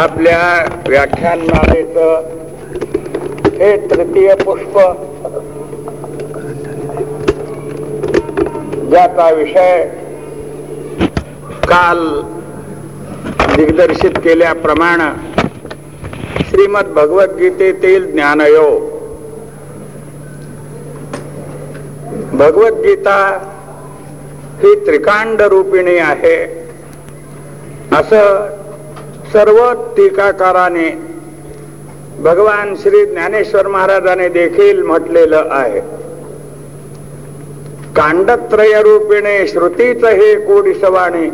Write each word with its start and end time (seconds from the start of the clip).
आपल्या 0.00 0.78
व्याख्यानमालेचं 0.88 2.28
हे 3.56 3.76
तृतीय 3.90 4.34
पुष्प 4.34 4.78
ज्याचा 8.90 9.30
विषय 9.30 9.84
काल 11.68 11.98
दिग्दर्शित 13.56 14.18
केल्याप्रमाणे 14.24 15.10
श्रीमद 16.50 16.86
भगवद्गीतेतील 16.86 18.10
ज्ञानयोग 18.12 18.88
भगवद्गीता 22.36 23.18
ही 24.62 24.74
त्रिकांड 24.86 25.42
रूपिणी 25.42 25.96
आहे. 25.98 26.38
असं 27.92 28.59
सर्व 29.32 29.58
टीकाकाराने 29.96 30.88
भगवान 32.22 32.74
श्री 32.76 33.04
ज्ञानेश्वर 33.06 33.66
महाराजाने 33.66 34.28
देखील 34.28 34.82
म्हटलेलं 34.82 35.44
आहे. 35.50 35.80
कांडत्रय 37.96 38.72
रूपिणे 38.82 39.46
श्रुतीच 39.46 40.04
हे 40.04 40.34
कोडिसवाणी 40.46 41.26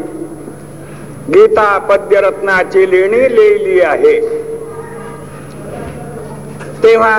गीता 1.35 1.79
पद्यरत्नाची 1.79 2.91
लेणी 2.91 3.23
लिहिली 3.37 3.81
आहे. 3.81 4.21
तेव्हा 6.83 7.17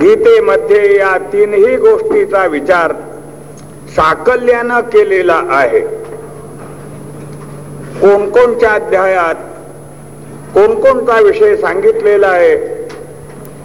गीतेमध्ये 0.00 0.96
या 0.96 1.16
तीनही 1.32 1.76
गोष्टीचा 1.76 2.46
विचार 2.46 2.92
साकल्यानं 3.96 4.80
केलेला 4.80 5.40
आहे. 5.50 5.80
कोणकोणच्या 8.00 8.70
अध्यायात 8.70 9.34
कोणकोणता 10.54 11.20
विषय 11.20 11.56
सांगितलेला 11.56 12.26
आहे? 12.26 12.84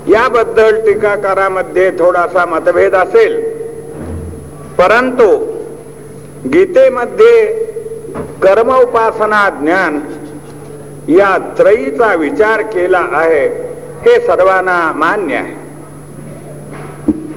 याबद्दल 0.08 0.80
टीकाकारामध्ये 0.86 1.92
थोडासा 1.92 2.46
मतभेद 2.46 2.96
असेल. 2.96 3.60
परंतु 4.78 5.38
गीतेमध्ये 6.54 7.48
कर्म 8.44 8.76
उपासना 8.76 9.50
ज्ञान 9.50 10.00
या 11.08 11.56
त्रयीचा 11.58 12.14
विचार 12.14 12.62
केला 12.62 13.08
आहे 13.12 13.48
हे 14.02 14.20
सर्वांना 14.20 14.92
मान्य 14.96 15.36
आहे. 15.36 15.54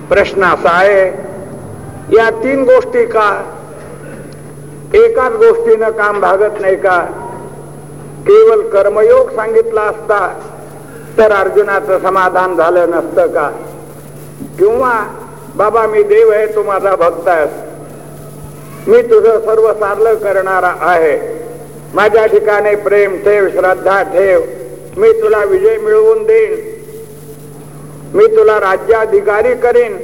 प्रश्न 0.08 0.45
असा 0.45 0.70
आहे 0.70 1.08
या 2.17 2.30
तीन 2.30 2.62
गोष्टी 2.62 3.06
का? 3.06 3.56
एकाच 4.95 5.33
गोष्टीनं 5.33 5.91
काम 5.91 6.20
भागत 6.20 6.61
नाही 6.61 6.77
का? 6.77 7.22
केवळ 8.28 8.69
कर्मयोग 8.69 9.31
सांगितला 9.31 9.81
असता 9.81 10.41
तर 11.19 11.33
अर्जुनाचं 11.33 11.98
समाधान 11.98 12.56
झालं 12.56 12.91
नसतं 12.91 13.27
का? 13.27 13.51
किंवा 14.59 14.92
बाबा 15.56 15.87
मी 15.87 16.03
देव 16.03 16.31
आहे 16.31 16.47
तू 16.47 16.62
माझा 16.62 16.97
भक्त 16.97 17.29
आहेस. 17.29 17.51
मी 18.87 19.03
तुझं 19.03 19.41
सर्व 19.41 19.73
सारलं 19.73 20.14
करणारा 20.14 20.75
आहे. 20.81 21.42
माझ्या 21.95 22.27
ठिकाणी 22.27 22.75
प्रेम 22.75 23.17
ठेव 23.17 23.48
श्रद्धा 23.48 24.03
ठेव. 24.03 24.41
मी 24.97 25.12
तुला 25.12 25.45
विजय 25.45 25.77
मिळवून 25.77 26.23
देईन. 26.23 26.55
मी 28.14 28.27
तुला 28.27 28.61
राज्याधिकारी 28.61 29.55
करीन. 29.55 29.97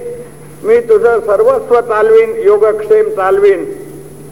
मी 0.62 0.80
तुझं 0.80 1.20
सर्वस्व 1.20 1.80
चालवीन 1.80 2.32
योगक्षेम 2.36 3.08
चालवीन. 3.08 3.72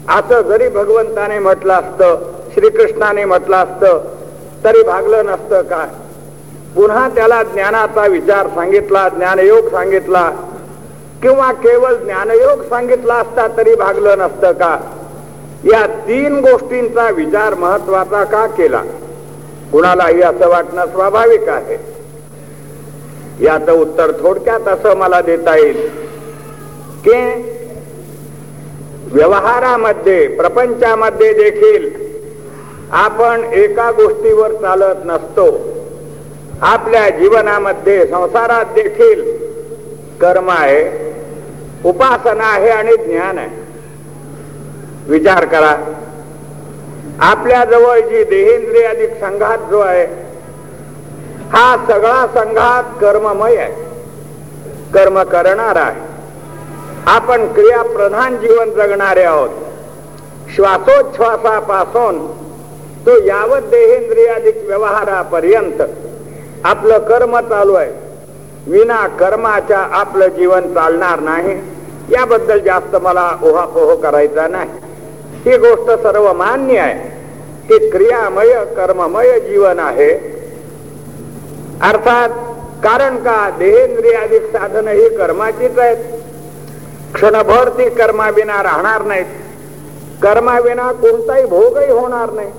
असं 0.09 0.41
जरी 0.41 0.69
भगवंताने 0.69 1.39
म्हटलं 1.39 1.73
असतं 1.73 2.36
श्रीकृष्णाने 2.57 3.25
म्हटलं 3.25 3.55
असतं 3.55 4.15
तरी 4.63 4.83
भागलं 4.83 5.25
नसतं 5.25 5.61
का 5.61 5.85
पुन्हा 6.75 7.09
त्याला 7.09 7.43
ज्ञानाचा 7.43 8.05
विचार 8.07 8.47
सांगितला 8.47 9.09
ज्ञानयोग 9.09 9.69
सांगितला 9.69 10.31
किंवा 11.21 11.51
केवळ 11.51 11.93
ज्ञानयोग 11.93 12.61
सांगितला 12.61 13.13
असता 13.13 13.47
तरी 13.57 13.75
भागलं 13.75 14.17
नसतं 14.17 14.51
का? 14.51 14.79
या 15.63 15.87
तीन 15.87 16.39
गोष्टींचा 16.39 17.09
विचार 17.09 17.53
महत्त्वाचा 17.53 18.23
का 18.23 18.47
केला? 18.47 18.81
कुणालाही 19.71 20.21
असं 20.21 20.49
वाटणं 20.49 20.85
स्वाभाविक 20.85 21.49
आहे. 21.49 21.77
याचं 23.45 23.71
उत्तर 23.71 24.11
थोडक्यात 24.11 24.67
असं 24.67 24.95
मला 24.95 25.21
देता 25.21 25.57
येईल 25.57 25.89
की 27.05 27.43
व्यवहारामध्ये 29.11 30.27
प्रपंचामध्ये 30.27 31.33
देखील 31.33 32.06
आपण 32.91 33.41
एका 33.53 33.91
गोष्टीवर 33.91 34.51
चालत 34.51 34.95
नसतो. 35.05 35.57
आपल्या 36.61 37.09
जीवनामध्ये 37.09 38.07
संसारात 38.07 38.65
देखील 38.65 39.37
कर्म 40.21 40.49
आहे 40.49 41.07
उपासना 41.85 42.43
आहे 42.43 42.69
आणि 42.69 42.95
ज्ञान 42.97 43.37
आहे. 43.37 43.49
विचार 45.07 45.45
करा. 45.45 45.93
आपल्या 47.19 47.65
जवळ 47.65 47.99
जी 47.99 48.23
देहेंद्रिय 48.23 48.83
अधिक 48.83 49.09
संघात 49.09 49.57
जो 49.69 49.79
आहे 49.79 50.05
हा 51.49 51.77
सगळा 51.87 52.27
संघात 52.27 52.83
कर्ममय 53.01 53.55
आहे. 53.55 53.73
कर्म 54.93 55.23
करणारा 55.23 55.79
आहे. 55.79 56.01
आपण 57.05 57.53
क्रियाप्रधान 57.53 58.37
जीवन 58.37 58.71
जगणारे 58.71 59.23
आहोत. 59.23 59.49
श्वासोच्छ्वासापासून 60.55 62.46
तो 63.07 63.23
यावत 63.23 63.61
देहेंद्रियाधिक 63.61 64.63
व्यवहारापर्यंत 64.65 65.81
आपलं 66.63 66.97
कर्म 66.97 67.39
चालू 67.39 67.73
आहे. 67.73 67.91
विना 68.67 69.07
कर्माच्या 69.07 69.79
आपलं 69.79 70.27
जीवन 70.27 70.61
चालणार 70.61 71.19
नाही. 71.19 71.61
याबद्दल 72.09 72.59
जास्त 72.59 72.95
मला 72.95 73.31
ओहापोह 73.43 73.95
करायचा 73.95 74.47
नाही. 74.47 74.69
ही 75.45 75.57
गोष्ट 75.57 76.03
सर्व 76.03 76.33
मान्य 76.33 76.79
आहे. 76.79 77.17
की 77.67 77.89
क्रियामय 77.89 78.53
कर्ममय 78.53 79.39
जीवन 79.39 79.79
आहे. 79.79 80.11
अर्थात 81.81 82.29
कारण 82.83 83.17
का 83.17 83.49
देहेंद्रियाधिक 83.49 84.41
साधन 84.41 84.87
ही 84.87 85.09
कर्माचीच 85.09 85.79
आहेत? 85.79 85.97
क्षणभर 87.13 87.69
ती 87.69 87.89
कर्माविना 87.89 88.63
राहणार 88.63 89.01
नाहीत. 89.01 89.25
कर्माविना 90.23 90.91
कोणताही 90.91 91.45
भोगही 91.45 91.91
होणार 91.91 92.31
नाही. 92.31 92.51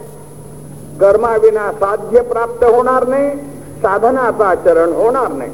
कर्माविना 1.00 1.72
साध्य 1.72 2.20
प्राप्त 2.20 2.64
होणार 2.64 3.06
नाही 3.06 3.30
साधनाचं 3.82 4.44
आचरण 4.44 4.92
होणार 4.92 5.28
नाही. 5.28 5.50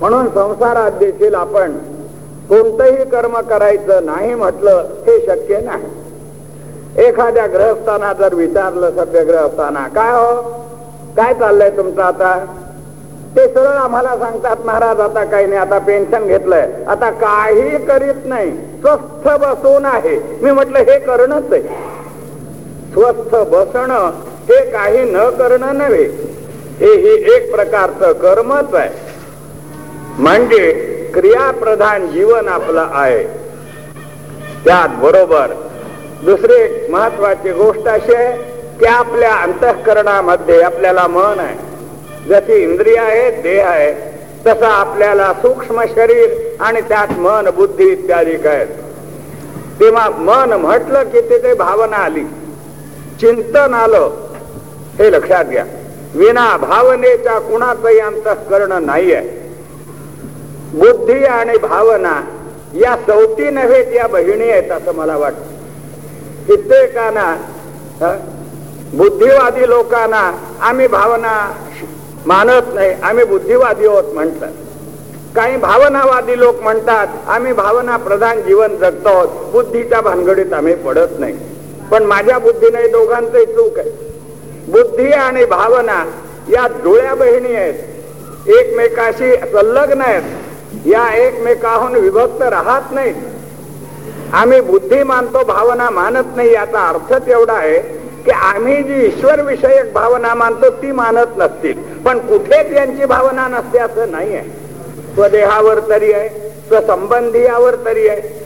म्हणून 0.00 0.28
संसारात 0.28 0.90
देखील 0.90 1.34
आपण 1.34 1.72
कोणतंही 2.48 3.04
कर्म 3.04 3.40
करायचं 3.40 4.06
नाही 4.06 4.34
म्हटलं 4.34 4.84
हे 5.06 5.18
शक्य 5.26 5.60
नाही. 5.60 5.84
एखाद्या 7.06 7.46
ग्रहस्थाना 7.46 8.12
जर 8.12 8.34
विचारलं 8.34 8.90
सध्या 8.90 9.22
ग्रहस्थाना 9.22 9.88
काय 9.88 10.10
हो? 10.10 10.42
काय 11.16 11.34
चाललंय 11.34 11.70
तुमचं 11.70 12.02
आता? 12.02 12.44
ते 13.36 13.48
सरळ 13.48 13.76
आम्हाला 13.76 14.16
सांगतात 14.16 14.56
महाराज 14.64 15.00
आता 15.00 15.24
काही 15.24 15.46
नाही 15.46 15.60
आता 15.60 15.78
पेन्शन 15.78 16.26
घेतलंय. 16.26 16.84
आता 16.88 17.10
काही 17.10 17.84
करीत 17.84 18.26
नाही. 18.26 18.50
स्वस्थ 18.56 19.28
बसून 19.28 19.84
आहे. 19.84 20.38
मी 20.42 20.50
म्हटलं 20.50 20.78
हे 20.78 20.98
करणंच 20.98 21.52
आहे. 21.52 21.93
स्वस्थ 22.94 23.34
बसणं 23.36 24.10
हे 24.48 24.70
काही 24.70 25.04
न 25.04 25.30
करणं 25.30 25.74
नव्हे. 25.74 26.04
हे 26.78 26.86
ही 26.86 27.34
एक 27.36 27.54
प्रकारचं 27.54 28.12
कर्मच 28.12 28.74
आहे. 28.74 28.90
म्हणजे 30.18 30.72
क्रियाप्रधान 31.14 32.12
जीवन 32.12 32.48
आपलं 32.48 32.88
आहे. 32.92 33.24
त्यात 34.64 34.88
बरोबर 35.02 35.46
दुसरी 36.24 36.62
एक 36.62 36.90
महत्वाची 36.90 37.50
गोष्ट 37.50 37.88
अशी 37.88 38.14
आहे 38.14 38.38
की 38.78 38.84
आपल्या 38.84 39.34
अंतःकरणामध्ये 39.34 40.60
आपल्याला 40.60 41.06
मन 41.06 41.38
आहे. 41.38 41.58
जशी 42.28 42.62
इंद्रिय 42.62 42.98
आहे 42.98 43.30
देह 43.30 43.66
आहे 43.68 43.92
तसं 44.46 44.66
आपल्याला 44.66 45.32
सूक्ष्म 45.32 45.82
शरीर 45.82 46.28
आणि 46.60 46.80
त्यात 46.80 47.18
मन 47.18 47.48
बुद्धी 47.56 47.84
इत्यादी 47.84 48.36
आहेत. 48.44 48.66
तेव्हा 49.80 50.10
मन 50.10 50.52
म्हटलं 50.52 51.02
की 51.02 51.20
तिथे 51.20 51.54
भावना 51.54 51.96
आली. 51.96 52.24
चिंतन 53.20 53.74
आलं 53.74 54.10
हे 54.98 55.10
लक्षात 55.12 55.44
घ्या. 55.44 55.64
विना 56.14 56.56
भावनेच्या 56.56 57.38
कुणाचंही 57.40 57.98
अंतःकरण 58.00 58.72
नाही 58.84 59.12
आहे 59.14 59.42
बुद्धी 60.78 61.24
आणि 61.24 61.56
भावना 61.58 62.20
या 62.74 62.94
सवती 63.06 63.50
नव्हे 63.50 63.82
या 63.96 64.06
बहिणी 64.06 64.50
आहेत 64.50 64.70
असं 64.72 64.94
मला 64.94 65.16
वाटतं. 65.16 65.52
कित्येकांना 66.46 67.34
बुद्धिवादी 68.94 69.68
लोकांना 69.68 70.30
आम्ही 70.60 70.86
भावना 70.88 71.32
मानत 72.26 72.74
नाही 72.74 72.92
आम्ही 73.02 73.24
बुद्धिवादी 73.24 73.86
आहोत 73.86 74.12
म्हणतात 74.14 74.52
काही 75.36 75.56
भावनावादी 75.56 76.38
लोक 76.38 76.60
म्हणतात 76.62 77.06
आम्ही 77.26 77.52
भावना 77.52 77.96
प्रधान 77.96 78.42
जीवन 78.42 78.76
जगतो 78.80 79.08
आहोत 79.08 79.50
बुद्धीच्या 79.52 80.00
भानगडीत 80.00 80.52
आम्ही 80.52 80.74
पडत 80.84 81.18
नाही. 81.18 81.34
पण 81.94 82.02
माझ्या 82.02 82.38
बुद्धीने 82.38 82.86
दोघांचंही 82.88 83.46
चूक 83.46 83.78
आहे. 83.78 83.90
बुद्धी 84.68 85.10
आणि 85.12 85.44
भावना 85.44 86.04
या 86.48 86.68
जुळ्या 86.68 87.14
बहिणी 87.14 87.54
आहेत. 87.54 87.74
एकमेकाशी 88.48 89.36
संलग्न 89.36 90.00
आहेत. 90.00 90.22
या 90.86 91.16
एकमेकाहून 91.16 91.94
विभक्त 91.94 92.42
राहत 92.42 92.92
नाहीत. 92.92 93.14
आम्ही 94.32 94.60
बुद्धी 94.60 95.02
मानतो 95.02 95.44
भावना 95.44 95.90
मानत 95.90 96.36
नाही 96.36 96.52
याचा 96.52 96.88
अर्थच 96.88 97.28
एवढा 97.28 97.52
आहे 97.52 97.78
की 98.24 98.30
आम्ही 98.30 98.82
जी 98.82 99.06
ईश्वर 99.06 99.40
विषयक 99.40 99.92
भावना 99.92 100.34
मानतो 100.34 100.70
ती 100.70 100.92
मानत 100.92 101.38
नसतील. 101.38 101.78
पण 102.02 102.18
कुठेच 102.18 102.72
यांची 102.72 103.04
भावना 103.04 103.48
नसते 103.48 103.78
असं 103.78 104.10
नाही 104.10 104.36
आहे 104.36 104.48
स्वदेहावर 105.14 105.78
तरी 105.88 106.12
आहे 106.12 106.28
स्वसंबंधीयावर 106.68 107.74
तरी 107.74 108.08
आहे. 108.08 108.43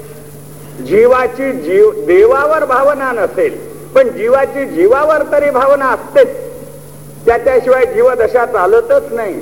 जीवाची 0.86 1.52
जीव 1.52 1.90
देवावर 1.90 2.64
भावना 2.64 3.12
नसेल 3.12 3.58
पण 3.94 4.08
जीवाची 4.08 4.64
जीवावर 4.66 5.22
तरी 5.32 5.50
भावना 5.50 5.86
असतेच. 5.86 6.28
त्याच्याशिवाय 7.26 7.86
जीवदशा 7.86 8.46
चालतच 8.46 9.12
नाही. 9.12 9.34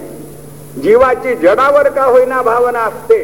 जीवाची 0.83 1.35
जडावर 1.35 1.89
का 1.89 2.05
होईना 2.05 2.43
भावना 2.43 2.79
असते? 2.79 3.19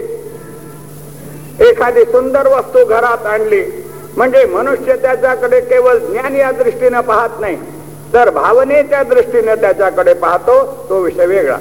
एखादी 1.61 2.05
सुंदर 2.05 2.47
वस्तू 2.47 2.85
घरात 2.85 3.27
आणली 3.27 3.89
म्हणजे 4.17 4.45
मनुष्य 4.45 4.97
त्याच्याकडे 4.97 5.61
केवळ 5.61 5.97
ज्ञान 5.97 6.37
या 6.37 6.51
दृष्टीनं 6.51 7.01
पाहत 7.01 7.41
नाही. 7.41 7.57
तर 8.13 8.31
भावनेच्या 8.31 9.03
दृष्टीने 9.03 9.55
त्याच्याकडे 9.55 10.15
पाहतो 10.15 10.87
तो 10.89 11.01
विषय 11.01 11.27
वेगळा. 11.27 11.57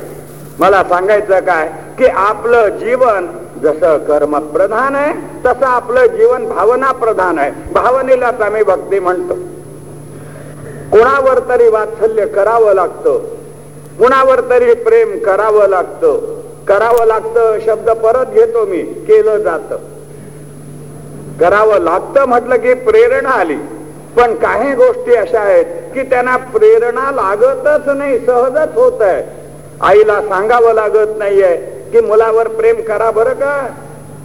मला 0.59 0.83
सांगायचं 0.83 1.39
काय 1.39 1.69
की 1.98 2.06
आपलं 2.06 2.69
जीवन 2.69 3.27
जसं 3.63 3.98
कर्म 3.98 4.40
प्रधान 4.40 4.96
आहे 4.96 5.13
तसं 5.46 5.66
आपलं 5.66 6.06
जीवन 6.06 6.46
भावना 6.46 6.92
प्रधान 6.92 7.40
आहे. 7.40 7.52
भावनेलाच 7.74 8.42
आम्ही 8.42 8.63
भक्ती 8.63 9.00
म्हणतो. 9.00 9.34
कोणावर 10.92 11.40
तरी 11.50 11.68
वात्सल्य 11.68 12.25
करावं 12.25 12.74
लागतं. 12.74 13.18
कुणावर 14.00 14.40
तरी 14.40 14.74
प्रेम 14.74 15.19
करावं 15.19 15.68
लागतं. 15.68 16.42
करावं 16.68 17.06
लागतं 17.06 17.58
शब्द 17.66 17.90
परत 17.90 18.25
घेतो 18.25 18.66
मी 18.66 18.78
केलं 18.78 19.38
जात. 19.38 19.74
करावं 21.40 21.80
लागतं 21.80 22.25
म्हटलं 22.25 22.56
की 22.56 22.74
प्रेरणा 22.74 23.30
आली. 23.30 23.58
पण 24.18 24.34
काही 24.34 24.75
गोष्टी 24.75 25.16
अशा 25.16 25.40
आहेत 25.40 25.66
की 25.66 26.02
त्यांना 26.02 26.38
प्रेरणा 26.38 27.12
लागतच 27.12 27.90
नाही 27.90 28.25
सहजच 28.25 28.75
होत 28.75 29.02
आहे. 29.02 29.24
आईला 29.81 30.22
सांगावं 30.22 30.74
लागत 30.74 31.18
नाहीये 31.18 31.71
की 31.92 32.00
मुलावर 32.00 32.48
प्रेम 32.48 32.76
करा 32.82 33.12
बरं 33.12 33.34
का? 33.34 33.68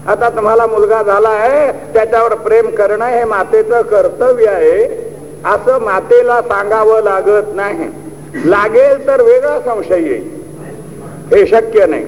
आता 0.07 0.29
तुम्हाला 0.29 0.67
मुलगा 0.67 1.03
झाला 1.03 1.29
आहे 1.29 1.73
त्याच्यावर 1.73 2.35
प्रेम 2.35 2.67
करणं 2.67 3.05
हे 3.05 3.25
मातेचं 3.25 3.83
कर्तव्य 3.83 4.47
आहे. 4.47 5.07
असं 5.45 5.81
मातेला 5.81 6.43
सांगावं 6.43 7.03
लागत 7.03 7.55
नाही. 7.55 7.89
लागेल 8.51 9.07
तर 9.07 9.23
वेगळा 9.23 9.61
संशय 9.61 10.01
येईल. 10.03 10.37
हे 11.35 11.47
शक्य 11.47 11.87
नाही. 11.87 12.05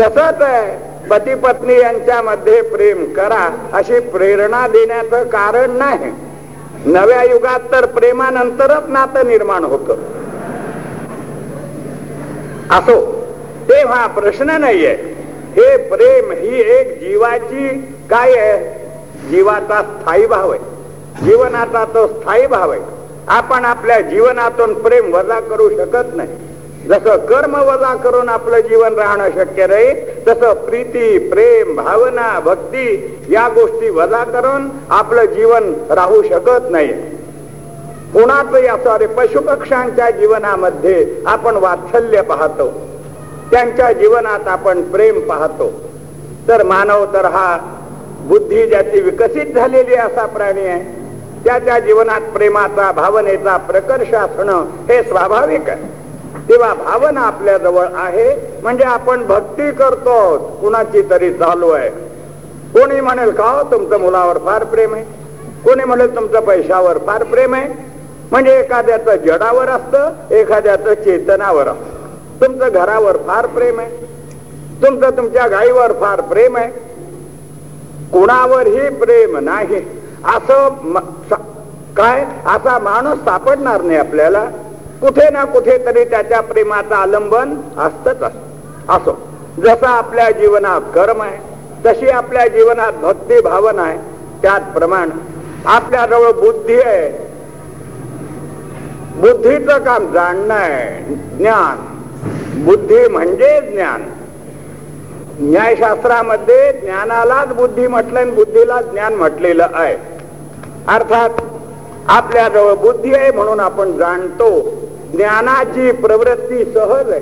तसंच 0.00 0.42
आहे 0.42 0.86
पती 1.10 1.34
पत्नी 1.34 1.80
यांच्यामध्ये 1.80 2.62
प्रेम 2.62 3.14
करा 3.14 3.68
अशी 3.72 4.00
प्रेरणा 4.00 4.68
देण्याचं 4.68 5.24
कारण 5.24 5.70
नाही. 5.70 6.12
नव्या 6.84 7.22
युगात 7.22 7.60
तर 7.72 7.86
प्रेमानंतरच 7.86 8.82
नातं 8.88 9.26
निर्माण 9.26 9.64
होत. 9.64 9.90
असो. 12.70 13.15
तेव्हा 13.68 14.06
प्रश्न 14.06 14.50
नाहीये. 14.50 15.16
हे 15.56 15.76
प्रेम 15.76 16.30
ही 16.30 16.60
एक 16.60 17.00
जीवाची 17.00 17.68
काय 18.10 18.32
आहे? 18.32 18.86
जीवाचा 19.30 19.82
स्थायी 19.82 20.26
भाव 20.26 20.50
आहे. 20.50 20.60
जीवनाचा 21.24 21.84
तो 21.84 22.06
स्थायी 22.06 22.46
भाव 22.46 22.70
आहे. 22.70 22.80
आपण 23.28 23.64
आपल्या 23.64 24.00
जीवनातून 24.00 24.74
प्रेम 24.74 25.14
वजा 25.14 25.40
करू 25.40 25.70
शकत 25.70 26.16
नाही. 26.16 26.28
जसं 26.88 27.16
कर्म 27.16 27.54
वजा 27.54 27.94
करून 27.94 28.28
आपलं 28.28 28.60
जीवन 28.60 28.94
राहणं 28.94 29.28
शक्य 29.30 29.66
नाही 29.66 30.04
तसं 30.28 30.54
प्रीती 30.54 31.18
प्रेम 31.18 31.76
भावना 31.76 32.40
भक्ती 32.40 33.18
या 33.28 33.48
गोष्टी 33.48 33.90
वजा 33.90 34.24
करून 34.24 34.68
आपलं 34.90 35.24
जीवन 35.24 35.72
राहू 35.90 36.22
शकत 36.22 36.70
नाही. 36.70 36.88
कुणाचं 38.12 38.62
या 38.62 38.76
सॉरी 38.84 39.06
पशुपक्ष्यांच्या 39.06 40.10
जीवनामध्ये 40.10 41.22
आपण 41.26 41.56
वात्सल्य 41.56 42.22
पाहतो. 42.22 42.85
त्यांच्या 43.50 43.92
जीवनात 43.92 44.48
आपण 44.48 44.82
प्रेम 44.82 45.20
पाहतो. 45.20 45.72
तर 46.48 46.62
मानव 46.62 47.04
तर 47.04 47.24
हा 47.24 47.58
बुद्धी 48.20 48.66
ज्याची 48.66 49.00
विकसित 49.00 49.54
झालेली 49.54 49.94
असा 49.94 50.26
प्राणी 50.26 50.66
आहे 50.66 50.96
त्याच्या 51.44 51.78
जीवनात 51.78 52.20
प्रेमाचा 52.20 52.92
भावनेचा 52.92 53.56
प्रकर्ष 53.56 54.14
असणं 54.14 54.64
हे 54.88 55.02
स्वाभाविक 55.02 55.68
आहे. 55.68 55.82
तेव्हा 56.48 56.74
भावना 56.74 57.20
आपल्या 57.20 57.58
जवळ 57.58 57.86
आहे 57.94 58.58
म्हणजे 58.62 58.84
आपण 58.84 59.26
भक्ती 59.26 59.70
करतो 59.72 60.38
कुणाची 60.60 61.02
तरी 61.10 61.32
चालू 61.32 61.70
आहे. 61.70 61.90
कोणी 62.74 63.00
म्हणेल 63.00 63.30
का 63.30 63.44
हो, 63.44 63.72
तुमचं 63.72 64.00
मुलावर 64.00 64.38
फार 64.38 64.64
प्रेम 64.64 64.94
आहे? 64.94 65.04
कोणी 65.64 65.84
म्हणेल 65.84 66.16
तुमचं 66.16 66.40
पैशावर 66.40 66.98
फार 66.98 67.24
प्रेम 67.24 67.54
आहे? 67.54 67.68
म्हणजे 68.30 68.58
एखाद्याचं 68.58 69.16
जडावर 69.16 69.68
असतं 69.68 70.10
एखाद्याचं 70.30 70.94
चेतनावर 70.94 71.68
असतं. 71.68 71.95
तुमचं 72.40 72.68
घरावर 72.72 73.16
फार 73.16 73.46
प्रेम 73.46 73.80
आहे. 73.80 73.90
तुमचं 74.82 75.10
तुमच्या 75.10 75.46
गाईवर 75.46 75.92
फार 75.92 76.20
प्रेम 76.20 76.56
आहे. 76.56 76.70
कुणावरही 78.12 78.88
प्रेम 78.88 79.36
नाही. 79.36 79.76
असं 80.24 80.68
काय? 81.96 82.24
असा 82.46 82.78
माणूस 82.78 83.18
सापडणार 83.18 83.82
नाही 83.82 83.98
आपल्याला. 83.98 84.44
कुठे 85.00 85.30
ना 85.30 85.44
कुठे 85.44 85.84
तरी 85.86 86.04
त्याच्या 86.04 86.40
प्रेमाचं 86.40 86.94
आलंबन 86.94 87.54
असतच 87.78 88.22
असो. 88.88 89.18
जसं 89.64 89.86
आपल्या 89.86 90.30
जीवनात 90.30 90.80
कर्म 90.94 91.22
आहे 91.22 91.38
तशी 91.86 92.08
आपल्या 92.08 92.48
जीवनात 92.48 92.92
भक्ती 92.92 93.40
भावना 93.40 93.82
आहे. 93.82 93.98
त्याचप्रमाणे 94.42 95.20
आपल्याजवळ 95.66 96.32
बुद्धी 96.32 96.80
आहे. 96.80 97.26
बुद्धीचं 99.20 99.78
काम 99.78 100.12
जाणणं 100.12 100.54
आहे 100.54 101.14
ज्ञान. 101.14 101.95
बुद्धी 102.64 103.08
म्हणजे 103.08 103.60
ज्ञान. 103.60 104.02
न्यायशास्त्रामध्ये 105.40 106.72
ज्ञानालाच 106.72 107.48
बुद्धी 107.48 107.86
म्हटलं 107.86 108.20
आणि 108.20 108.30
बुद्धीला 108.30 108.80
ज्ञान 108.80 109.14
म्हटलेलं 109.14 109.66
आहे. 109.74 109.96
अर्थात 110.88 111.30
आपल्याजवळ 112.08 112.74
बुद्धी 112.74 113.14
आहे 113.14 113.30
म्हणून 113.32 113.60
आपण 113.60 113.92
जाणतो 113.92 114.60
ज्ञानाची 115.12 115.92
प्रवृत्ती 115.92 116.64
सहज 116.64 117.10
आहे. 117.10 117.20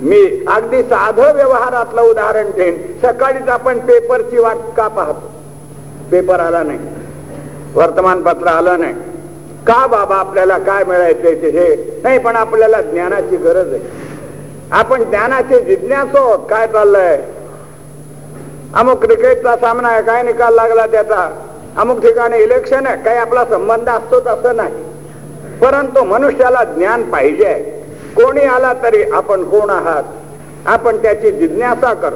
मी 0.00 0.44
अगदी 0.48 0.82
साधं 0.82 1.34
व्यवहारातलं 1.34 2.02
उदाहरण 2.02 2.50
देईन. 2.50 2.76
सकाळीच 3.02 3.48
आपण 3.48 3.78
पेपरची 3.78 4.38
वाट 4.38 4.56
का 4.76 4.88
पाहतो? 4.88 5.30
पेपर 6.10 6.40
आला 6.40 6.62
नाही. 6.62 6.78
वर्तमानपत्र 7.74 8.46
आलं 8.46 8.80
नाही. 8.80 8.94
का 9.66 9.86
बाबा 9.86 10.16
आपल्याला 10.16 10.58
काय 10.58 10.84
मिळायचंय 10.84 11.34
ते? 11.34 11.48
हे 11.50 12.00
नाही 12.02 12.18
पण 12.18 12.36
आपल्याला 12.36 12.80
ज्ञानाची 12.80 13.36
गरज 13.36 13.72
आहे. 13.72 13.82
आपण 14.70 15.02
ज्ञानाचे 15.02 15.60
जिज्ञासो 15.60 16.36
काय 16.36 16.66
चाललंय? 16.66 17.22
अमुक 18.74 19.04
क्रिकेटचा 19.04 19.56
सामना 19.56 19.88
आहे 19.88 20.02
काय 20.02 20.22
निकाल 20.22 20.54
लागला 20.54 20.86
त्याचा? 20.86 21.30
अमुक 21.76 22.00
ठिकाणी 22.00 22.38
इलेक्शन 22.38 22.86
आहे 22.86 23.02
काही 23.02 23.18
आपला 23.18 23.44
संबंध 23.44 23.88
असतो 23.88 24.20
असं 24.20 24.56
नाही. 24.56 24.74
परंतु 25.58 26.04
मनुष्याला 26.04 26.64
ज्ञान 26.64 27.02
पाहिजे 27.02 27.54
कोणी 28.16 28.40
आला 28.40 28.72
तरी 28.82 29.02
आपण 29.02 29.44
कोण 29.44 29.70
आहात? 29.70 30.02
आपण 30.66 30.96
त्याची 30.96 31.30
जिज्ञासा 31.30 31.94
कर. 31.94 32.10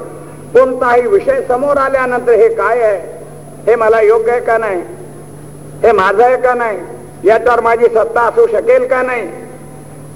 कोणताही 0.55 1.07
विषय 1.07 1.43
समोर 1.49 1.77
आल्यानंतर 1.77 2.33
हे 2.33 2.49
काय 2.49 2.83
आहे? 2.83 3.25
हे 3.67 3.75
मला 3.75 4.01
योग्य 4.01 4.33
आहे 4.33 4.41
का 4.41 4.59
नाही? 4.59 4.83
हे 5.83 5.93
माझं 5.93 6.25
आहे 6.25 6.37
का 6.37 6.55
नाही? 6.55 6.79
याच्यावर 7.25 7.61
माझी 7.61 7.85
सत्ता 7.85 8.21
असू 8.21 8.47
शकेल 8.47 8.87
का 8.87 9.03
नाही? 9.03 9.23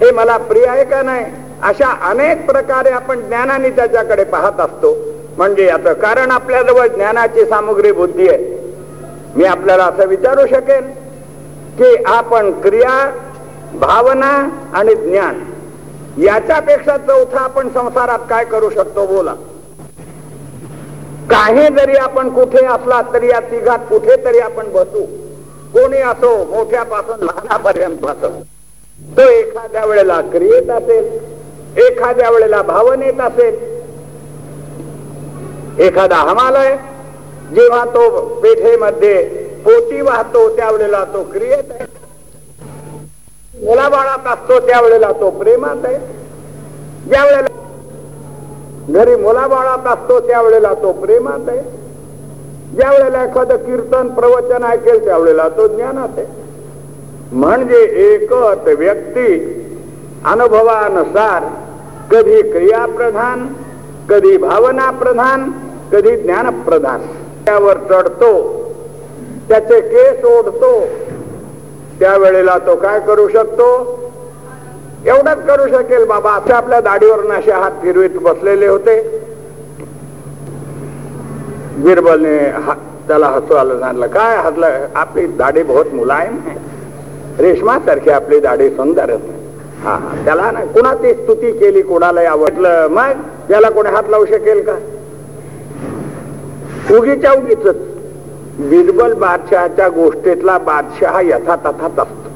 हे 0.00 0.10
मला 0.10 0.36
प्रिय 0.36 0.66
आहे 0.66 0.84
का 0.84 1.02
नाही? 1.02 1.24
अशा 1.62 1.88
अनेक 2.10 2.50
प्रकारे 2.50 2.90
आपण 2.90 3.20
ज्ञानाने 3.20 3.70
त्याच्याकडे 3.70 4.24
पाहत 4.24 4.60
असतो. 4.60 4.96
म्हणजे 5.36 5.66
याचं 5.66 5.92
कारण 5.92 6.30
आपल्याजवळ 6.30 6.86
ज्ञानाची 6.86 7.44
सामुग्री 7.44 7.92
बुद्धी 7.92 8.28
आहे. 8.28 8.58
मी 9.36 9.44
आपल्याला 9.44 9.84
असं 9.84 10.06
विचारू 10.06 10.46
शकेन 10.46 10.90
की 11.78 12.04
आपण 12.06 12.50
क्रिया 12.60 13.10
भावना 13.74 14.48
आणि 14.72 14.94
ज्ञान 14.94 15.40
याच्यापेक्षा 16.18 16.96
चौथा 16.96 17.40
आपण 17.40 17.68
संसारात 17.68 18.18
काय 18.30 18.44
करू 18.44 18.70
शकतो 18.70 19.06
बोला. 19.06 19.34
काही 21.30 21.68
जरी 21.68 21.96
आपण 21.96 22.28
कुठे 22.28 22.66
असला 22.66 23.02
तरी 23.14 23.28
या 23.28 23.40
तिघात 23.40 23.78
कुठेतरी 23.78 24.38
आपण 24.38 24.72
बसू. 24.72 25.27
कोणी 25.72 26.00
असो 26.00 26.30
मोठ्यापासून 26.44 27.24
लहानापर्यंत 27.24 28.06
असो 28.06 28.28
तो 29.16 29.28
एखाद्या 29.30 29.84
वेळेला 29.84 30.20
क्रियेत 30.32 30.70
असेल 30.70 31.06
एखाद्या 31.78 32.30
वेळेला 32.30 32.62
भावनेत 32.62 33.20
असेल. 33.20 33.56
एखादा 35.80 36.16
हमालय 36.16 36.76
जेव्हा 37.54 37.84
तो 37.84 38.08
पेठेमध्ये 38.42 39.22
पोटी 39.64 40.00
वाहतो 40.00 40.48
त्यावेळेला 40.56 41.04
तो 41.04 41.22
क्रियेत 41.22 41.70
आहे. 41.70 41.86
मुलाबाळात 43.64 44.26
असतो 44.26 44.58
त्यावेळेला 44.66 45.12
तो 45.12 45.30
प्रेमात 45.30 45.84
आहे. 45.84 45.98
ज्या 47.08 47.24
वेळेला 47.24 47.46
घरी 48.88 49.14
मुलाबाळात 49.16 49.86
असतो 49.86 50.20
त्यावेळेला 50.20 50.72
तो 50.74 50.92
प्रेमात 50.92 51.48
आहे. 51.48 51.77
ज्या 52.74 52.90
वेळेला 52.90 53.24
एखादं 53.24 53.56
कीर्तन 53.56 54.08
प्रवचन 54.08 54.64
ऐकेल 54.64 55.04
त्यावेळेला 55.04 55.48
तो 55.48 55.66
ज्ञानात 55.68 56.18
आहे. 56.18 56.26
म्हणजे 57.32 57.78
एकच 58.08 58.68
व्यक्ती 58.78 59.28
अनुभवानुसार 60.24 61.42
कधी 62.10 62.42
क्रियाप्रधान 62.42 63.46
कधी 64.10 64.36
भावना 64.36 64.90
प्रधान 64.90 65.50
कधी 65.92 66.16
ज्ञानप्रधान. 66.16 67.00
त्यावर 67.44 67.76
चढतो 67.90 68.32
त्याचे 69.48 69.80
केस 69.80 70.24
ओढतो 70.24 70.72
त्यावेळेला 72.00 72.58
तो 72.66 72.76
काय 72.76 73.00
करू 73.00 73.28
शकतो? 73.28 73.68
एवढंच 75.06 75.46
करू 75.46 75.68
शकेल 75.68 76.04
बाबा. 76.04 76.30
असे 76.30 76.52
आपल्या 76.52 76.80
दाढीवर 76.80 77.32
असे 77.32 77.50
हात 77.50 77.70
फिरवीत 77.82 78.18
बसलेले 78.22 78.66
होते. 78.66 79.00
बिरबलने 81.84 82.38
त्याला 83.08 83.26
हसू 83.26 83.54
आलं 83.54 83.80
सांगितलं 83.80 84.06
काय 84.06 84.36
हसलं 84.36 84.86
आपली 84.94 85.26
दाढी 85.26 85.62
बहुत 85.62 85.92
मुलायम 85.94 86.36
आहे 86.46 86.56
रेशमा 87.42 87.78
सारखी 87.78 88.10
आपली 88.10 88.40
दाढी 88.40 88.68
सुंदर 88.70 89.10
हा. 89.84 89.98
त्याला 90.24 90.50
ना 90.50 90.60
कुणाची 90.64 91.12
स्तुती 91.14 91.50
केली 91.52 91.82
कुणालाही 91.82 92.26
आवडलं 92.26 92.86
मग 92.90 93.10
त्याला 93.48 93.70
कोणी 93.70 93.88
हात 93.88 94.08
लावू 94.08 94.24
शकेल 94.24 94.62
का? 94.62 94.72
उगीच्या 96.96 97.32
उगीच 97.32 97.66
बिरबल 98.60 99.12
बादशहाच्या 99.12 99.88
गोष्टीतला 99.88 100.58
बादशहा 100.58 101.20
यथातथाच 101.20 101.98
असतो. 101.98 102.28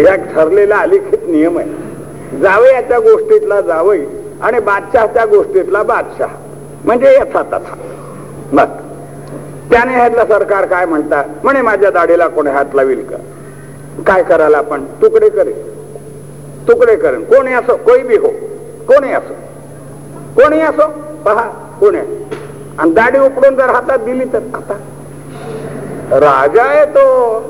या 0.00 0.14
ठरलेला 0.14 0.76
अलिखित 0.76 1.28
नियम 1.28 1.58
आहे. 1.58 2.38
जावे 2.38 2.74
याच्या 2.74 2.98
गोष्टीतला 2.98 3.60
जावई 3.60 4.00
आणि 4.42 4.60
बादशहाच्या 4.60 5.24
गोष्टीतला 5.24 5.82
बादशाह. 5.82 6.28
म्हणजे 6.84 7.14
यथातथा 7.14 7.74
मग 8.52 8.80
त्याने 9.70 9.92
ह्यातलं 9.92 10.24
सरकार 10.28 10.64
काय 10.66 10.86
म्हणतात 10.86 11.24
म्हणे 11.44 11.60
माझ्या 11.62 11.90
दाढीला 11.90 12.26
कोणी 12.28 12.50
हात 12.50 12.74
लावील 12.74 13.02
का? 13.04 13.16
काय 14.06 14.22
करायला 14.22 14.58
आपण? 14.58 14.84
तुकडे 15.02 15.28
करेल 15.28 15.70
तुकडे 16.68 16.96
करेन. 16.96 17.22
कोणी 17.24 17.52
असो 17.52 17.76
कोई 17.76 18.02
बी 18.02 18.16
हो. 18.16 18.28
कोणी 18.88 19.12
असो. 19.12 19.34
कोणी 20.36 20.60
असो? 20.60 20.86
पहा 21.24 21.42
कोणी 21.80 21.98
आणि 22.78 22.90
दाढी 22.90 23.18
उपडून 23.18 23.56
जर 23.56 23.70
हातात 23.70 23.98
दिली 23.98 24.24
तर 24.32 24.38
आता. 24.54 24.74
राजा 26.18 26.62
आहे 26.62 26.84
तो. 26.84 27.42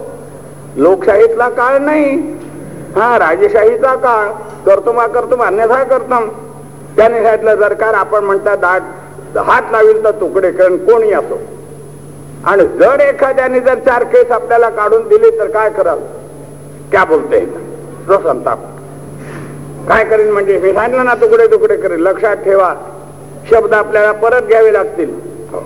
लोकशाहीतला 0.77 1.49
काळ 1.49 1.79
नाही. 1.79 2.17
हा 2.97 3.19
राजेशाहीचा 3.19 3.95
काळ. 3.95 4.27
करतो 4.67 4.93
मा 4.93 5.07
करतो 5.07 5.37
अन्यथा 5.43 5.83
करतो 5.85 6.27
त्याने 6.97 7.23
सांगितलं 7.23 7.61
सरकार 7.61 7.95
आपण 7.95 8.25
म्हणता 8.25 8.55
दाट 8.55 8.83
हात 9.41 9.63
लावेल 9.73 10.05
तर 10.05 10.11
तुकडे 10.11 10.51
करण 10.51 10.77
कोणी 10.77 11.13
असो. 11.13 11.39
आणि 12.45 12.67
जर 12.67 13.01
एखाद्याने 13.01 13.61
जर 13.61 13.75
चार 13.75 14.05
केस 14.05 14.31
आपल्याला 14.31 14.69
काढून 14.69 15.09
दिले 15.09 15.39
तर 15.39 15.51
काय 15.51 15.71
कराल 15.71 15.99
क्या 16.91 17.05
बोलते 17.05 17.47
तो 18.09 18.19
संताप. 18.23 18.59
काय 19.89 20.05
करीन 20.05 20.31
म्हणजे? 20.31 20.59
मी 20.59 20.73
सांगितलं 20.73 21.05
ना 21.05 21.15
तुकडे 21.15 21.47
तुकडे 21.47 21.77
करेन. 21.77 22.01
लक्षात 22.01 22.37
ठेवा. 22.37 22.75
शब्द 23.51 23.73
आपल्याला 23.73 24.13
परत 24.13 24.43
घ्यावे 24.43 24.73
लागतील. 24.73 25.11
हो. 25.53 25.63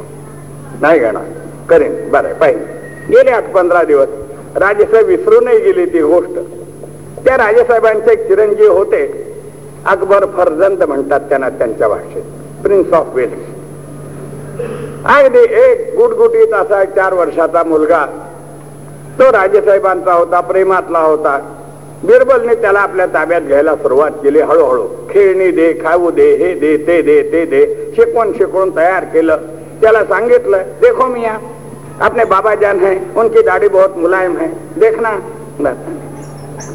नाही 0.80 0.98
घेणार. 0.98 1.22
करेन. 1.68 2.10
बरं 2.10 2.34
पाहिजे 2.34 2.64
गेले 3.10 3.30
आठ 3.30 3.52
पंधरा 3.52 3.82
दिवस. 3.82 4.08
राजेसाहेब 4.56 5.06
विसरूनही 5.06 5.58
गेली 5.58 5.86
ती 5.86 6.02
गोष्ट. 6.02 6.38
त्या 7.24 7.36
राजेसाहेबांचे 7.36 8.12
एक 8.12 8.28
चिरंजीव 8.28 8.72
होते. 8.72 9.22
अकबर 9.86 10.24
फरजंद 10.26 10.82
म्हणतात 10.82 11.20
त्यांना 11.20 11.48
त्यांच्या 11.48 11.88
भाषेत. 11.88 12.22
प्रिन्स 12.62 12.92
ऑफ 12.92 13.06
वेल्स 13.14 13.55
अगदी 14.58 15.38
एक 15.60 15.94
गुटगुटीत 15.96 16.52
असा 16.54 16.84
चार 16.96 17.14
वर्षाचा 17.14 17.62
मुलगा. 17.62 18.04
तो 19.18 19.24
राजेसाहेबांचा 19.32 20.12
होता 20.12 20.40
प्रेमातला 20.40 20.98
होता. 20.98 21.38
बिरबलने 22.04 22.54
त्याला 22.54 22.80
आपल्या 22.80 23.06
ताब्यात 23.14 23.40
घ्यायला 23.40 23.74
सुरुवात 23.76 24.10
केली 24.22 24.40
हळूहळू. 24.40 24.86
खेळणी 25.10 25.50
दे 25.50 25.72
खाऊ 25.84 26.10
दे 26.10 26.30
हे 26.36 26.52
दे 26.54 26.76
ते 26.86 27.00
दे 27.02 27.20
ते 27.32 27.44
दे. 27.46 27.92
शिकवून 27.96 28.32
शिकवून 28.32 28.76
तयार 28.76 29.04
केलं. 29.04 29.36
त्याला 29.80 30.04
सांगितलं 30.04 30.62
देखो 30.80 31.06
मिया 31.06 31.36
अपने 32.00 32.24
बाबा 32.24 32.54
जान 32.54 32.80
है 32.80 32.94
उनकी 33.16 33.42
दाढ़ी 33.42 33.68
बहुत 33.68 33.96
मुलायम 33.96 34.36
है. 34.36 34.48
देखना 34.76 35.16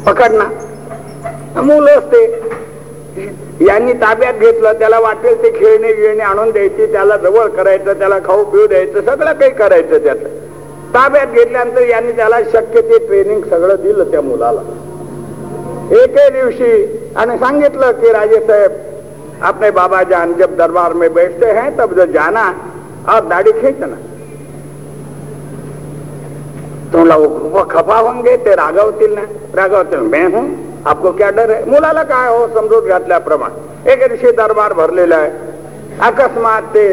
पकडना. 0.06 0.44
मुलं 1.62 1.98
असते 1.98 2.26
यांनी 3.66 3.92
ताब्यात 3.92 4.34
घेतलं 4.34 4.72
त्याला 4.72 5.00
वाटेल 5.00 5.42
ते 5.42 5.50
खेळणे 5.50 5.92
गिळणे 5.92 6.22
आणून 6.22 6.50
द्यायची 6.50 6.86
त्याला 6.86 7.16
जवळ 7.16 7.48
करायचं 7.48 7.92
त्याला 7.92 8.18
खाऊ 8.18 8.44
पिऊ 8.44 8.66
द्यायचं 8.66 9.00
सगळं 9.00 9.32
काही 9.32 9.50
करायचं 9.50 9.98
त्याचं. 9.98 10.28
ताब्यात 10.94 11.26
घेतल्यानंतर 11.26 11.80
यांनी 11.80 12.12
त्याला 12.12 12.40
शक्य 12.52 12.80
ते 12.80 12.98
ट्रेनिंग 12.98 13.42
सगळं 13.42 13.74
दिलं 13.82 14.10
त्या 14.10 14.20
मुलाला. 14.20 14.60
एके 16.02 16.28
दिवशी 16.30 16.72
आणि 17.16 17.38
सांगितलं 17.38 17.92
की 17.92 18.12
राजे 18.12 18.40
साहेब 18.40 18.72
अपने 19.42 19.70
बाबा 19.70 20.02
जान 20.02 20.32
जब 20.32 20.56
दरबार 20.56 20.92
में 20.92 21.12
बैठते 21.14 21.46
हैं 21.46 21.78
तब 21.78 21.92
जो 21.92 22.04
जाना 22.04 22.52
और 23.08 23.24
दाढ़ी 23.24 23.52
खींचना. 23.52 23.96
तुम्हाला 26.92 27.14
खपा 27.14 27.62
खफा 27.70 27.98
होंगे 27.98 28.36
ते 28.36 28.54
रागवतील 28.54 29.14
ना 29.14 29.22
रागवतील 29.54 29.98
मैं 29.98 30.26
हूं. 30.26 30.71
आपको 30.86 31.10
क्या 31.12 31.28
डर 31.30 31.50
आहे 31.50 31.64
मुलाला 31.70 32.02
काय 32.02 32.28
हो 32.28 32.46
समजूत 32.54 32.82
घातल्याप्रमाणे 32.82 33.92
एक 33.92 33.98
दिवशी 34.08 34.30
दरबार 34.36 34.72
भरलेला 34.72 35.16
आहे। 35.16 35.30
अकस्मात 36.00 36.62
ते 36.74 36.86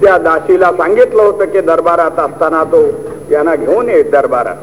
त्या 0.00 0.16
दाशीला 0.18 0.70
सांगितलं 0.78 1.22
होतं 1.22 1.44
की 1.44 1.60
दरबारात 1.60 2.18
असताना 2.20 2.62
तो 2.72 2.82
यांना 3.30 3.54
घेऊन 3.54 3.88
ये 3.90 4.02
दरबारात. 4.02 4.56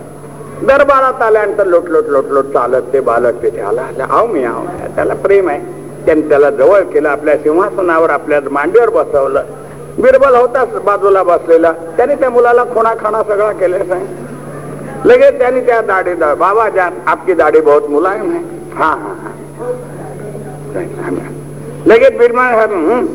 दरबारात 0.62 1.22
आल्यानंतर 1.22 1.66
लोटलोट 1.66 2.06
लोटलोट 2.10 2.54
चालत 2.54 2.94
ते 2.94 3.00
बालक 3.10 3.42
तिथे 3.42 3.62
आला 3.62 4.06
आव 4.10 4.28
मी 4.28 4.44
आव 4.44 4.66
त्याला 4.96 5.14
प्रेम 5.24 5.50
आहे. 5.50 5.60
त्यांनी 6.06 6.28
त्याला 6.30 6.50
जवळ 6.50 6.82
केलं 6.94 7.10
आपल्या 7.10 7.36
सिंहासनावर 7.38 8.10
आपल्या 8.10 8.40
मांडीवर 8.52 8.90
बसवलं. 8.90 9.44
बिरबल 10.00 10.36
होताच 10.36 10.74
बाजूला 10.86 11.24
बसलेला. 11.24 11.72
त्याने 11.98 12.16
त्या 12.16 12.30
मुलाला 12.30 12.64
खुणाखाणा 12.74 13.22
सगळा 13.24 13.52
केला 13.52 13.78
सांग 13.80 14.06
लगेच 15.06 15.38
त्यांनी 15.40 15.62
त्या 15.62 15.82
दाढी 15.82 16.14
बाबा 16.14 16.68
जान 16.70 16.94
आपकी 17.08 17.34
दाढी 17.34 17.60
बहुत 17.60 17.90
मुलायम 17.90 18.32
है। 18.32 18.42
हा 18.76 18.92
हा 18.94 19.14
हा। 19.22 19.32
लगेच 21.88 22.18
बिरबल 22.18 23.06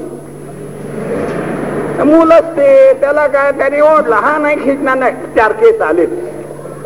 मुलंच 2.05 2.45
ते 2.57 2.93
त्याला 3.01 3.27
काय 3.27 3.51
त्याने 3.53 3.81
ओढला 3.81 4.17
हा 4.17 4.37
नाही 4.39 4.57
खिचणार 4.57 4.97
नाही 4.99 5.13
चार 5.37 5.53
केस 5.53 5.81
आले. 5.81 6.07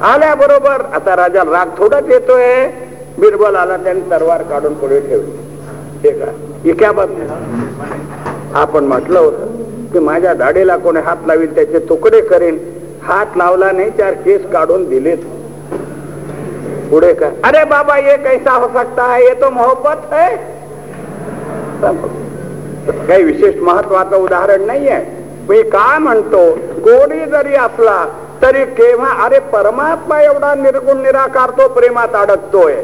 आल्याबरोबर 0.02 0.82
आता 0.94 1.16
राजा 1.16 1.42
राग 1.50 1.68
थोडाच 1.78 2.08
येतोय 2.08 2.46
बिरबल 3.18 3.56
आला 3.56 3.76
त्याने 3.76 4.00
तरवार 4.10 4.42
काढून 4.42 4.74
पुढे 4.74 5.00
ठेवली. 5.00 5.30
हे 6.02 6.10
का 6.10 6.30
इक्याबात 6.70 7.08
आपण 8.54 8.84
म्हटलं 8.84 9.18
होतं 9.18 9.90
की 9.92 9.98
माझ्या 9.98 10.34
दाढीला 10.34 10.76
कोणी 10.76 11.00
हात 11.00 11.26
लावील 11.26 11.54
त्याचे 11.54 11.78
तुकडे 11.88 12.20
करेन. 12.20 12.58
हात 13.06 13.36
लावला 13.36 13.70
नाही 13.72 13.90
चार 13.98 14.12
केस 14.24 14.50
काढून 14.52 14.88
दिलेत. 14.88 15.18
पुढे 16.90 17.12
का 17.14 17.28
अरे 17.44 17.64
बाबा 17.64 17.96
ये 17.98 18.16
कैसा 18.24 18.52
हो 18.52 18.66
सकता 18.74 19.04
है? 19.04 19.22
ये 19.22 19.34
तो 19.40 19.50
मोहब्बत 19.50 20.12
है. 20.12 20.36
काही 23.06 23.22
विशेष 23.24 23.54
महत्वाचं 23.62 24.16
उदाहरण 24.16 24.62
नाहीये 24.66 24.98
मी 25.48 25.62
काय 25.70 25.98
म्हणतो 25.98 26.50
कोणी 26.84 27.24
जरी 27.30 27.54
असला 27.54 28.04
तरी 28.42 28.64
केव्हा 28.74 29.10
अरे 29.24 29.38
परमात्मा 29.52 30.20
एवढा 30.22 30.54
निर्गुण 30.54 31.02
निराकार 31.02 31.50
तो 31.58 31.68
प्रेमात 31.74 32.14
अडकतोय. 32.16 32.74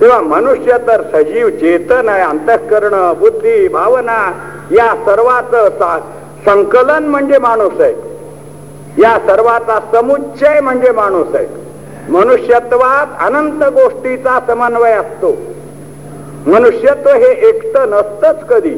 तेव्हा 0.00 0.20
मनुष्य 0.20 0.76
तर 0.86 1.02
सजीव 1.12 1.48
चेतन 1.60 2.08
आहे 2.08 2.22
अंतःकरण 2.22 2.94
बुद्धी 3.20 3.68
भावना 3.68 4.20
या 4.72 4.94
सर्वाच 5.06 5.54
संकलन 6.44 7.08
म्हणजे 7.08 7.38
माणूस 7.38 7.80
आहे. 7.80 8.09
या 8.98 9.18
सर्वाचा 9.18 9.80
समुच्चय 9.92 10.60
म्हणजे 10.60 10.92
माणूस 10.92 11.34
आहे. 11.34 11.46
मनुष्यत्वात 12.08 13.06
अनंत 13.20 13.64
गोष्टीचा 13.64 14.40
समन्वय 14.46 14.92
असतो. 14.92 15.36
मनुष्यत्व 16.46 17.10
हे 17.10 17.48
एकटं 17.48 17.90
नसतच 17.90 18.46
कधी. 18.46 18.74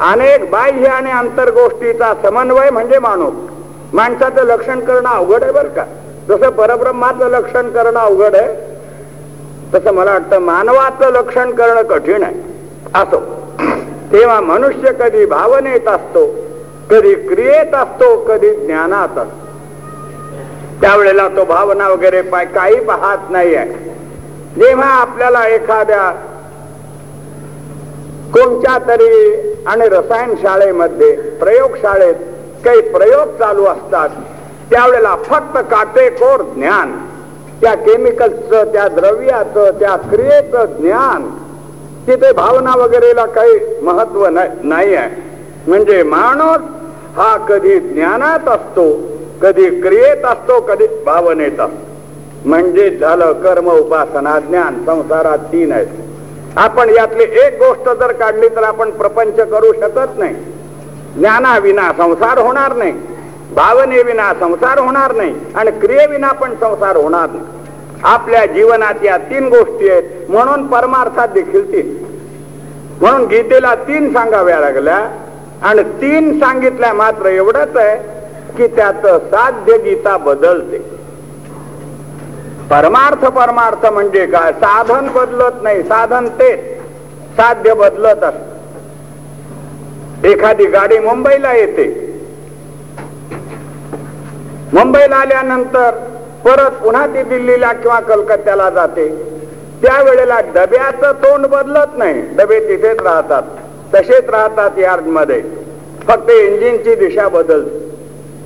अनेक 0.00 0.50
बाह्य 0.50 0.86
आणि 0.86 1.10
अंतर 1.10 1.50
गोष्टीचा 1.50 2.14
समन्वय 2.24 2.70
म्हणजे 2.70 2.98
माणूस. 2.98 3.34
माणसाचं 3.92 4.42
लक्षण 4.42 4.80
करणं 4.80 5.08
अवघड 5.08 5.42
आहे 5.42 5.52
बरं 5.52 5.68
का? 5.68 5.84
जसं 6.28 6.50
परब्रह्माचं 6.50 7.28
लक्षण 7.28 7.70
करणं 7.70 7.98
अवघड 7.98 8.34
आहे 8.34 8.72
तसं 9.74 9.94
मला 9.94 10.12
वाटतं 10.12 10.38
मानवाचं 10.38 11.10
लक्षण 11.10 11.50
करणं 11.50 11.82
कठीण 11.82 12.22
आहे. 12.22 12.34
असो. 12.94 13.22
तेव्हा 14.12 14.40
मनुष्य 14.40 14.92
कधी 14.92 15.26
भावनेत 15.26 15.88
असतो 15.88 16.41
कधी 16.90 17.14
क्रियेत 17.28 17.74
असतो 17.74 18.16
कधी 18.24 18.50
ज्ञानात 18.56 19.18
असतो. 19.18 19.40
त्यावेळेला 20.80 21.28
तो 21.28 21.44
भावना 21.44 21.88
वगैरे 21.88 22.20
पाय 22.22 22.44
काही 22.44 22.80
पाहत 22.84 23.30
नाही 23.30 23.54
आहे 23.54 23.90
जेव्हा 24.56 24.88
आपल्याला 24.90 25.44
एखाद्या 25.46 26.10
कोणत्या 28.34 28.76
तरी 28.88 29.10
आणि 29.66 29.88
रसायन 29.88 30.34
शाळेमध्ये 30.42 31.10
प्रयोगशाळेत 31.40 32.14
काही 32.64 32.80
प्रयोग 32.90 33.38
चालू 33.38 33.64
असतात 33.64 34.08
त्यावेळेला 34.70 35.14
फक्त 35.24 35.58
काटेकोर 35.70 36.42
ज्ञान 36.54 36.92
त्या 37.60 37.74
केमिकल्सचं 37.76 38.72
त्या 38.72 38.86
द्रव्याचं 38.88 39.70
त्या 39.80 39.96
क्रियेचं 40.10 40.78
ज्ञान 40.80 41.28
तिथे 42.06 42.32
भावना 42.32 42.74
वगैरेला 42.76 43.26
काही 43.26 43.58
महत्त्व 43.82 44.26
नाही 44.28 44.94
आहे 44.94 45.30
म्हणजे 45.68 46.02
माणूस 46.02 46.62
हा 47.16 47.36
कधी 47.36 47.78
ज्ञानात 47.78 48.48
असतो 48.48 49.02
कधी 49.42 49.80
क्रियेत 49.80 50.24
असतो 50.24 50.60
कधी 50.60 50.86
भावनेत 51.06 51.60
असतो. 51.60 52.48
म्हणजे 52.48 52.90
झालं 52.90 53.32
कर्म 53.32 53.68
उपासना 53.70 54.38
ज्ञान 54.40 54.84
संसारात 54.86 55.38
तीन 55.38 55.72
आहेत. 55.72 55.86
आपण 56.56 56.88
यातली 56.88 57.22
एक 57.22 57.62
गोष्ट 57.62 57.88
जर 57.88 58.12
काढली 58.12 58.48
तर 58.48 58.62
आपण 58.62 58.90
प्रपंच 58.90 59.36
करू 59.36 59.72
शकत 59.72 60.18
नाही. 60.18 60.34
ज्ञानाविना 61.16 61.92
संसार 61.98 62.38
होणार 62.38 62.76
नाही. 62.76 62.92
भावनेविना 63.54 64.32
संसार 64.40 64.78
होणार 64.78 65.14
नाही. 65.14 65.34
आणि 65.54 65.70
क्रियेविना 65.70 66.32
पण 66.32 66.54
संसार 66.54 66.96
होणार 66.96 67.30
नाही. 67.30 67.44
आपल्या 68.02 68.46
जीवनात 68.46 69.04
या 69.04 69.16
तीन 69.16 69.48
गोष्टी 69.48 69.88
आहेत. 69.88 70.30
म्हणून 70.30 70.66
परमार्थात 70.66 71.28
देखील 71.28 71.72
तीन. 71.72 71.96
म्हणून 73.00 73.26
गीतेला 73.26 73.74
तीन 73.74 74.12
सांगाव्या 74.12 74.60
लागल्या. 74.60 75.08
आणि 75.62 75.82
तीन 75.82 76.40
सांगितल्या 76.40 76.92
मात्र 76.92 77.26
एवढंच 77.26 77.76
आहे 77.76 77.96
की 78.56 78.66
त्याच 78.66 79.02
साध्य 79.30 79.78
गीता 79.78 80.16
बदलते. 80.16 80.78
परमार्थ 82.70 83.26
परमार्थ 83.26 83.86
म्हणजे 83.86 84.26
काय? 84.26 84.52
साधन 84.52 85.08
बदलत 85.08 85.62
नाही 85.62 85.82
साधन 85.82 86.28
तेच. 86.28 86.60
साध्य 87.36 87.74
बदलत 87.74 88.24
असत. 88.24 88.48
एखादी 90.26 90.64
गाडी 90.64 90.98
मुंबईला 90.98 91.52
येते. 91.52 92.12
मुंबईला 94.72 95.16
आल्यानंतर 95.16 95.90
परत 96.44 96.70
पुन्हा 96.70 97.06
ती 97.06 97.22
दिल्लीला 97.22 97.72
किंवा 97.72 98.00
कलकत्त्याला 98.00 98.70
जाते. 98.70 99.08
त्यावेळेला 99.82 100.40
डब्याचं 100.40 101.12
तोंड 101.12 101.46
बदलत 101.46 101.98
नाही. 101.98 102.22
डबे 102.36 102.60
तिथेच 102.60 103.02
राहतात. 103.02 103.42
तसेच 103.94 104.28
राहतात 104.30 104.78
यार्डमध्ये. 104.78 105.42
फक्त 106.08 106.30
इंजिनची 106.30 106.94
दिशा 106.94 107.28
बदलते 107.28 107.80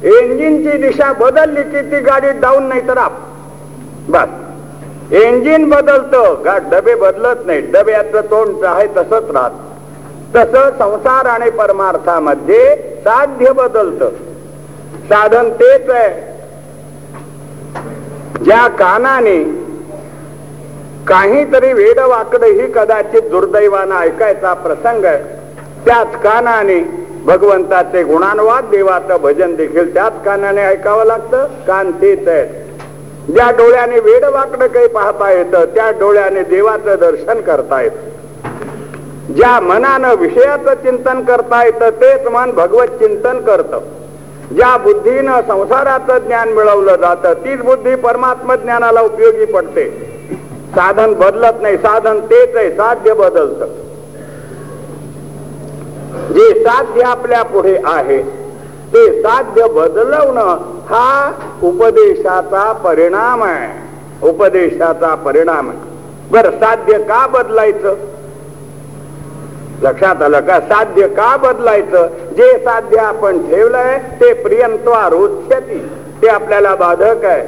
इंजिनची 0.09 0.77
दिशा 0.79 1.13
बदलली 1.13 1.63
की 1.63 1.81
ती 1.91 2.01
गाडी 2.01 2.31
डाऊन 2.41 2.67
नाही 2.67 2.81
तर 2.89 2.99
आप 2.99 3.13
बस. 4.09 5.15
इंजिन 5.15 5.69
बदलतं 5.71 6.43
डबे 6.71 6.95
बदलत 6.95 7.47
नाही 7.47 7.61
डब्याचं 7.61 8.21
तोंड 8.21 8.65
आहे 8.65 8.87
तसंच 8.87 9.31
राहत. 9.31 9.51
तस 10.37 10.57
संसार 10.79 11.27
आणि 11.27 11.51
परमार्थामध्ये 11.51 12.77
साध्य 13.05 13.53
बदलत. 13.53 14.03
साधन 15.09 15.49
तेच 15.51 15.91
आहे. 15.91 16.37
ज्या 18.45 18.67
कानाने 18.69 19.39
काहीतरी 21.07 21.73
वेड 21.73 21.99
ही 22.45 22.67
कदाचित 22.73 23.23
दुर्दैवानं 23.23 23.95
ऐकायचा 23.95 24.55
प्रसंग 24.55 25.05
आहे 25.05 25.36
त्याच 25.87 26.23
कानाने 26.23 26.81
भगवंताचे 27.25 28.03
गुणानुवाद 28.03 28.65
देवाचं 28.65 29.17
भजन 29.17 29.55
देखील 29.55 29.95
त्याच 29.95 30.13
कानाने 30.25 30.61
ऐकावं 30.61 31.05
लागतं 31.05 31.45
कान 31.67 31.91
तेच 31.91 32.29
आहेत. 32.29 32.47
ज्या 33.33 33.51
डोळ्याने 33.51 34.01
वेड 34.01 34.25
वाकड 34.25 34.63
काही 34.63 34.89
पाहता 34.89 35.31
येतं 35.33 35.65
त्या 35.65 35.91
डोळ्याने 35.91 36.43
देवाचं 36.43 36.95
दर्शन 37.01 37.41
करता 37.41 37.83
येत. 37.83 37.91
ज्या 39.37 39.61
मनानं 39.61 40.15
विषयाचं 40.15 40.75
चिंतन 40.75 41.23
करता 41.23 41.65
येतं 41.65 41.91
तेच 41.91 42.27
मन 42.27 42.51
भगवत 42.51 42.87
चिंतन 42.87 43.39
करतं. 43.39 43.79
ज्या 44.51 44.77
बुद्धीनं 44.77 45.41
संसाराचं 45.49 46.19
ज्ञान 46.19 46.49
मिळवलं 46.49 46.97
जातं 46.97 47.33
तीच 47.33 47.61
बुद्धी 47.61 47.95
परमात्म 47.95 48.55
ज्ञानाला 48.55 49.01
उपयोगी 49.01 49.45
पडते. 49.45 49.91
साधन 50.75 51.15
बदलत 51.15 51.63
नाही 51.63 51.77
साधन 51.77 52.21
तेच 52.21 52.57
आहे 52.57 52.71
साध्य 52.71 53.13
बदलतं. 53.13 53.86
जे 56.17 56.65
साध्य 56.65 57.03
आपल्या 57.03 57.43
पुढे 57.43 57.77
आहे 57.85 58.23
ते 58.93 59.23
साध्य 59.23 59.67
बदलवणं 59.67 60.57
हा 60.89 61.33
उपदेशाचा 61.63 62.73
परिणाम 62.73 63.43
आहे. 63.43 63.87
उपदेशाचा 64.29 65.15
परिणाम 65.15 65.69
आहे. 65.69 65.79
बर 66.31 66.51
साध्य 66.51 66.99
का 66.99 67.27
बदलायचं? 67.27 67.95
लक्षात 69.83 70.23
आलं 70.23 70.41
का? 70.41 70.61
साध्य 70.61 71.09
का 71.09 71.37
बदलायचं? 71.37 72.07
जे 72.37 72.59
साध्य 72.59 72.97
आपण 72.97 73.39
ठेवलंय 73.39 73.99
ते 74.21 74.33
प्रियंत्वा 74.33 75.09
रोचती 75.09 75.91
ते 76.23 76.29
आपल्याला 76.29 76.75
बाधक 76.75 77.25
आहे. 77.25 77.43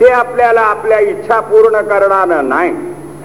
ते 0.00 0.08
आपल्याला 0.08 0.60
आपल्या 0.60 0.98
इच्छा 0.98 1.40
पूर्ण 1.40 1.80
करणार 1.80 2.42
नाही. 2.42 2.70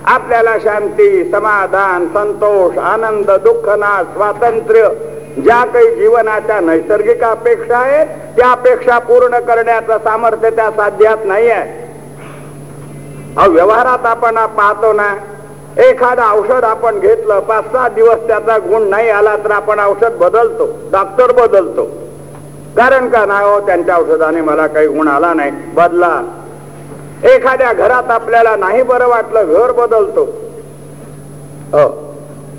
आपल्याला 0.05 0.57
शांती 0.63 1.23
समाधान 1.31 2.05
संतोष 2.13 2.77
आनंद 2.77 3.31
दुःख 3.43 3.69
नाश 3.79 4.13
स्वातंत्र्य 4.13 4.87
ज्या 5.37 5.63
काही 5.65 5.95
जीवनाच्या 5.95 6.59
नैसर्गिक 6.61 7.23
अपेक्षा 7.23 7.77
आहेत 7.77 8.07
त्या 8.37 8.49
अपेक्षा 8.51 8.97
पूर्ण 8.99 9.39
करण्याचं 9.47 9.97
सामर्थ्य 10.03 10.49
त्या 10.49 10.69
साध्यात 10.71 11.25
नाही 11.25 11.49
आहे 11.49 13.47
व्यवहारात 13.49 14.05
आपण 14.05 14.35
पाहतो 14.57 14.91
ना 14.93 15.13
एखादं 15.83 16.23
औषध 16.23 16.63
आपण 16.63 16.99
घेतलं 16.99 17.39
पाच 17.39 17.71
सहा 17.71 17.87
दिवस 17.89 18.27
त्याचा 18.27 18.57
गुण 18.67 18.87
नाही 18.89 19.09
आला 19.09 19.35
तर 19.43 19.51
आपण 19.51 19.79
औषध 19.79 20.17
बदलतो 20.17 20.65
डॉक्टर 20.91 21.31
बदलतो. 21.31 21.85
कारण 22.77 23.07
का 23.09 23.25
नाही 23.25 23.45
हो 23.45 23.59
त्यांच्या 23.67 23.95
औषधाने 23.97 24.41
मला 24.41 24.67
काही 24.67 24.87
गुण 24.87 25.07
आला 25.07 25.33
नाही 25.33 25.51
बदला. 25.75 26.21
एखाद्या 27.23 27.71
घरात 27.73 28.11
आपल्याला 28.11 28.55
नाही 28.55 28.81
बरं 28.83 29.07
वाटलं 29.07 29.53
घर 29.53 29.71
बदलतो. 29.71 30.25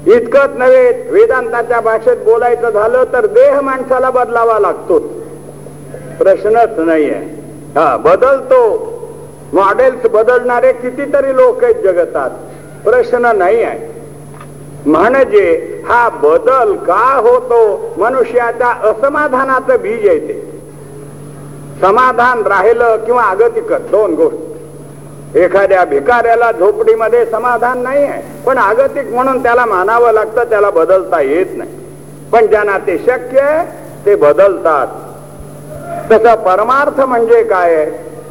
इतकंच 0.07 0.57
नव्हे 0.59 0.91
वेदांताच्या 1.11 1.81
भाषेत 1.81 2.17
बोलायचं 2.25 2.71
झालं 2.71 3.05
तर 3.13 3.27
देह 3.27 3.61
माणसाला 3.61 4.11
बदलावा 4.11 4.59
लागतो. 4.59 4.99
प्रश्नच 6.19 6.79
नाहीये. 6.79 7.21
हा 7.77 7.97
बदलतो. 7.97 8.61
मॉडेल्स 9.53 10.07
बदलणारे 10.11 10.73
कितीतरी 10.73 11.35
लोक 11.37 11.65
आहेत 11.65 11.83
जगतात. 11.85 12.31
प्रश्न 12.85 13.27
नाही 13.37 13.63
आहे 13.63 13.93
म्हणजे 14.87 15.83
हा 15.89 16.09
बदल 16.23 16.75
का 16.87 17.15
होतो? 17.25 17.95
मनुष्याच्या 17.99 18.69
असमाधानाचं 18.91 19.81
बीज 19.83 20.05
येते 20.05 20.41
समाधान 21.81 22.43
राहिलं 22.47 22.97
किंवा 23.07 23.23
अगतिकत 23.23 23.91
दोन 23.91 24.15
गोष्टी. 24.15 24.54
एखाद्या 25.35 25.85
भिकाऱ्याला 25.85 26.51
झोपडीमध्ये 26.53 27.25
समाधान 27.27 27.83
नाही 27.83 28.03
आहे 28.05 28.43
पण 28.43 28.59
आगतिक 28.59 29.13
म्हणून 29.13 29.43
त्याला 29.43 29.65
मानावं 29.67 30.13
लागतं 30.13 30.45
त्याला 30.51 30.71
बदलता 30.71 31.21
येत 31.21 31.57
नाही. 31.57 31.71
पण 32.33 32.47
ज्यांना 32.47 32.79
ते 32.79 32.97
शक्य 32.99 33.41
आहे 33.41 33.65
ते 34.07 34.15
बदलतात. 34.15 34.87
तसं 36.11 36.35
परमार्थ 36.35 37.01
म्हणजे 37.01 37.43
काय 37.43 37.85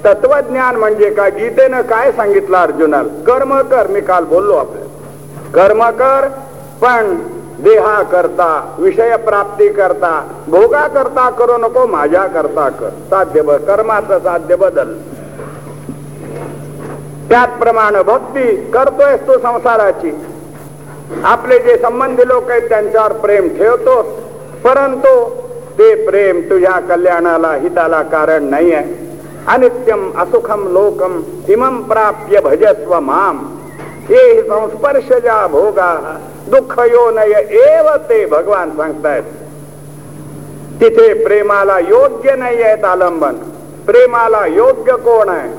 तत्वज्ञान 0.05 0.75
म्हणजे 0.75 1.09
काय? 1.09 1.29
गीतेनं 1.29 1.81
काय 1.81 2.11
सांगितलं 2.11 2.57
अर्जुनाला? 2.57 3.23
कर्म 3.27 3.59
कर 3.61 3.87
मी 3.87 4.01
काल 4.01 4.23
बोललो 4.23 4.53
आपल्या 4.53 5.51
कर्म 5.53 5.83
कर 5.99 6.27
पण 6.81 7.15
देहा 7.59 8.01
करता 8.03 8.75
विषय 8.79 9.15
प्राप्ती 9.17 9.67
करता 9.73 10.19
भोगा 10.47 10.87
करता 10.87 11.29
करू 11.29 11.57
नको 11.57 11.85
माझ्या 11.87 12.25
करता 12.25 12.69
कर. 12.69 12.89
साध्य 13.09 13.41
कर्माचं 13.67 14.19
साध्य 14.19 14.55
बदल. 14.55 14.93
त्याचप्रमाणे 17.29 18.01
भक्ती 18.03 18.55
करतोय 18.71 19.15
तो 19.17 19.37
संसाराची. 19.39 20.11
आपले 21.23 21.59
जे 21.59 21.77
संबंधी 21.77 22.27
लोक 22.27 22.49
आहेत 22.51 22.69
त्यांच्यावर 22.69 23.11
प्रेम 23.11 23.47
ठेवतो 23.47 24.01
परंतु 24.63 25.29
ते 25.77 25.93
प्रेम 26.05 26.41
तुझ्या 26.41 26.79
कल्याणाला 26.79 27.53
हिताला 27.53 28.01
कारण 28.01 28.43
नाही 28.43 28.73
आहे 28.73 29.01
अनित्यम 29.47 30.09
असुखम 30.17 30.67
लोकम 30.67 31.21
इमम 31.47 31.81
प्राप्य 31.81 32.39
भजस्व 32.39 32.99
माम. 32.99 33.37
हे 34.09 34.41
संस्पर्श 34.41 35.07
ज्या 35.13 35.47
भोगा 35.47 36.17
दुःख 36.47 36.79
यो 36.79 37.09
नय 37.11 37.33
एव 37.49 37.89
ते 38.09 38.25
भगवान 38.25 38.71
सांगतायत. 38.77 39.23
तिथे 40.81 41.13
प्रेमाला 41.23 41.79
योग्य 41.79 42.35
नाही 42.35 42.61
आहेत 42.63 42.85
आलंबन. 42.85 43.35
प्रेमाला 43.85 44.45
योग्य 44.45 44.95
कोण 44.97 45.29
आहे? 45.29 45.49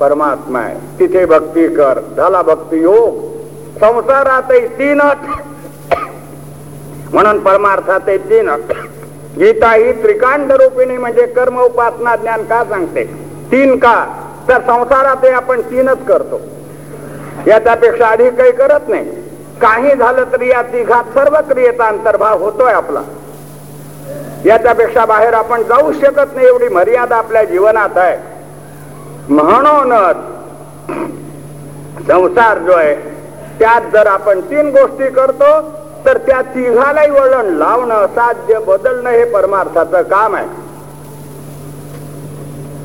परमात्मा 0.00 0.58
आहे. 0.58 0.98
तिथे 0.98 1.24
भक्ती 1.24 1.68
कर. 1.68 2.00
झाला 2.16 2.42
भक्ती 2.42 2.82
योग. 2.82 3.34
संसारातही 3.80 4.66
तीन 4.66 5.00
म्हणून 7.12 7.38
परमार्थात 7.40 8.00
तीनच. 8.00 8.60
गीता 9.38 9.72
ही 9.72 9.92
त्रिकांड 9.92 10.52
रूपिणी 10.52 10.96
म्हणजे 10.96 11.26
कर्म 11.26 11.60
उपासना 11.60 12.16
ज्ञान 12.16 12.44
का 12.44 12.64
सांगते? 12.64 13.04
तीन 13.52 13.78
का? 13.78 14.06
तर 14.48 14.60
संसारात 14.60 15.24
आपण 15.26 15.60
तीनच 15.60 16.04
करतो. 16.04 16.40
याच्यापेक्षा 17.46 18.06
अधिक 18.06 18.34
काही 18.34 18.52
करत 18.52 18.88
नाही. 18.88 19.04
काही 19.60 19.96
झालं 19.96 20.24
तरी 20.32 20.48
या 20.48 20.62
तिघात 20.62 21.04
सर्व 21.04 21.36
क्रियेचा 21.52 21.84
अंतर्भाव 21.84 22.44
होतोय 22.44 22.72
आपला. 22.72 23.02
याच्यापेक्षा 24.44 25.04
बाहेर 25.04 25.34
आपण 25.34 25.62
जाऊ 25.62 25.92
शकत 25.92 26.34
नाही. 26.34 26.46
एवढी 26.46 26.68
मर्यादा 26.68 27.16
आपल्या 27.16 27.44
जीवनात 27.44 27.98
आहे. 27.98 28.33
म्हणूनच 29.28 30.16
संसार 32.08 32.58
जो 32.58 32.72
आहे 32.72 32.94
त्यात 33.58 33.80
जर 33.92 34.06
आपण 34.06 34.40
तीन 34.40 34.68
गोष्टी 34.70 35.10
करतो 35.10 35.50
तर 36.06 36.18
त्या 36.18 36.40
तिघालाही 36.42 37.10
वळण 37.10 37.46
लावणं 37.46 38.06
साध्य 38.06 38.58
बदलणं 38.58 39.10
हे 39.10 39.24
परमार्थाचं 39.24 40.02
काम 40.02 40.34
आहे. 40.34 40.46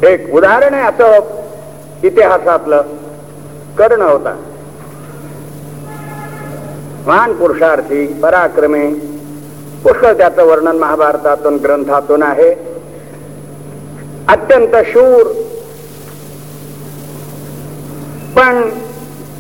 एक 0.08 0.34
उदाहरण 0.34 0.74
आहे 0.74 0.84
असं 0.84 2.08
इतिहासातलं 2.08 2.82
कर्ण 3.78 4.02
होता. 4.02 4.36
महान 7.08 7.34
पुरुषार्थी 7.34 8.06
पराक्रमी 8.14 8.88
पुष्कळ 9.84 10.14
त्याचं 10.14 10.46
वर्णन 10.46 10.78
महाभारतातून 10.78 11.56
ग्रंथातून 11.56 12.24
आहे. 12.24 12.50
अत्यंत 14.28 14.76
शूर 14.86 15.32
पण 18.36 18.70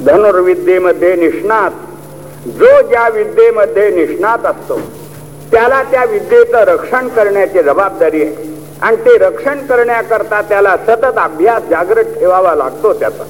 धनुर्विद्येमध्ये 0.06 1.15
निष्णात 1.15 1.71
जो 2.47 2.82
ज्या 2.82 3.08
विद्येमध्ये 3.10 3.89
निष्णात 3.89 4.45
असतो 4.45 4.80
त्याला 5.52 5.84
त्या 5.84 6.04
विद्येचं 6.04 6.58
रक्षण 6.58 7.08
करण्याची 7.08 7.63
जबाबदारी 7.63 8.23
आहे. 8.23 8.49
आणि 8.82 8.97
ते 8.97 9.17
रक्षण 9.17 9.65
करण्याकरता 9.65 10.41
त्याला 10.41 10.78
सतत 10.78 11.17
अभ्यास 11.17 11.63
जागृत 11.63 12.04
ठेवावा 12.04 12.56
लागतो 12.56 12.93
त्याचा. 12.93 13.23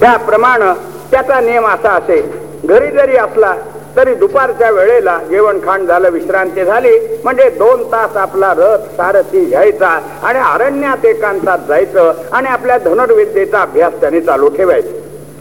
त्याप्रमाणे 0.00 0.72
त्याचा 1.10 1.40
नियम 1.40 1.66
असा 1.66 1.90
असेल 1.90 2.30
घरी 2.64 2.90
जरी 2.90 3.16
असला 3.16 3.54
तरी 3.98 4.14
दुपारच्या 4.14 4.70
वेळेला 4.70 5.18
जेवण 5.30 5.58
खाण 5.64 5.86
झालं 5.86 6.10
विश्रांती 6.10 6.64
झाली. 6.64 6.90
म्हणजे 7.24 7.48
दोन 7.50 7.82
तास 7.92 8.16
आपला 8.16 8.52
रथ 8.58 8.84
सारथी 8.96 9.44
घ्यायचा 9.44 9.88
आणि 10.22 10.38
अरण्यात 10.38 11.04
एकांतात 11.06 11.58
जायचं 11.68 12.12
आणि 12.32 12.48
आपल्या 12.48 12.76
धनुर्विद्येचा 12.78 13.60
अभ्यास 13.62 14.00
त्याने 14.00 14.20
चालू 14.20 14.48
ठेवायचा. 14.48 14.96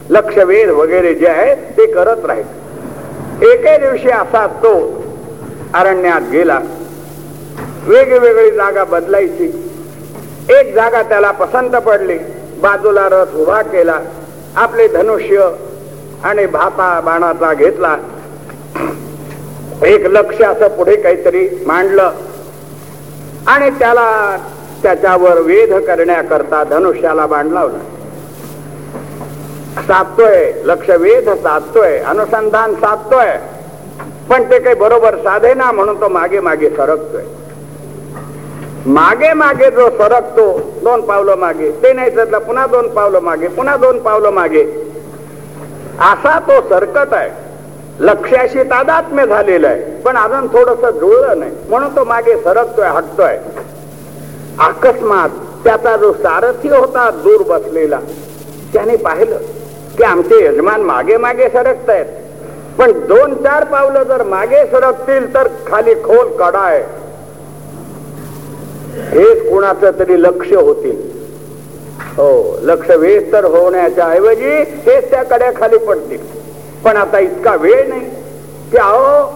लक्षवेध 0.09 0.69
वगैरे 0.69 1.13
जे 1.15 1.27
आहे 1.27 1.55
ते 1.77 1.85
करत 1.85 2.25
राहील 2.25 3.45
एके 3.51 3.77
दिवशी 3.77 4.09
असा 4.09 4.45
तो 4.63 4.73
अरण्यात 5.73 6.29
गेला. 6.31 6.59
वेगवेगळी 7.87 8.51
जागा 8.51 8.83
बदलायची. 8.83 9.45
एक 10.49 10.73
जागा 10.75 11.01
त्याला 11.01 11.31
पसंत 11.31 11.75
पडली. 11.85 12.17
बाजूला 12.61 13.07
रथ 13.11 13.35
उभा 13.35 13.61
केला. 13.61 13.99
आपले 14.55 14.87
धनुष्य 14.87 15.49
आणि 16.23 16.45
भाता 16.45 16.99
बाणाचा 17.05 17.53
घेतला. 17.53 17.95
एक 19.85 20.05
लक्ष 20.05 20.41
असं 20.41 20.67
पुढे 20.67 20.95
काहीतरी 20.95 21.63
मांडलं. 21.67 22.11
आणि 23.47 23.69
त्याला 23.69 24.37
त्याच्यावर 24.83 25.39
वेध 25.39 25.73
करण्याकरता 25.73 26.63
धनुष्याला 26.63 27.25
बाण 27.25 27.47
लावला. 27.47 27.77
साधतोय 29.81 30.51
लक्ष 30.63 30.89
वेध 30.89 31.29
साधतोय 31.29 31.97
अनुसंधान 31.97 32.73
साधतोय. 32.73 33.31
पण 34.29 34.43
ते 34.43 34.59
काही 34.59 34.75
बरोबर 34.75 35.15
साधे 35.15 35.53
ना 35.53 35.71
म्हणून 35.71 36.01
तो 36.01 36.09
मागे 36.09 36.39
मागे 36.39 36.69
सरकतोय. 36.69 37.23
मागे 38.85 39.33
मागे 39.33 39.71
जो 39.71 39.89
सरकतो 39.89 40.59
दोन 40.83 41.01
पावलं 41.01 41.35
मागे. 41.35 41.71
ते 41.71 41.93
नाही 41.93 42.11
सरला 42.11 42.39
पुन्हा 42.39 42.67
दोन 42.67 42.87
पावलं 42.87 43.19
मागे 43.19 43.47
पुन्हा 43.47 43.77
दोन 43.77 43.99
पावलं 43.99 44.29
मागे. 44.29 44.63
असा 45.99 46.39
तो 46.39 46.69
सरकत 46.69 47.13
आहे. 47.13 47.46
लक्ष्याशी 47.99 48.63
तादात्म्य 48.63 49.25
झालेलं 49.25 49.67
आहे. 49.67 49.81
पण 50.01 50.17
अजून 50.17 50.47
थोडस 50.47 50.85
जुळलं 50.99 51.39
नाही. 51.39 51.51
म्हणून 51.69 51.95
तो 51.95 52.03
मागे 52.03 52.35
सरकतोय 52.37 52.87
हटतोय. 52.87 53.37
अकस्मात 54.59 55.29
त्याचा 55.63 55.95
जो 55.97 56.11
सारथी 56.13 56.69
होता 56.69 57.09
दूर 57.23 57.41
बसलेला 57.47 57.99
त्याने 58.73 58.95
पाहिलं 58.95 59.37
की 59.97 60.03
आमचे 60.03 60.43
यजमान 60.45 60.81
मागे 60.81 61.17
मागे 61.17 61.49
सरकतायत. 61.49 62.05
पण 62.77 62.91
दोन 63.07 63.33
चार 63.43 63.63
पावलं 63.63 64.03
जर 64.03 64.23
मागे 64.23 64.65
सरकतील 64.71 65.33
तर 65.33 65.47
खाली 65.67 65.93
खोल 66.03 66.27
कडा 66.37 66.59
आहे 66.59 66.81
हेच 69.11 69.49
कुणाचं 69.49 69.99
तरी 69.99 70.21
लक्ष 70.23 70.53
होतील. 70.53 70.95
हो 72.17 72.57
लक्ष 72.63 72.89
वेस्ट 72.91 73.31
तर 73.31 73.45
होण्याच्या 73.45 74.07
ऐवजी 74.11 74.49
हेच 74.85 75.09
त्या 75.11 75.23
कड्या 75.23 75.51
खाली 75.55 75.77
पडतील. 75.77 76.36
पण 76.87 76.97
आता 76.97 77.19
इतका 77.19 77.55
वेळ 77.55 77.87
नाही 77.89 78.01
की 78.71 78.77
अहो 78.77 79.31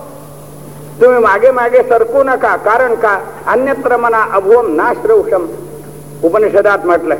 तुम्ही 1.01 1.19
मागे 1.19 1.51
मागे 1.51 1.81
सरकू 1.89 2.23
नका. 2.23 2.55
कारण 2.55 2.93
का? 2.95 3.17
अन्यत्र 3.47 3.97
मना 3.97 4.21
अभोम 4.33 4.67
नाश्रौषम. 4.75 5.45
उपनिषदात 6.23 6.85
म्हटलंय 6.85 7.17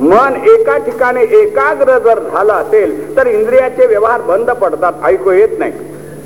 मन 0.00 0.36
एका 0.50 0.76
ठिकाणी 0.76 1.22
एकाग्र 1.22 1.98
जर 1.98 2.20
झालं 2.20 2.52
असेल 2.52 3.16
तर 3.16 3.26
इंद्रियाचे 3.26 3.86
व्यवहार 3.86 4.20
बंद 4.20 4.50
पडतात. 4.50 4.92
ऐकू 5.04 5.30
येत 5.30 5.58
नाही. 5.58 5.72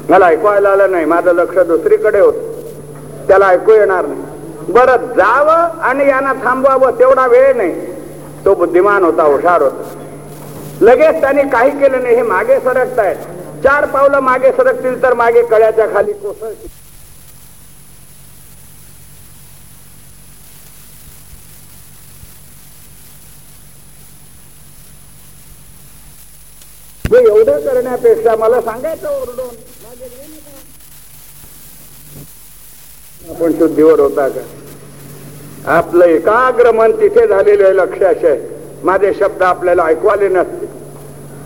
मला 0.09 0.27
ऐकवायला 0.27 0.69
आलं 0.69 0.91
नाही. 0.91 1.05
माझं 1.05 1.33
लक्ष 1.33 1.59
दुसरीकडे 1.59 2.21
होत. 2.21 2.35
त्याला 3.29 3.47
ऐकू 3.47 3.73
येणार 3.73 4.07
नाही. 4.07 4.73
बरं 4.73 4.97
जावं 4.97 5.81
आणि 5.81 6.09
यांना 6.09 6.33
थांबवावं 6.45 6.99
तेवढा 6.99 7.27
वेळ 7.27 7.57
नाही. 7.57 7.75
तो 8.45 8.55
बुद्धिमान 8.55 9.05
होता 9.05 9.23
हुशार 9.23 9.63
होता. 9.63 9.83
लगेच 10.81 11.21
त्यांनी 11.21 11.43
काही 11.43 11.71
केलं 11.71 12.03
नाही. 12.03 12.15
हे 12.15 12.23
मागे 12.23 12.57
सरकतायत. 12.57 13.17
चार 13.65 13.85
पावलं 13.87 14.21
मागे 14.21 14.51
सरकतील 14.53 15.03
तर 15.03 15.15
मागे 15.15 15.43
कळ्याच्या 15.43 15.87
खाली 15.95 16.13
कोसळतील. 16.13 16.69
एवढं 27.11 27.61
करण्यापेक्षा 27.67 28.35
मला 28.37 28.61
सांगायचं 28.61 29.09
ओरडून. 29.11 29.55
आपण 33.31 33.53
शुद्धीवर 33.59 34.01
होता 34.01 34.29
का? 34.29 34.41
आपलं 35.73 36.05
एकाग्र 36.05 36.71
मन 36.73 36.93
तिथे 36.93 37.27
झालेलं 37.27 37.65
आहे 37.65 37.77
लक्षाश 37.77 38.25
माझे 38.85 39.13
शब्द 39.15 39.43
आपल्याला 39.43 39.85
ऐकवाले 39.85 40.29
नसते 40.29 40.66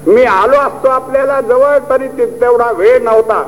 मी 0.06 0.24
आलो 0.24 0.56
असतो 0.56 0.88
आपल्याला 0.88 1.40
जवळ 1.40 1.78
तरी 1.90 2.08
तेवढा 2.40 2.70
वेळ 2.72 3.02
नव्हता. 3.02 3.42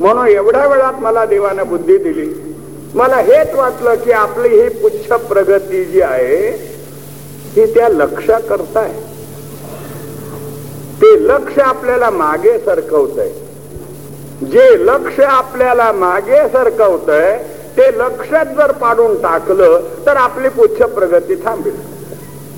म्हणून 0.00 0.26
एवढ्या 0.28 0.66
वेळात 0.68 1.00
मला 1.02 1.24
देवानं 1.24 1.68
बुद्धी 1.68 1.96
दिली. 1.98 2.28
मला 2.94 3.16
हेच 3.16 3.54
वाटलं 3.54 3.94
की 3.94 4.12
आपली 4.12 4.48
ही 4.48 4.68
पुच्छ 4.68 5.12
प्रगती 5.28 5.84
जी 5.84 6.00
आहे 6.00 6.50
ती 7.56 7.66
त्या 7.74 7.88
लक्ष 7.88 8.30
करताय 8.48 8.92
ते 11.02 11.12
लक्ष 11.28 11.58
आपल्याला 11.58 12.10
मागे 12.10 12.58
सरकवत 12.58 13.20
जे 14.52 14.66
लक्ष 14.86 15.20
आपल्याला 15.20 15.90
मागे 15.92 16.48
सरकवत 16.48 17.10
ते 17.76 17.90
लक्षात 17.98 18.46
जर 18.56 18.72
पाडून 18.72 19.14
टाकलं 19.22 19.80
तर 20.06 20.16
आपली 20.16 20.48
पुच्छ 20.48 20.82
प्रगती 20.82 21.34
थांबेल. 21.34 21.74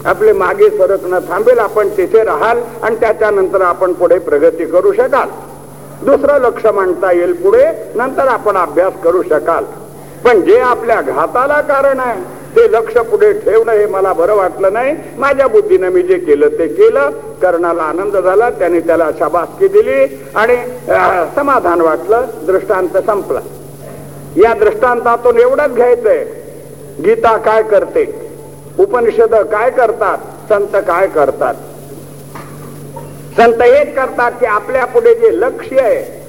आपले 0.06 0.32
मागे 0.32 0.68
सरकणं 0.70 1.18
थांबेल 1.28 1.58
आपण 1.58 1.88
तिथे 1.96 2.22
राहाल 2.24 2.60
आणि 2.82 2.96
त्याच्यानंतर 3.00 3.60
आपण 3.60 3.92
पुढे 3.92 4.18
प्रगती 4.18 4.64
करू 4.66 4.92
शकाल. 4.92 5.28
दुसरं 6.04 6.40
लक्ष 6.40 6.66
मांडता 6.66 7.12
येईल 7.12 7.32
पुढे 7.42 7.64
नंतर 7.94 8.28
आपण 8.28 8.56
अभ्यास 8.56 8.92
करू 9.04 9.22
शकाल. 9.22 9.64
पण 10.24 10.40
जे 10.42 10.58
आपल्या 10.58 11.00
घाताला 11.00 11.60
कारण 11.60 12.00
आहे 12.00 12.20
ते 12.56 12.70
लक्ष 12.72 12.96
पुढे 13.10 13.32
ठेवणं 13.32 13.72
हे 13.72 13.86
मला 13.86 14.12
बरं 14.12 14.34
वाटलं 14.36 14.72
नाही. 14.72 14.94
माझ्या 15.18 15.46
बुद्धीनं 15.48 15.90
मी 15.90 16.02
जे 16.02 16.18
केलं 16.18 16.48
ते 16.48 16.66
केलं. 16.68 17.10
कर्णाला 17.42 17.82
आनंद 17.82 18.16
झाला 18.16 18.50
त्याने 18.50 18.80
त्याला 18.80 19.10
शाबासकी 19.18 19.68
दिली 19.68 20.04
आणि 20.34 20.56
समाधान 21.36 21.80
वाटलं. 21.80 22.26
दृष्टांत 22.46 22.96
संपला. 23.06 23.40
या 24.36 24.52
दृष्टांतातून 24.54 25.38
एवढंच 25.38 25.74
घ्यायचंय. 25.74 26.24
गीता 27.04 27.36
काय 27.36 27.62
करते? 27.62 28.04
उपनिषद 28.80 29.34
काय 29.52 29.70
करतात? 29.70 30.18
संत 30.48 30.76
काय 30.86 31.06
करतात? 31.06 31.54
संत 33.36 33.62
हेच 33.62 33.94
करतात 33.94 34.32
की 34.40 34.46
आपल्या 34.46 34.84
पुढे 34.84 35.14
जे 35.14 35.28
लक्ष्य 35.40 35.80
आहे 35.80 36.20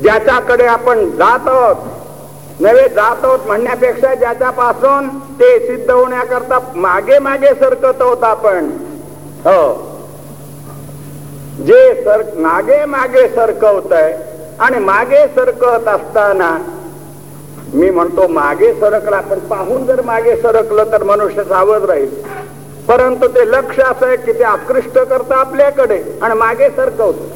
ज्याच्याकडे 0.00 0.66
आपण 0.66 1.10
जात 1.10 1.48
आहोत 1.48 2.60
नव्हे 2.60 2.88
जात 2.88 3.24
आहोत 3.24 3.46
म्हणण्यापेक्षा 3.46 4.14
ज्याच्यापासून 4.14 5.08
ते 5.40 5.58
सिद्ध 5.58 5.90
होण्याकरता 5.90 6.58
मागे 6.74 7.18
मागे 7.18 7.54
सरकत 7.60 8.02
होत 8.02 8.24
आपण. 8.24 8.70
हो. 9.44 9.62
जे 11.66 12.02
सर 12.04 12.22
मागे 12.36 12.84
मागे 12.84 13.26
सरकवत 13.28 13.92
आहे 13.92 14.12
आणि 14.60 14.78
मागे 14.78 15.26
सरकत 15.34 15.88
असताना 15.88 16.56
मी 17.72 17.90
म्हणतो 17.90 18.26
मागे 18.28 18.72
सरकला 18.80 19.20
पण 19.20 19.38
पाहून 19.38 19.86
जर 19.86 20.00
मागे 20.00 20.36
सरकलं 20.36 20.92
तर 20.92 21.02
मनुष्य 21.02 21.44
सावध 21.44 21.84
राहील. 21.84 22.10
परंतु 22.88 23.28
ते 23.28 23.50
लक्ष 23.50 23.78
असं 23.80 24.06
आहे 24.06 24.16
की 24.16 24.32
ते 24.32 24.44
आकृष्ट 24.44 24.98
करतं 24.98 25.34
आपल्याकडे 25.34 26.02
आणि 26.22 26.34
मागे 26.34 26.68
सरकवतो. 26.68 27.28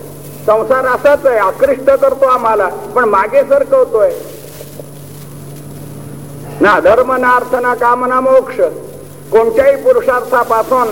संसार 0.46 0.86
असाच 0.86 1.26
आहे 1.26 1.38
आकृष्ट 1.38 1.90
करतो 1.90 2.26
आम्हाला 2.26 2.66
पण 2.66 3.04
मागे 3.04 3.42
सरकवतोय. 3.42 4.10
ना 6.60 6.80
धर्म 6.80 7.12
ना 7.12 7.30
अर्थ 7.30 7.54
ना 7.54 7.74
कामना 7.74 8.20
मोक्ष. 8.20 8.60
कोणत्याही 9.32 9.76
पुरुषार्थापासून 9.76 10.88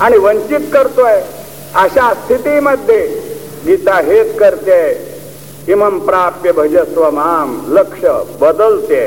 आणि 0.00 0.18
वंचित 0.18 0.60
करतोय 0.72 1.20
अशा 1.74 2.12
स्थितीमध्ये 2.14 3.06
गीता 3.66 3.94
हेच 3.94 4.38
करते. 4.38 5.09
इमं 5.68 5.98
प्राप्य 6.00 6.52
भजस्व 6.52 7.10
माम 7.10 7.50
लक्ष 7.68 8.04
बदलते. 8.40 9.02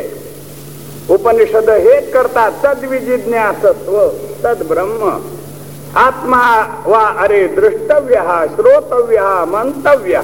उपनिषद 1.09 1.69
हेच 1.69 2.11
करतात 2.13 2.51
तद्विजिज्ञासत्व 2.63 3.97
तद 4.43 4.63
ब्रह्म 4.67 5.09
आत्मा 5.95 6.43
वा 6.85 7.01
अरे 7.23 7.47
दृष्टव्य 7.47 8.21
श्रोतव्य 8.55 9.21
मंतव्य. 9.47 10.21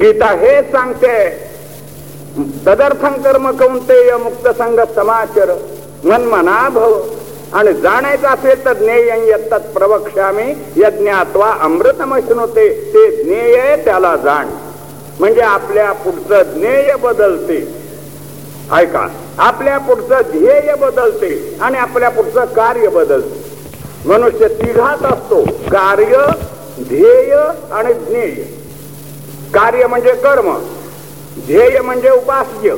गीता 0.00 0.30
हे 0.40 0.60
सांगते 0.62 1.16
तदर्थं 2.66 3.20
कर्म 3.22 3.50
कौंतेय 3.52 4.16
मुक्त 4.16 4.48
संघ 4.58 4.80
समाचर 4.94 5.54
मनमना 6.04 6.68
भव. 6.68 7.00
आणि 7.52 7.72
जाणायचं 7.72 8.28
असेल 8.28 8.64
तर 8.64 8.72
ज्ञेय 8.72 9.36
तत् 9.50 9.72
प्रवक्षामी 9.74 10.50
यज्ञात्वा 10.76 11.50
अमृतमश्नुते 11.60 12.68
ते 12.94 13.22
ज्ञेय 13.22 13.76
त्याला 13.76 14.16
जाण. 14.16 14.46
म्हणजे 15.22 15.40
आपल्या 15.40 15.92
पुढचं 15.92 16.42
ज्ञेय 16.42 16.94
बदलते. 16.96 17.58
ऐका 18.72 19.06
आपल्या 19.38 19.78
पुढचं 19.78 20.18
ध्येय 20.30 20.74
बदलते 20.74 21.58
आणि 21.60 21.78
आपल्या 21.78 22.08
पुढचं 22.08 22.44
कार्य 22.44 22.88
बदलते. 22.88 23.44
मनुष्य 24.08 24.48
तिघात 24.48 25.04
असतो 25.04 25.44
कार्य 25.44 26.18
ध्येय 26.80 27.36
आणि 27.72 27.94
ज्ञेय. 27.94 28.30
कार्य 29.54 29.86
म्हणजे 29.86 30.12
कर्म 30.12 30.58
ध्येय 31.46 31.80
म्हणजे 31.80 32.10
उपास्य. 32.10 32.74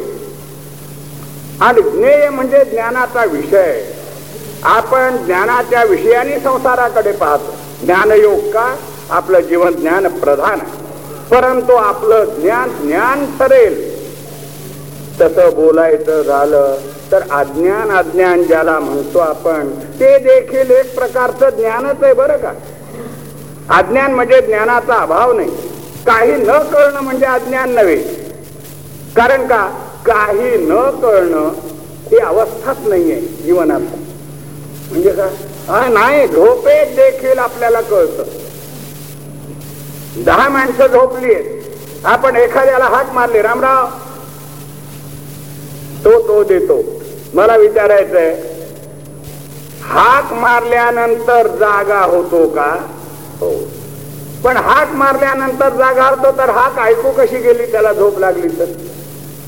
आणि 1.61 1.83
ज्ञेय 1.83 2.31
म्हणजे 2.31 2.65
ज्ञानाचा 2.65 3.25
विषय. 3.25 3.83
आपण 4.63 5.17
ज्ञानाच्या 5.17 5.85
विषयाने 5.85 6.41
संसाराकडे 6.41 7.13
पाहतो. 7.13 7.53
ज्ञानयोग 7.85 8.39
का? 8.39 8.77
आपलं 9.11 9.41
जीवन 9.41 9.73
ज्ञान 9.73 10.07
प्रधान 10.09 10.59
परंतु 11.31 11.73
आपलं 11.73 12.25
ज्ञान 12.25 12.87
ज्ञान 12.87 13.39
ठरेल. 13.39 13.95
तसं 15.21 15.51
बोलायचं 15.55 16.23
झालं 16.23 16.77
तर 17.13 17.21
अज्ञान 17.31 17.91
अज्ञान 17.91 18.43
ज्याला 18.43 18.79
म्हणतो 18.79 19.19
आपण 19.19 19.71
ते 20.01 20.19
देखील 20.19 20.71
एक 20.71 20.95
प्रकारचं 20.95 21.51
ज्ञानच 21.51 22.03
आहे 22.03 22.13
बरं 22.13 22.37
का. 22.37 22.53
अज्ञान 23.71 24.15
म्हणजे 24.15 24.41
ज्ञानाचा 24.41 24.95
अभाव 24.95 25.33
नाही. 25.33 25.51
काही 26.07 26.33
न 26.33 26.51
कळणं 26.53 27.01
म्हणजे 27.01 27.27
अज्ञान 27.27 27.71
नव्हे. 27.71 27.97
कारण 29.17 29.47
का? 29.47 29.67
काही 30.07 30.57
न 30.57 30.91
कळणं 31.03 31.53
ही 32.11 32.17
अवस्थाच 32.17 32.77
नाहीये 32.87 33.21
जीवनात. 33.21 33.81
म्हणजे 34.91 35.11
का? 35.11 35.27
नाही 35.89 36.29
झोपेत 36.29 36.87
देखील 36.87 37.39
आपल्याला 37.39 37.81
कळतं. 37.81 38.23
दहा 40.17 40.49
माणसं 40.49 40.87
झोपली. 40.87 41.35
आपण 42.05 42.37
एखाद्याला 42.37 42.85
हाक 42.85 43.13
मारले 43.13 43.43
रामराव 43.43 43.87
तो 46.05 46.29
तो 46.29 46.45
देतो. 46.45 46.83
मला 47.35 47.57
विचारायचंय 47.57 48.43
हाक 49.83 50.33
मारल्यानंतर 50.33 51.47
जागा 51.47 52.01
होतो 52.01 52.49
का? 52.49 52.77
हो. 53.41 53.53
पण 54.45 54.57
हाक 54.57 54.93
मारल्यानंतर 54.93 55.69
जागा 55.69 56.05
होतो 56.05 56.39
तर 56.39 56.51
हाक 56.51 56.79
ऐकू 56.79 57.11
कशी 57.11 57.39
गेली? 57.39 57.73
त्याला 57.73 57.93
झोप 57.93 58.19
लागली 58.19 58.49
तर. 58.49 58.65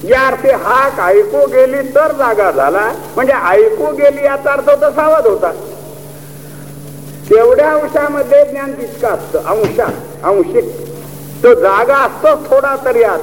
या 0.04 0.26
अर्थी 0.26 0.50
हाक 0.50 1.00
ऐकू 1.00 1.46
गेली 1.46 1.82
तर 1.82 2.12
जागा 2.12 2.50
झाला. 2.50 2.92
म्हणजे 3.14 3.32
ऐकू 3.32 3.86
गेली 3.86 4.24
याचा 4.24 4.52
अर्थ 4.52 4.70
तो 4.70 4.90
सावध 4.90 5.26
होता. 5.26 5.52
तेवढ्या 7.30 7.70
अंशामध्ये 7.72 8.44
ज्ञान 8.44 8.72
तितकं 8.72 9.08
असतं 9.08 9.38
अंशा 9.44 9.84
अंशिक. 10.24 10.64
तो 11.42 11.54
जागा 11.54 11.96
असतो 11.96 12.34
थोडा 12.50 12.74
तरी 12.84 13.02
आज 13.02 13.20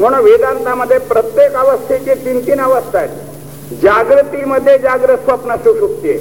म्हणून 0.00 0.20
वेदांतामध्ये 0.20 0.98
प्रत्येक 0.98 1.54
अवस्थेचे 1.54 2.14
तीन 2.14 2.40
तीन 2.46 2.60
अवस्था 2.60 2.98
आहेत. 2.98 3.76
जागृतीमध्ये 3.82 4.78
जागृत 4.78 5.18
स्वप्न 5.18 5.56
सुशुक्ती 5.56 6.12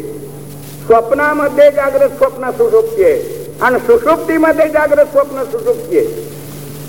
स्वप्नामध्ये 0.86 1.70
जागृत 1.72 2.10
स्वप्न 2.10 2.50
सुशुक्ती 2.52 3.04
आहे. 3.04 3.56
आणि 3.62 3.80
सुशुक्तीमध्ये 3.80 4.68
जागृत 4.70 5.06
स्वप्न 5.06 5.44
सुशुक्ती 5.44 5.98
आहे. 5.98 6.08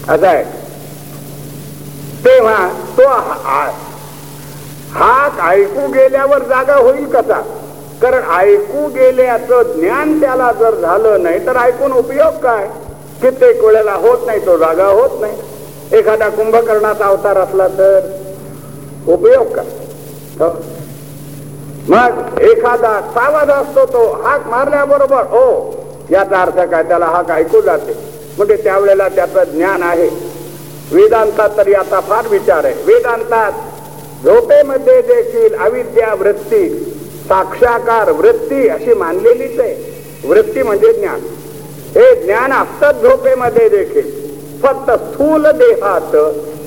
असं 0.09 0.27
आहे. 0.27 0.45
तेव्हा 2.25 2.69
तो 2.99 3.07
हाक 4.99 5.41
ऐकू 5.41 5.87
गेल्यावर 5.93 6.43
जागा 6.43 6.77
होईल 6.77 7.07
कसा? 7.07 7.41
कारण 8.03 8.23
ऐकू 8.33 8.87
गेल्याचं 8.89 9.73
ज्ञान 9.73 10.21
त्याला 10.21 10.51
जर 10.61 10.75
झालं 10.75 11.23
नाही 11.23 11.47
तर 11.47 11.57
ऐकून 11.57 11.93
उपयोग 11.93 12.39
काय? 12.43 12.67
कित्येक 13.23 13.65
वेळेला 13.65 13.93
होत 13.93 14.27
नाही 14.27 14.47
तो 14.47 14.57
जागा 14.59 14.87
होत 14.87 15.21
नाही. 15.21 15.33
एखादा 15.99 16.29
कुंभकर्णाचा 16.29 17.05
अवतार 17.05 17.39
असला 17.39 17.67
तर 17.69 18.01
उपयोग 19.09 19.47
काय? 19.47 20.49
मग 21.89 22.39
एखादा 22.43 23.01
सावध 23.15 23.51
असतो 23.51 23.85
तो 23.87 24.05
हाक 24.23 24.47
मारल्याबरोबर 24.47 25.25
हो 25.31 25.45
याचा 26.11 26.41
अर्थ 26.43 26.61
काय? 26.61 26.83
त्याला 26.83 27.07
हाक 27.07 27.31
ऐकू 27.31 27.61
जाते. 27.61 27.97
म्हणजे 28.39 28.57
त्यावेळेला 28.57 29.09
त्याचं 29.09 29.53
ज्ञान 29.53 29.83
आहे. 29.83 30.09
वेदांतात 30.93 31.51
तरी 31.57 31.75
आता 31.75 32.01
फार 32.01 32.27
विचार 32.29 32.65
आहे. 32.65 32.75
वेदांतात 32.85 33.53
झोपेमध्ये 34.25 35.01
देखील 35.03 35.55
अविद्या 35.55 36.15
वृत्ती 36.15 36.69
साक्षाकार 37.31 38.11
वृत्ती 38.11 38.69
अशी 38.69 38.95
मानलेलीच 38.95 39.61
आहे. 39.61 40.01
वृत्ती 40.29 40.63
म्हणजे 40.63 40.93
ज्ञान. 40.93 41.21
हे 41.95 42.25
ज्ञान 42.25 42.53
असतं 42.53 42.91
झोपेमध्ये 43.03 43.69
देखील. 43.69 44.21
फक्त 44.63 44.91
स्थूल 44.91 45.47
देहात 45.47 46.17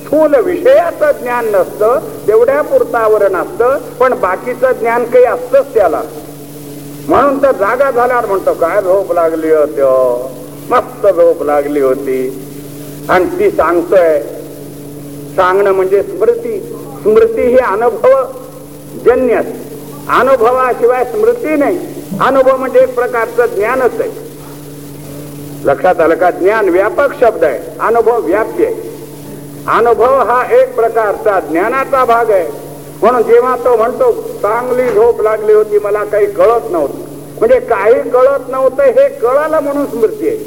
स्थूल 0.04 0.34
विषयाचं 0.34 1.10
ज्ञान 1.22 1.46
नसतं 1.46 1.98
तेवढ्या 2.28 2.62
पुरतावरण 2.62 3.34
असतं 3.34 3.78
पण 4.00 4.14
बाकीचं 4.14 4.72
ज्ञान 4.72 5.04
काही 5.04 5.24
असतंच 5.24 5.74
त्याला. 5.74 6.02
म्हणून 7.08 7.42
तर 7.42 7.52
जागा 7.52 7.90
झाल्यावर 7.90 8.26
म्हणतो 8.26 8.54
काय 8.54 8.82
झोप 8.82 9.12
लागली 9.12 9.50
होती? 9.50 9.82
मस्त 10.70 11.06
झोप 11.06 11.42
लागली 11.42 11.80
होती. 11.80 12.48
आणि 13.08 13.24
ती 13.24 13.50
सांगतोय 13.50 14.20
सांगणं 15.36 15.72
म्हणजे 15.72 16.02
स्मृती. 16.02 16.60
स्मृती 17.02 17.42
ही 17.42 17.56
अनुभव 17.56 18.24
जन्य. 19.04 19.40
अनुभवाशिवाय 20.08 21.04
स्मृती 21.04 21.56
नाही. 21.56 21.78
अनुभव 22.20 22.56
म्हणजे 22.56 22.78
एक 22.78 22.94
प्रकारचं 22.94 23.46
ज्ञानच 23.46 24.00
आहे. 24.00 24.10
लक्षात 25.64 26.00
आलं 26.00 26.14
का? 26.14 26.30
ज्ञान 26.30 26.68
व्यापक 26.68 27.08
शब्द 27.20 27.44
आहे. 27.44 27.58
अनुभव 27.80 28.20
व्याप्य 28.20 28.66
आहे. 28.66 28.74
अनुभव 29.68 30.18
हा 30.18 30.54
एक 30.54 30.74
प्रकारचा 30.74 31.40
ज्ञानाचा 31.40 32.04
भाग 32.04 32.30
आहे. 32.30 32.48
म्हणून 33.02 33.22
जेव्हा 33.22 33.56
तो 33.56 33.76
म्हणतो 33.76 34.12
चांगली 34.12 34.88
झोप 34.88 35.20
लागली 35.20 35.52
होती 35.52 35.78
मला 35.78 36.04
काही 36.04 36.26
कळत 36.26 36.70
नव्हतं. 36.70 36.98
म्हणजे 37.38 37.60
काही 37.60 38.10
कळत 38.10 38.48
नव्हतं 38.48 38.82
हे 38.82 39.08
कळालं 39.08 39.60
म्हणून 39.60 39.86
स्मृती 39.86 40.28
आहे. 40.28 40.38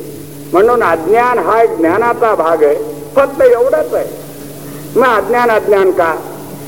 म्हणून 0.53 0.83
अज्ञान 0.83 1.39
हा 1.39 1.63
एक 1.63 1.69
ज्ञानाचा 1.69 2.35
भाग 2.35 2.63
आहे. 2.63 2.75
फक्त 3.15 3.41
एवढंच 3.41 3.93
आहे. 3.93 4.27
मग 4.99 5.07
अज्ञान 5.07 5.51
अज्ञान 5.51 5.91
का? 5.91 6.15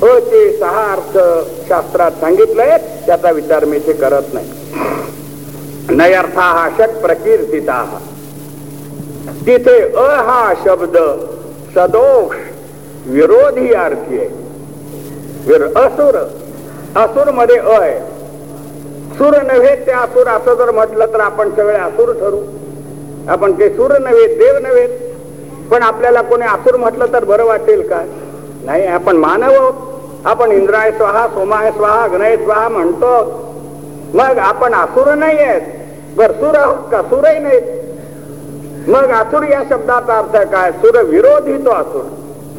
हो 0.01 0.19
ते 0.19 0.41
सहा 0.57 0.83
अर्थ 0.93 1.17
शास्त्रात 1.69 2.11
सांगितलंय 2.11 2.77
त्याचा 3.05 3.31
विचार 3.31 3.65
मी 3.65 3.79
ते 3.79 3.93
करत 3.93 4.33
नाही. 4.33 4.47
नयर्था 5.89 6.41
हा 6.41 6.69
शक 6.77 7.01
प्रकीर्तिता. 7.01 7.83
तिथे 9.45 9.79
अ 9.79 10.05
हा 10.27 10.53
शब्द 10.65 10.97
सदोष 11.75 12.35
विरोधी 13.07 13.73
अर्थी 13.73 14.19
आहे. 14.19 14.27
असुर 15.75 16.15
असुरमध्ये 16.97 17.57
अ 17.57 17.79
आहे. 17.81 17.99
सुर 19.17 19.41
नव्हे 19.41 19.75
ते 19.75 19.91
असुर 19.91 20.27
असं 20.27 20.53
जर 20.53 20.71
म्हटलं 20.71 21.05
तर 21.05 21.19
आपण 21.19 21.49
सगळे 21.49 21.77
असुर 21.77 22.11
ठरू. 22.13 22.41
आपण 23.29 23.51
ते 23.51 23.69
सुर 23.69 23.97
नव्हे 23.97 24.27
देव 24.35 24.57
नव्हे. 24.57 24.87
पण 25.71 25.83
आपल्याला 25.83 26.21
कोणी 26.21 26.45
असुर 26.45 26.75
म्हटलं 26.75 27.13
तर 27.13 27.23
बरं 27.23 27.45
वाटेल 27.45 27.81
का? 27.87 28.01
नाही 28.65 28.85
आपण 28.85 29.17
मानव 29.17 29.53
आहोत. 29.53 29.73
आपण 30.25 30.51
इंद्राय 30.51 30.91
स्वाहा 30.91 31.27
सोमाय 31.27 31.71
स्वाहा 31.71 32.03
अग्नय 32.03 32.35
स्वाहा 32.37 32.67
म्हणतो. 32.69 33.11
मग 34.13 34.37
आपण 34.37 34.73
असुर 34.73 35.13
नाही 35.13 35.37
आहेत. 35.37 35.61
बर 36.17 36.31
आहोत 36.55 36.91
का 36.91 37.01
सुरही 37.01 37.39
नाहीत? 37.39 38.87
मग 38.87 39.11
असुर 39.11 39.43
या 39.43 39.61
शब्दाचा 39.69 40.17
अर्थ 40.17 40.51
काय? 40.51 40.71
सुर 40.71 41.01
विरोधी 41.01 41.57
तो 41.57 41.71
असुर 41.71 42.03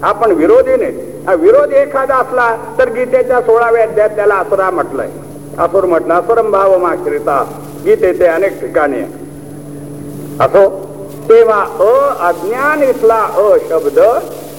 आपण 0.03 0.33
विरोधी 0.33 0.77
नाही. 0.77 0.93
विरोधी 1.27 1.43
विरोध 1.43 1.73
एखादा 1.73 2.17
असला 2.17 2.57
तर 2.79 2.89
गीतेच्या 2.89 3.41
सोळाव्या 3.41 3.83
अध्यायात 3.83 4.17
त्याला 4.17 4.35
असुरा 4.35 4.71
म्हटलंय. 4.71 5.09
असुर 5.59 5.85
म्हटलं 5.85 6.15
असुरम 6.15 6.51
भाव 6.51 6.79
माश्रिता 6.79 7.43
गीतेचे 7.85 8.27
अनेक 8.27 8.61
ठिकाणी 8.61 9.01
असो 10.41 10.69
तेव्हा 11.29 11.61
अ 11.81 12.29
अज्ञान 12.29 12.83
इथला 12.83 13.21
अ 13.37 13.57
शब्द 13.71 13.99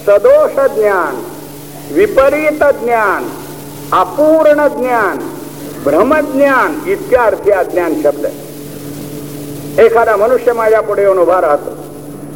सदोष 0.08 0.60
ज्ञान. 0.76 1.31
विपरीत 1.94 2.64
ज्ञान 2.84 3.24
अपूर्ण 3.92 4.68
ज्ञान 4.68 5.18
भ्रमज्ञान 5.84 6.80
इतक्या 6.88 7.24
अर्थी 7.24 7.52
अज्ञान 7.52 7.94
शब्द 8.04 8.26
आहे. 8.26 9.86
एखादा 9.86 10.16
मनुष्य 10.16 10.54
माझ्या 10.54 10.82
पुढे 10.82 11.02
येऊन 11.02 11.18
उभा 11.18 11.42
राहतो. 11.42 11.76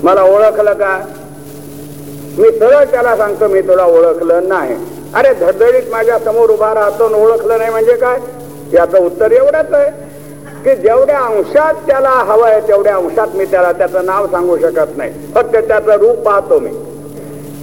मला 0.03 0.23
ओळखलं 0.23 0.73
का? 0.73 0.97
मी 2.37 2.49
सरळ 2.59 2.83
त्याला 2.83 3.17
सांगतो 3.17 3.47
मी 3.47 3.61
तुला 3.61 3.83
ओळखलं 3.83 4.47
नाही. 4.47 4.75
अरे 5.13 5.33
धडधडीत 5.33 5.91
माझ्यासमोर 5.91 6.49
उभा 6.49 6.73
राहतो 6.73 7.05
आणि 7.05 7.13
ओळखलं 7.13 7.57
नाही 7.57 7.69
म्हणजे 7.69 7.93
काय? 7.93 8.19
याचं 8.73 8.97
उत्तर 8.97 9.31
एवढंच 9.31 9.73
आहे 9.73 9.91
की 10.63 10.81
जेवढ्या 10.81 11.19
अंशात 11.19 11.73
त्याला 11.73 12.09
हवं 12.09 12.47
आहे 12.47 12.61
तेवढ्या 12.61 12.95
अंशात 12.95 13.27
मी 13.33 13.45
त्याला 13.45 13.71
त्याचं 13.71 14.05
नाव 14.05 14.27
सांगू 14.27 14.57
शकत 14.57 14.97
नाही. 14.97 15.11
फक्त 15.35 15.55
त्याचं 15.55 15.91
रूप 15.91 16.15
पाहतो 16.15 16.59
मी. 16.59 16.69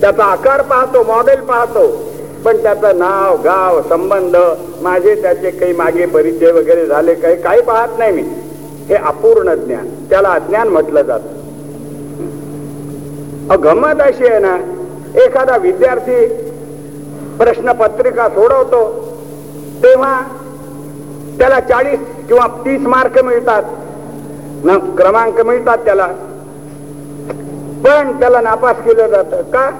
त्याचा 0.02 0.24
आकार 0.24 0.62
पाहतो 0.62 1.02
मॉडेल 1.02 1.40
पाहतो. 1.40 2.12
पण 2.44 2.62
त्याचं 2.62 2.98
नाव 2.98 3.42
गाव 3.42 3.82
संबंध 3.88 4.36
माझे 4.82 5.22
त्याचे 5.22 5.50
काही 5.50 5.72
मागे 5.72 6.06
परिचय 6.06 6.52
वगैरे 6.52 6.86
झाले 6.86 7.14
काही 7.14 7.42
काही 7.42 7.62
पाहत 7.62 7.88
नाही 7.98 8.12
मी. 8.12 8.22
हे 8.88 8.94
अपूर्ण 8.94 9.54
ज्ञान. 9.54 9.88
त्याला 10.10 10.28
अज्ञान 10.28 10.68
म्हटलं 10.68 11.02
जात. 11.02 11.20
गमत 13.58 14.00
अशी 14.00 14.26
आहे 14.26 14.38
ना 14.38 14.56
एखादा 15.24 15.56
विद्यार्थी 15.56 16.26
प्रश्नपत्रिका 17.38 18.28
सोडवतो 18.28 19.12
तेव्हा 19.82 20.20
त्याला 21.38 21.60
चाळीस 21.60 22.00
किंवा 22.28 22.46
तीस 22.46 22.80
मार्क 22.80 23.22
मिळतात. 23.22 23.62
ना 24.64 24.78
क्रमांक 24.78 25.40
मिळतात 25.40 25.78
त्याला. 25.78 26.06
पण 27.84 28.20
त्याला 28.20 28.40
नापास 28.40 28.76
केलं 28.76 29.08
जात. 29.08 29.24
का? 29.24 29.70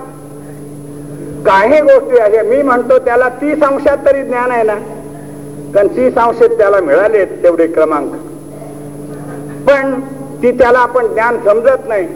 काही 1.47 1.81
गोष्टी 1.81 2.19
अशा 2.19 2.43
मी 2.43 2.63
म्हणतो 2.63 2.99
त्याला 2.99 3.29
तीस 3.29 3.63
अंशात 3.63 3.97
तरी 4.07 4.23
ज्ञान 4.23 4.51
आहे 4.51 4.63
ना. 4.63 4.75
कारण 5.75 5.87
तीस 5.89 6.15
अंशात 6.15 6.49
त्याला 6.49 6.81
मिळाले 6.81 7.25
तेवढे 7.25 7.67
क्रमांक. 7.67 8.13
पण 9.69 10.01
ती 10.43 10.51
त्याला 10.51 10.79
आपण 10.79 11.07
ज्ञान 11.07 11.37
समजत 11.45 11.89
नाही. 11.89 12.07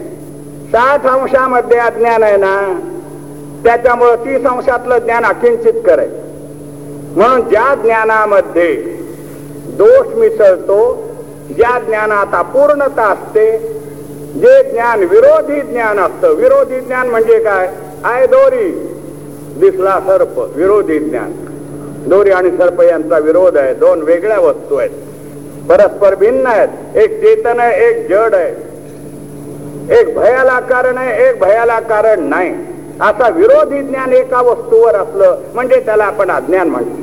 साठ 0.71 1.05
अंशामध्ये 1.05 1.77
अज्ञान 1.77 2.23
आहे 2.23 2.37
ना. 2.37 2.79
त्याच्यामुळं 3.63 4.15
तीस 4.15 4.45
अंशातलं 4.45 4.97
ज्ञान 4.97 5.25
अकिंचित 5.25 5.73
कराय 5.85 6.07
म्हणून 7.15 7.41
ज्या 7.41 7.75
ज्ञानामध्ये 7.75 8.73
दोष 9.77 10.07
मिसळतो 10.15 11.09
ज्या 11.49 11.79
ज्ञानात 11.79 12.35
अपूर्णता 12.35 13.03
असते 13.03 13.57
जे 14.35 14.63
ज्ञान 14.63 14.99
विरोधी 14.99 15.61
ज्ञान 15.61 15.99
असतं. 15.99 16.27
विरोधी 16.27 16.79
ज्ञान 16.79 17.07
म्हणजे 17.07 17.39
काय? 17.39 17.69
आय 18.03 18.25
दोरी 18.27 18.93
दिसला 19.59 19.99
सर्प 19.99 20.39
विरोधी 20.55 20.99
ज्ञान. 20.99 21.31
दोरी 22.09 22.31
आणि 22.31 22.49
सर्प 22.49 22.81
यांचा 22.81 23.17
विरोध 23.17 23.57
आहे. 23.57 23.73
दोन 23.73 24.01
वेगळ्या 24.01 24.39
वस्तू 24.39 24.75
आहेत. 24.75 24.89
परस्पर 25.69 26.15
भिन्न 26.15 26.47
आहेत. 26.47 26.97
एक 26.97 27.21
चेतन 27.21 27.59
आहे 27.59 27.89
एक 27.89 28.09
जड 28.09 28.35
आहे. 28.35 28.51
एक 29.99 30.17
भयाला 30.17 30.59
कारण 30.59 30.97
आहे 30.97 31.29
एक 31.29 31.39
भयाला 31.39 31.79
कारण 31.79 32.23
नाही. 32.23 32.51
असा 33.01 33.29
विरोधी 33.29 33.81
ज्ञान 33.81 34.13
एका 34.13 34.41
वस्तूवर 34.41 34.95
असलं 34.95 35.37
म्हणजे 35.53 35.79
त्याला 35.79 36.03
आपण 36.03 36.31
अज्ञान 36.31 36.69
म्हणतो. 36.69 37.01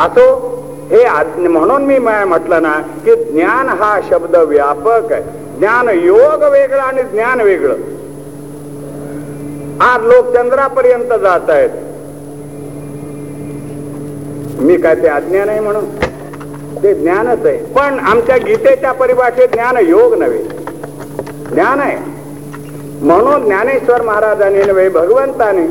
असो 0.00 0.54
हे 0.90 1.48
म्हणून 1.48 1.82
मी 1.82 1.98
म्हटलं 1.98 2.62
ना 2.62 2.74
की 3.04 3.14
ज्ञान 3.24 3.68
हा 3.68 4.00
शब्द 4.10 4.36
व्यापक 4.36 5.12
आहे. 5.12 5.22
ज्ञान 5.58 5.88
योग 5.88 6.42
वेगळं 6.52 6.80
आणि 6.80 7.02
ज्ञान 7.02 7.40
वेगळं. 7.40 7.74
आज 9.80 10.00
लोक 10.02 10.34
चंद्रापर्यंत 10.34 11.20
जात 11.20 11.50
आहेत. 11.50 11.70
मी 14.62 14.76
काय 14.76 14.94
ते 14.94 15.06
अज्ञान 15.06 15.48
आहे 15.48 15.60
म्हणून? 15.60 15.84
ते 16.82 16.94
ज्ञानच 16.94 17.46
आहे. 17.46 17.56
पण 17.58 17.98
आमच्या 17.98 18.36
गीतेच्या 18.36 18.92
परिभाषेत 18.92 19.48
ज्ञान 19.48 19.76
योग 19.76 20.14
नव्हे. 20.14 20.38
ज्ञान 21.50 21.80
आहे. 21.80 21.96
म्हणून 23.02 23.44
ज्ञानेश्वर 23.44 24.02
महाराजांनी 24.02 24.62
नव्हे 24.62 24.88
भगवंताने 24.88 25.66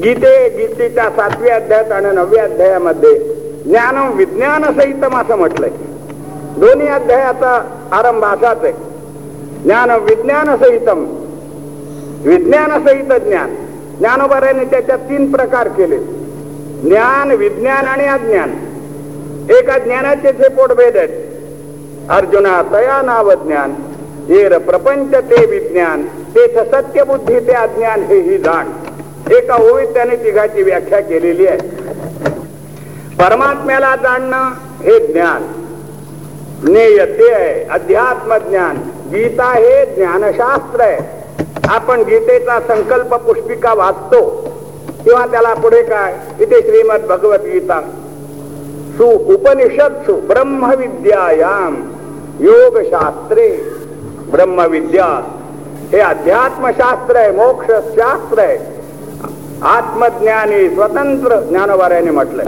गीते 0.00 0.48
गीतेच्या 0.48 1.04
सातव्या 1.04 1.56
अध्यायात 1.56 1.92
आणि 1.92 2.14
नवव्या 2.14 2.44
अध्यायामध्ये 2.44 3.14
ज्ञान 3.64 4.12
विज्ञान 4.12 4.64
सहितम 4.64 5.16
असं 5.16 5.36
म्हटलंय. 5.36 5.70
दोन्ही 6.56 6.88
अध्यायाचा 6.88 7.78
आरंभ 7.92 8.24
असाच 8.24 8.64
आहे. 8.64 8.72
ज्ञान 9.64 9.90
विज्ञान 9.90 10.56
सहितम. 10.56 11.21
विज्ञान 12.24 12.84
सहित 12.84 13.12
ज्ञान 13.22 13.54
ज्ञानोबाऱ्याने 13.98 14.64
त्याच्यात 14.64 14.98
तीन 14.98 15.32
प्रकार 15.32 15.68
केले. 15.68 15.96
ज्ञान 16.82 17.30
विज्ञान 17.30 17.86
आणि 17.86 18.06
अज्ञान. 18.06 18.50
एका 19.50 19.78
ज्ञानाचे 19.78 20.32
जे 20.32 20.48
पोटभेद 20.48 20.96
आहेत 20.96 22.10
अर्जुना 22.10 22.62
तया 22.72 23.02
नाव 23.02 23.32
ज्ञान 23.32 23.72
येर 24.28 24.58
प्रपंच 24.58 25.14
ते 25.14 25.46
विज्ञान 25.46 26.02
तेथ 26.02 26.58
सत्य 26.58 27.04
बुद्धी 27.04 27.40
ते 27.40 27.52
अज्ञान 27.52 28.02
हे 28.02 28.20
ही 28.20 28.38
जाण. 28.38 28.66
एका 29.32 29.54
ओळीत 29.54 29.88
त्याने 29.88 30.16
तिघाची 30.16 30.62
व्याख्या 30.62 31.00
केलेली 31.00 31.46
आहे. 31.46 31.58
परमात्म्याला 33.18 33.96
जाणणं 33.96 34.50
हे 34.82 35.06
ज्ञान. 35.06 35.42
ज्ञेय 36.66 37.06
ते 37.06 37.32
आहे 37.32 37.64
अध्यात्म 37.64 38.48
ज्ञान 38.48 38.76
गीता 39.12 39.52
हे 39.52 39.84
ज्ञानशास्त्र 39.86 40.80
आहे. 40.80 41.21
आपण 41.68 42.00
गीतेचा 42.00 42.60
संकल्प 42.60 43.14
पुष्पिका 43.14 43.74
वाचतो 43.74 44.48
किंवा 45.04 45.26
त्याला 45.26 45.54
पुढे 45.54 45.82
काय? 45.82 46.14
इथे 46.40 46.60
श्रीमद 46.60 47.00
भगवद्गीता 47.00 47.80
सु 48.98 49.04
उपनिषत्सु 49.04 50.12
ब्रह्मविद्यायाम 50.12 51.92
योगशास्त्रे. 52.40 53.48
ब्रह्मविद्या 54.32 55.32
हे 55.92 55.98
अध्यात्मशास्त्र 55.98 57.16
आहे 57.16 57.30
मोक्ष 57.30 57.66
शास्त्र 57.70 58.38
आहे. 58.38 58.58
आत्मज्ञानी 59.62 60.74
स्वतंत्र 60.74 61.40
ज्ञानवाऱ्याने 61.40 62.10
म्हटलंय. 62.10 62.46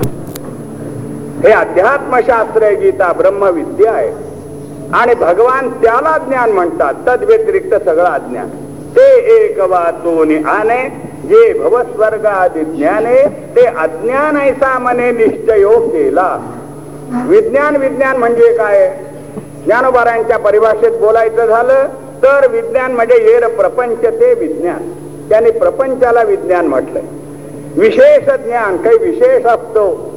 हे 1.42 1.52
अध्यात्मशास्त्र 1.52 2.62
आहे 2.62 2.74
गीता 2.74 3.12
ब्रह्मविद्या 3.12 3.92
आहे. 3.92 4.10
आणि 4.92 5.14
भगवान 5.14 5.68
त्याला 5.70 6.18
ज्ञान 6.18 6.50
म्हणतात 6.50 6.94
तद 7.06 7.24
व्यतिरिक्त 7.24 7.74
सगळं 7.74 8.04
अज्ञान. 8.04 8.48
ते 8.96 9.06
एक 9.36 9.60
वाचून 9.60 10.46
आणे 10.46 10.88
जे 11.28 11.52
भवस्वर्ग 11.52 12.26
आदी 12.26 12.64
ज्ञाने 12.64 13.22
ते 13.56 13.66
अज्ञान 13.66 14.36
ऐसा 14.36 14.78
मने 14.78 15.10
निश्चयो 15.12 15.78
केला. 15.78 16.38
विज्ञान 17.28 17.76
विज्ञान 17.76 18.16
म्हणजे 18.16 18.52
काय? 18.52 18.88
ज्ञानोबारांच्या 19.64 20.38
परिभाषेत 20.38 20.90
बोलायचं 20.90 21.46
झालं 21.46 21.86
तर 22.22 22.48
विज्ञान 22.50 22.92
म्हणजे 22.92 23.22
येर 23.22 23.46
प्रपंच 23.48 24.04
ते 24.04 24.34
विज्ञान. 24.34 24.92
त्याने 25.28 25.50
प्रपंचाला 25.50 26.22
विज्ञान 26.22 26.66
म्हटलंय. 26.66 27.02
विशेष 27.76 28.28
ज्ञान 28.44 28.76
काही 28.76 28.98
विशेष 28.98 29.46
असतो. 29.46 30.10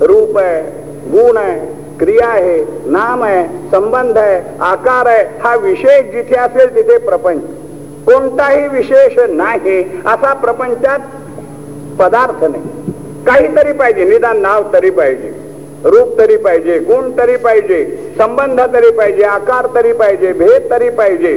रूप 0.00 0.38
आहे 0.38 0.62
गुण 1.10 1.36
आहे 1.36 1.60
क्रिया 1.98 2.28
आहे 2.28 2.64
नाम 2.86 3.22
आहे 3.22 3.70
संबंध 3.70 4.18
आहे 4.18 4.42
आकार 4.60 5.06
आहे 5.06 5.22
हा 5.40 5.56
विशेष 5.56 6.12
जिथे 6.12 6.36
असेल 6.36 6.76
तिथे 6.76 6.98
प्रपंच. 6.98 7.42
कोणताही 8.06 8.68
विशेष 8.68 9.18
नाही 9.28 10.02
असा 10.06 10.32
प्रपंचात 10.34 10.98
पदार्थ 11.98 12.44
नाही. 12.44 12.62
काहीतरी 13.26 13.72
पाहिजे 13.72 14.04
निदान 14.04 14.40
नाव 14.40 14.62
तरी 14.72 14.90
पाहिजे 14.90 15.32
रूप 15.84 16.18
तरी 16.18 16.36
पाहिजे 16.36 16.78
गुण 16.78 17.10
तरी 17.18 17.36
पाहिजे 17.36 18.10
संबंध 18.18 18.60
तरी 18.60 18.90
पाहिजे 18.90 19.22
आकार 19.22 19.66
तरी 19.74 19.92
पाहिजे 19.92 20.32
भेद 20.32 20.70
तरी 20.70 20.90
पाहिजे. 20.90 21.36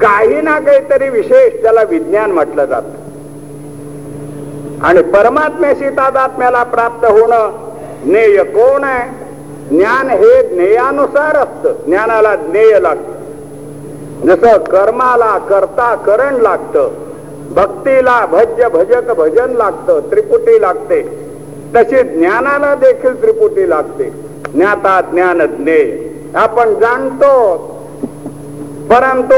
काही 0.00 0.40
ना 0.40 0.60
काहीतरी 0.60 1.08
विशेष 1.08 1.62
त्याला 1.62 1.82
विज्ञान 1.82 2.30
म्हटलं 2.30 2.64
जात. 2.64 2.82
आणि 4.82 5.02
परमात्म्याशी 5.02 5.88
तादात्म्याला 5.88 6.62
प्राप्त 6.62 7.04
होणं 7.06 7.50
ज्ञेय 8.04 8.42
कोण 8.42 8.84
आहे? 8.84 9.10
ज्ञान 9.76 10.10
हे 10.10 10.42
ज्ञेयानुसार 10.42 11.36
असतं. 11.36 11.72
ज्ञानाला 11.86 12.34
ज्ञेय 12.34 12.78
लागतं. 12.80 13.15
जसं 14.24 14.58
कर्माला 14.58 15.38
करता 15.38 15.94
करण 15.94 16.36
लागतं 16.36 16.88
भक्तीला 17.54 18.26
भज्य 18.26 18.68
भजक 18.68 19.10
भजन 19.14 19.50
लागतं 19.56 20.00
त्रिपुटी 20.10 20.60
लागते 20.60 21.02
तशी 21.74 22.02
ज्ञानाला 22.02 22.74
देखील 22.74 23.22
त्रिपुटी 23.22 23.68
लागते. 23.70 24.04
ज्ञाता 24.54 25.00
ज्ञान 25.00 25.38
ज्ञेय. 25.38 25.86
आपण 26.34 26.74
जाणतो 26.74 27.56
परंतु 28.90 29.36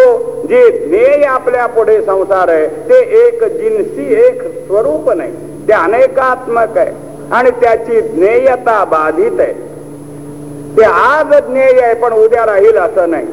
जे 0.48 0.70
ज्ञेय 0.88 1.24
आपल्या 1.24 1.66
पुढे 1.66 2.00
संसार 2.02 2.48
आहे 2.48 2.66
ते 2.66 2.98
एक 3.26 3.44
जिन्सी 3.44 4.14
एक 4.26 4.42
स्वरूप 4.66 5.10
नाही. 5.10 5.32
ते 5.68 5.72
अनेकात्मक 5.72 6.78
आहे 6.78 6.92
आणि 7.32 7.50
त्याची 7.50 8.00
ज्ञेयता 8.00 8.84
बाधित 8.84 9.40
आहे. 9.40 9.52
ते 10.76 10.84
आज 10.84 11.34
ज्ञेय 11.46 11.80
आहे 11.80 11.94
पण 11.94 12.12
उद्या 12.12 12.46
राहील 12.46 12.76
असं 12.76 13.10
नाही. 13.10 13.26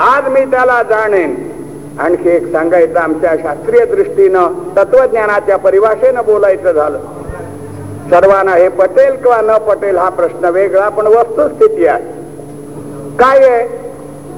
आज 0.00 0.28
मी 0.28 0.40
त्याला 0.40 0.82
जाणेन. 0.82 1.48
आणखी 1.98 2.28
एक 2.28 2.52
सांगायचं 2.52 2.98
आमच्या 2.98 3.34
शास्त्रीय 3.42 3.84
दृष्टीनं 3.84 4.48
तत्वज्ञानाच्या 4.76 5.56
परिभाषेनं 5.56 6.24
बोलायचं 6.24 6.72
झालं. 6.72 6.98
सर्वांना 8.10 8.52
हे 8.52 8.68
पटेल 8.68 9.16
किंवा 9.16 9.40
न 9.40 9.58
पटेल 9.58 9.96
हा 9.96 10.08
प्रश्न 10.08 10.44
वेगळा 10.44 10.88
पण 10.88 11.06
वस्तुस्थिती 11.06 11.86
आहे. 11.86 12.04
काय 13.18 13.38
आहे? 13.38 13.68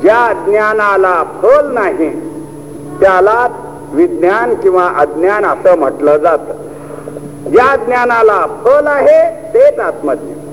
ज्या 0.03 0.45
ज्ञानाला 0.47 1.25
फल 1.43 1.75
नाही 1.75 2.21
त्याला 3.01 3.49
विज्ञान 3.93 4.55
किंवा 4.55 4.93
अज्ञान 4.97 5.45
असं 5.45 5.79
म्हटलं 5.79 6.17
जात. 6.17 6.39
ज्या 7.49 7.77
ज्ञानाला 7.77 8.47
फल 8.65 8.87
आहे 8.87 9.49
तेच 9.55 9.79
आत्मज्ञान. 9.79 10.51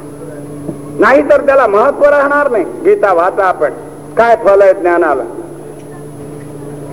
नाही 1.00 1.30
तर 1.30 1.46
त्याला 1.46 1.68
महत्त्व 1.68 2.04
राहणार 2.04 2.52
नाही. 2.52 2.64
गीता 2.64 3.14
वाचा 3.14 3.46
आपण. 3.46 3.70
काय 4.18 4.36
फल 4.36 4.62
आहे 4.62 4.74
ज्ञानाला? 4.74 5.24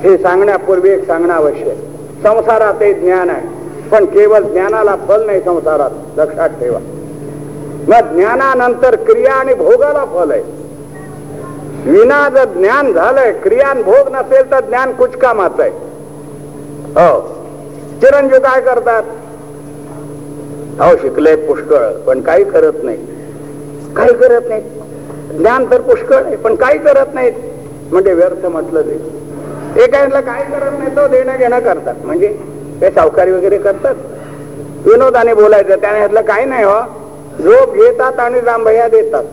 हे 0.00 0.16
सांगण्यापूर्वी 0.18 0.90
एक 0.90 1.06
सांगणं 1.06 1.34
आवश्यक 1.34 1.76
संसारात 2.22 2.82
हे 2.82 2.94
ज्ञान 2.94 3.30
आहे 3.30 3.48
पण 3.90 4.04
केवळ 4.04 4.40
ज्ञानाला 4.40 4.96
फल 4.96 5.26
नाही 5.26 5.40
संसारात. 5.40 5.90
लक्षात 6.16 6.48
ठेवा. 6.48 6.78
मग 7.88 8.14
ज्ञानानंतर 8.14 8.96
क्रिया 8.96 9.32
आणि 9.32 9.54
भोगाला 9.54 10.04
फल 10.04 10.30
आहे. 10.30 10.42
विना 11.90 12.28
जर 12.28 12.44
ज्ञान 12.44 12.92
झालंय 12.92 13.32
क्रियान 13.32 13.82
भोग 13.82 14.08
नसेल 14.12 14.50
तर 14.50 14.60
ज्ञान 14.60 14.92
कुचकामाच 14.92 15.60
आहे. 15.60 15.70
हो. 16.96 17.20
चिरंजीव 18.00 18.38
काय 18.38 18.60
करतात? 18.60 19.02
हो 20.80 20.96
शिकले 20.96 21.36
पुष्कळ 21.36 21.92
पण 22.06 22.20
काही 22.20 22.44
करत 22.44 22.72
नाही. 22.82 22.98
काही 23.96 24.14
करत 24.14 24.42
नाही. 24.48 24.62
ज्ञान 25.38 25.70
तर 25.70 25.80
पुष्कळ 25.80 26.24
आहे 26.24 26.36
पण 26.36 26.54
काही 26.54 26.78
करत 26.78 27.14
नाहीत. 27.14 27.32
म्हणजे 27.92 28.12
व्यर्थ 28.12 28.46
म्हटलं 28.46 28.82
ते. 28.82 29.24
एकाला 29.84 30.20
काय 30.20 30.42
करत 30.42 30.78
नाही 30.78 30.96
तो 30.96 31.08
देणं 31.08 31.36
घेणं 31.36 31.60
करतात. 31.60 31.94
म्हणजे 32.04 32.36
ते 32.80 32.90
सावकारी 32.90 33.30
वगैरे 33.30 33.58
करतात. 33.58 33.94
विनोदाने 34.86 35.34
बोलायचं 35.34 35.76
त्याने 35.76 35.98
ह्यातलं 35.98 36.22
काही 36.22 36.44
नाही 36.44 36.64
हो. 36.64 36.80
झोप 37.42 37.74
घेतात 37.74 38.20
आणि 38.20 38.40
रामभया 38.40 38.88
देतात. 38.88 39.24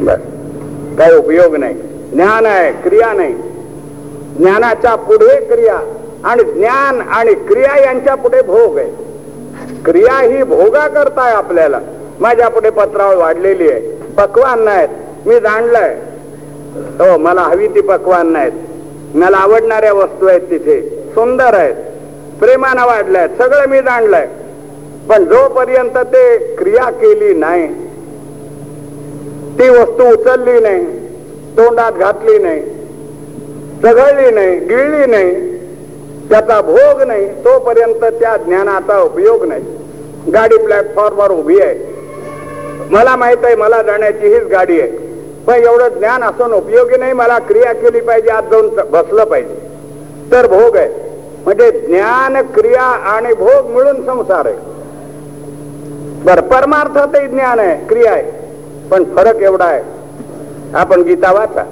बस. 0.00 0.18
काही 0.98 1.16
उपयोग 1.16 1.56
नाही. 1.56 1.74
ज्ञान 2.12 2.46
आहे 2.46 2.72
क्रिया 2.72 3.12
नाही. 3.12 3.34
ज्ञानाच्या 4.38 4.94
पुढे 4.94 5.40
क्रिया 5.40 5.80
आणि 6.24 6.42
ज्ञान 6.42 7.00
आणि 7.00 7.34
क्रिया 7.34 7.84
यांच्या 7.84 8.14
पुढे 8.14 8.42
भोग 8.42 8.78
आहे. 8.78 8.90
क्रिया 9.84 10.20
ही 10.20 10.42
भोगा 10.42 10.88
करताय 10.88 11.32
आपल्याला. 11.32 11.80
माझ्या 12.20 12.48
पुढे 12.48 12.70
पत्रावर 12.70 13.16
वाढलेली 13.16 13.70
आहे. 13.70 14.03
पक्वान 14.18 14.62
नाहीत. 14.62 14.88
मी 15.26 15.40
जाणलंय. 15.40 15.94
हो 17.00 17.18
मला 17.18 17.40
हवी 17.40 17.68
ती 17.68 17.80
पक्वान 17.80 18.32
नाहीत. 18.32 18.52
मला 19.14 19.36
आवडणाऱ्या 19.36 19.92
वस्तू 19.92 20.26
आहेत 20.26 20.40
तिथे. 20.40 20.80
सुंदर 21.14 21.54
आहेत. 21.54 21.74
प्रेमानं 22.40 22.86
वाढल्या 22.86 23.22
आहेत 23.22 23.42
सगळं 23.42 23.66
मी 23.66 23.80
जाणलंय. 23.80 24.26
पण 25.08 25.24
जोपर्यंत 25.24 25.98
ते 25.98 26.54
क्रिया 26.54 26.90
केली 26.90 27.34
नाही 27.34 27.66
ती 29.58 29.68
वस्तू 29.68 30.04
उचलली 30.12 30.60
नाही 30.60 30.84
तोंडात 31.56 31.92
घातली 31.92 32.38
नाही 32.38 32.60
चघळली 33.82 34.30
नाही 34.30 34.58
गिळली 34.58 35.06
नाही 35.06 35.58
त्याचा 36.28 36.60
भोग 36.60 37.02
नाही 37.02 37.28
तोपर्यंत 37.44 38.04
त्या 38.04 38.36
ज्ञानाचा 38.36 39.00
उपयोग 39.00 39.44
नाही. 39.44 39.62
गाडी 40.30 40.56
प्लॅटफॉर्मवर 40.56 41.30
उभी 41.30 41.60
आहे. 41.60 41.93
मला 42.90 43.16
माहीत 43.16 43.44
आहे 43.44 43.54
मला 43.54 43.82
जाण्याची 43.82 44.34
हीच 44.34 44.42
गाडी 44.42 44.80
आहे. 44.80 44.90
पण 45.46 45.54
एवढं 45.54 45.88
ज्ञान 45.88 46.24
असून 46.24 46.52
उपयोगी 46.52 46.96
नाही 46.96 47.12
मला 47.12 47.38
क्रिया 47.38 47.72
केली 47.72 48.00
पाहिजे 48.00 48.30
आत 48.30 48.42
जाऊन 48.42 48.68
बसलं 48.90 49.24
पाहिजे. 49.24 49.54
तर 50.32 50.46
भोग 50.46 50.76
आहे. 50.76 50.88
म्हणजे 51.44 51.70
ज्ञान 51.70 52.36
क्रिया 52.42 52.82
आणि 52.82 53.34
भोग 53.34 53.66
मिळून 53.66 54.06
संसार 54.06 54.46
आहे. 54.46 54.56
बर 56.24 56.40
परमार्थातही 56.40 57.26
ज्ञान 57.26 57.58
आहे 57.58 57.86
क्रिया 57.86 58.12
आहे. 58.12 58.30
पण 58.90 59.04
फरक 59.04 59.36
एवढा 59.36 59.64
आहे. 59.64 59.82
आपण 60.74 61.00
गीता 61.00 61.32
वाचा. 61.32 61.62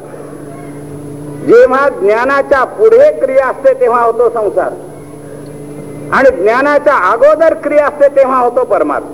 जेव्हा 1.46 1.88
ज्ञानाच्या 1.88 2.64
पुढे 2.64 3.12
क्रिया 3.12 3.46
असते 3.46 3.80
तेव्हा 3.80 4.02
होतो 4.02 4.30
संसार. 4.30 4.72
आणि 6.12 6.42
ज्ञानाच्या 6.42 6.94
अगोदर 6.94 7.54
क्रिया 7.54 7.86
असते 7.86 8.08
तेव्हा 8.08 8.40
होतो 8.40 8.64
परमार्थ. 8.64 9.04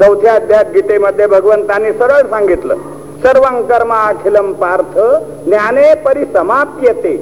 चौथ्या 0.00 0.34
अध्यात 0.34 0.64
गीतेमध्ये 0.74 1.26
भगवंतांनी 1.26 1.92
सरळ 1.92 2.22
सांगितलं 2.30 2.76
सर्व 3.22 3.42
कर्म 3.42 3.92
अखिलम 3.92 4.52
पार्थ 4.52 4.98
ज्ञाने 5.44 5.94
परिसमाप्यते 5.94 7.16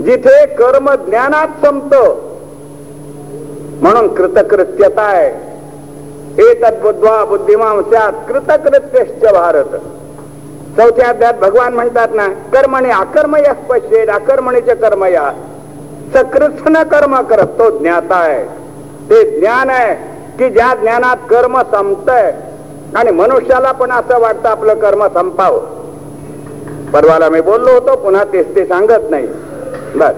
जिथे 0.00 0.46
कर्म 0.46 0.90
ज्ञानात 1.06 1.66
संपत 1.66 1.94
म्हणून 3.82 4.14
कृतकृत्यता 4.14 5.02
आहे. 5.02 5.30
हे 6.36 6.54
तद्बुद्ध्वा 6.54 8.10
कृतकृत्यश्च 8.28 9.32
भारत. 9.32 9.76
चौथ्या 10.76 11.08
अध्यात 11.08 11.34
भगवान 11.34 11.74
म्हणतात 11.74 12.08
ना 12.14 12.26
कर्मणे 12.26 12.90
अकर्मय 12.90 13.42
पश्चेत 13.70 14.08
अकर्मणीचे 14.08 14.74
कर्म 14.74 15.04
या 15.04 15.30
सकृष्ण 16.14 16.82
कर्म 16.82 17.20
करत 17.20 17.58
तो 17.58 17.78
ज्ञाता 17.78 18.16
आहे. 18.16 18.44
ते 19.10 19.40
ज्ञान 19.40 19.70
आहे. 19.70 20.13
की 20.38 20.48
ज्या 20.50 20.74
ज्ञानात 20.74 21.16
कर्म 21.30 21.60
संपतय 21.60 22.32
आणि 22.94 23.10
मनुष्याला 23.10 23.72
पण 23.72 23.90
असं 23.92 24.20
वाटतं 24.20 24.48
आपलं 24.48 24.74
कर्म 24.74 25.06
संपावं. 25.06 25.60
परवाला 26.90 27.28
मी 27.28 27.40
बोललो 27.40 27.70
होतो 27.72 27.96
पुन्हा 27.96 28.24
तेच 28.24 28.54
ते 28.56 28.64
सांगत 28.64 29.10
नाही. 29.10 29.26
बस. 29.94 30.14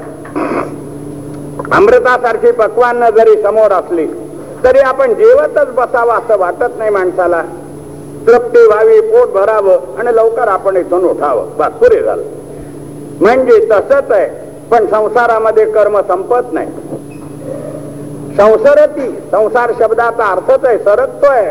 अमृतासारखी 1.72 2.50
पक्वान 2.52 3.00
जरी 3.00 3.42
समोर 3.42 3.72
असली 3.72 4.06
तरी 4.64 4.78
आपण 4.78 5.14
जेवतच 5.14 5.72
बसावं 5.74 6.14
असं 6.14 6.38
वाटत 6.38 6.78
नाही 6.78 6.90
माणसाला. 6.90 7.42
तृप्ती 8.26 8.66
व्हावी 8.66 9.00
पोट 9.00 9.28
भरावं 9.28 9.98
आणि 9.98 10.16
लवकर 10.16 10.48
आपण 10.48 10.76
इथून 10.76 11.04
उठावं. 11.04 11.56
बस 11.58 11.66
पुरे 11.66 12.02
झालं. 12.02 12.22
म्हणजे 13.20 13.68
तसंच 13.70 14.10
आहे 14.10 14.28
पण 14.70 14.86
संसारामध्ये 14.86 15.64
कर्म 15.64 16.00
संपत 16.00 16.52
नाही. 16.52 16.68
संसरती. 18.36 19.08
संसार 19.32 19.72
शब्दाचा 19.78 20.26
अर्थच 20.26 20.64
आहे 20.64 20.78
सरकतोय. 20.78 21.50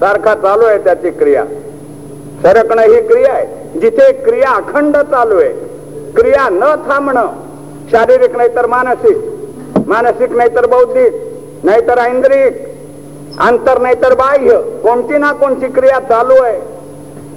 सारखा 0.00 0.34
चालू 0.34 0.64
आहे 0.64 0.78
त्याची 0.78 1.10
क्रिया. 1.10 1.44
सरकणं 2.42 2.82
ही 2.82 3.00
क्रिया 3.08 3.32
आहे. 3.32 3.46
जिथे 3.80 4.12
क्रिया 4.24 4.50
अखंड 4.50 4.96
चालू 5.10 5.38
आहे 5.40 5.48
क्रिया 6.16 6.48
न 6.52 6.74
थांबणं 6.88 7.26
शारीरिक 7.90 8.36
नाहीतर 8.36 8.66
मानसिक 8.66 9.16
मानसिक 9.86 10.32
नाहीतर 10.32 10.66
बौद्धिक 10.66 11.14
नाहीतर 11.64 11.98
ऐंद्रिक 11.98 12.56
अंतर 13.40 13.78
नाहीतर 13.78 14.14
बाह्य 14.14 14.56
कोणती 14.82 15.18
ना 15.18 15.32
कोणती 15.32 15.68
क्रिया 15.68 15.98
चालू 16.00 16.42
आहे. 16.42 16.60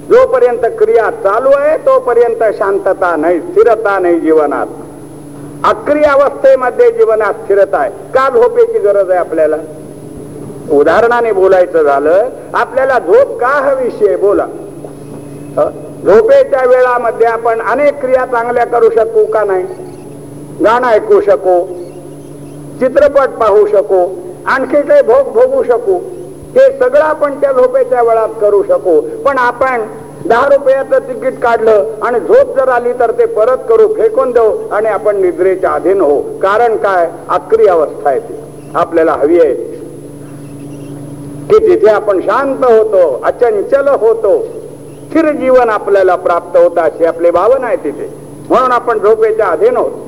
जोपर्यंत 0.10 0.66
क्रिया 0.80 1.10
चालू 1.24 1.50
आहे 1.58 1.78
तोपर्यंत 1.78 2.44
शांतता 2.58 3.16
नाही 3.16 3.40
स्थिरता 3.40 3.98
नाही 4.00 4.20
जीवनात. 4.20 4.68
अक्रिय 5.66 6.04
अवस्थेमध्ये 6.04 6.92
जीवनात 6.92 7.34
स्थिरता 7.34 7.78
आहे. 7.78 7.90
का 8.14 8.28
झोपेची 8.30 8.80
गरज 8.80 9.10
आहे 9.10 9.20
आपल्याला? 9.20 9.56
उदाहरणाने 10.72 11.32
बोलायचं 11.32 11.84
झालं 11.84 12.30
आपल्याला 12.54 13.00
झोप 13.00 13.40
का 13.40 13.48
हवीशी 13.48 14.16
बोला. 14.16 14.46
झोपेच्या 16.06 16.66
वेळामध्ये 16.66 17.28
आपण 17.28 17.62
अनेक 17.62 18.00
क्रिया 18.02 18.26
चांगल्या 18.26 18.66
करू 18.66 18.90
शकू 18.90 19.26
का 19.26 19.44
नाही? 19.44 19.64
गाणं 20.64 20.88
ऐकू 20.88 21.22
शकू 21.22 21.60
चित्रपट 22.80 23.30
पाहू 23.40 23.66
शकू 23.68 24.06
आणखी 24.48 24.82
काही 24.82 25.02
भोग 25.02 25.32
भोगू 25.34 25.64
शकू. 25.64 25.98
हे 26.54 26.78
सगळं 26.80 27.02
आपण 27.02 27.40
त्या 27.42 27.52
झोपेच्या 27.52 28.02
वेळात 28.02 28.30
करू 28.42 28.64
शकू. 28.64 29.00
पण 29.26 29.38
आपण 29.38 29.82
दहा 30.26 30.48
रुपयाचं 30.48 31.00
तिकीट 31.00 31.40
काढलं 31.40 31.86
आणि 32.02 32.20
झोप 32.20 32.58
जर 32.58 32.70
आली 32.70 32.94
तर 32.94 33.12
ते 33.12 33.26
परत 33.26 33.58
करू 33.70 33.88
फेकून 33.88 34.32
देऊ 34.32 34.70
आणि 34.72 34.88
आपण 34.88 35.18
निद्रेच्या 35.18 35.72
अधीन 35.72 36.02
हो 36.02 36.22
कारण 36.22 36.76
काय? 36.76 37.12
आक्री 37.30 37.68
अवस्था 37.68 38.10
आहे 38.10 38.20
ती. 38.20 38.34
आपल्याला 38.76 39.12
हवी 39.12 39.40
आहे. 39.40 39.54
की 41.50 41.58
तिथे 41.68 41.90
आपण 41.90 42.20
शांत 42.22 42.66
होतो 42.66 43.22
अचंचल 43.24 43.88
होतो 43.88 44.44
स्थिर 45.10 45.32
जीवन 45.32 45.70
आपल्याला 45.70 46.16
प्राप्त 46.16 46.58
होत 46.58 46.78
अशी 46.78 47.06
आपली 47.06 47.32
भावना 47.32 47.68
आहे 47.68 47.76
तिथे. 47.76 48.10
म्हणून 48.50 48.72
आपण 48.72 49.00
झोपेच्या 49.00 49.48
अधीन 49.48 49.78
होतो. 49.78 50.00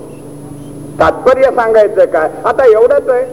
तात्पर्य 0.99 1.43
सांगायचं 1.43 2.05
काय? 2.05 2.30
आता 2.45 2.66
एवढंच 2.66 3.09
आहे. 3.09 3.26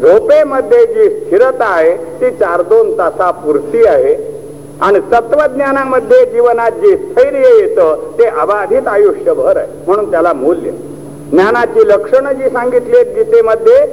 झोपेमध्ये 0.00 0.86
जी 0.86 1.20
स्थिरता 1.20 1.64
आहे 1.64 1.96
ती 1.96 2.30
चार 2.30 2.62
दोन 2.62 2.98
तासापुरती 2.98 3.86
आहे. 3.86 4.33
आणि 4.80 5.00
तत्वज्ञानामध्ये 5.12 6.24
जीवनात 6.26 6.70
जे 6.70 6.96
स्थैर्य 6.96 7.38
येतं 7.38 8.12
ते 8.18 8.24
अबाधित 8.24 8.88
आयुष्यभर 8.88 9.56
आहे. 9.56 9.66
म्हणून 9.86 10.10
त्याला 10.10 10.32
मूल्य. 10.32 10.70
ज्ञानाची 11.30 11.88
लक्षणं 11.88 12.32
जी 12.32 12.48
सांगितली 12.48 12.96
आहेत 12.96 13.14
गीतेमध्ये 13.14 13.86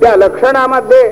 त्या 0.00 0.16
लक्षणामध्ये 0.16 1.02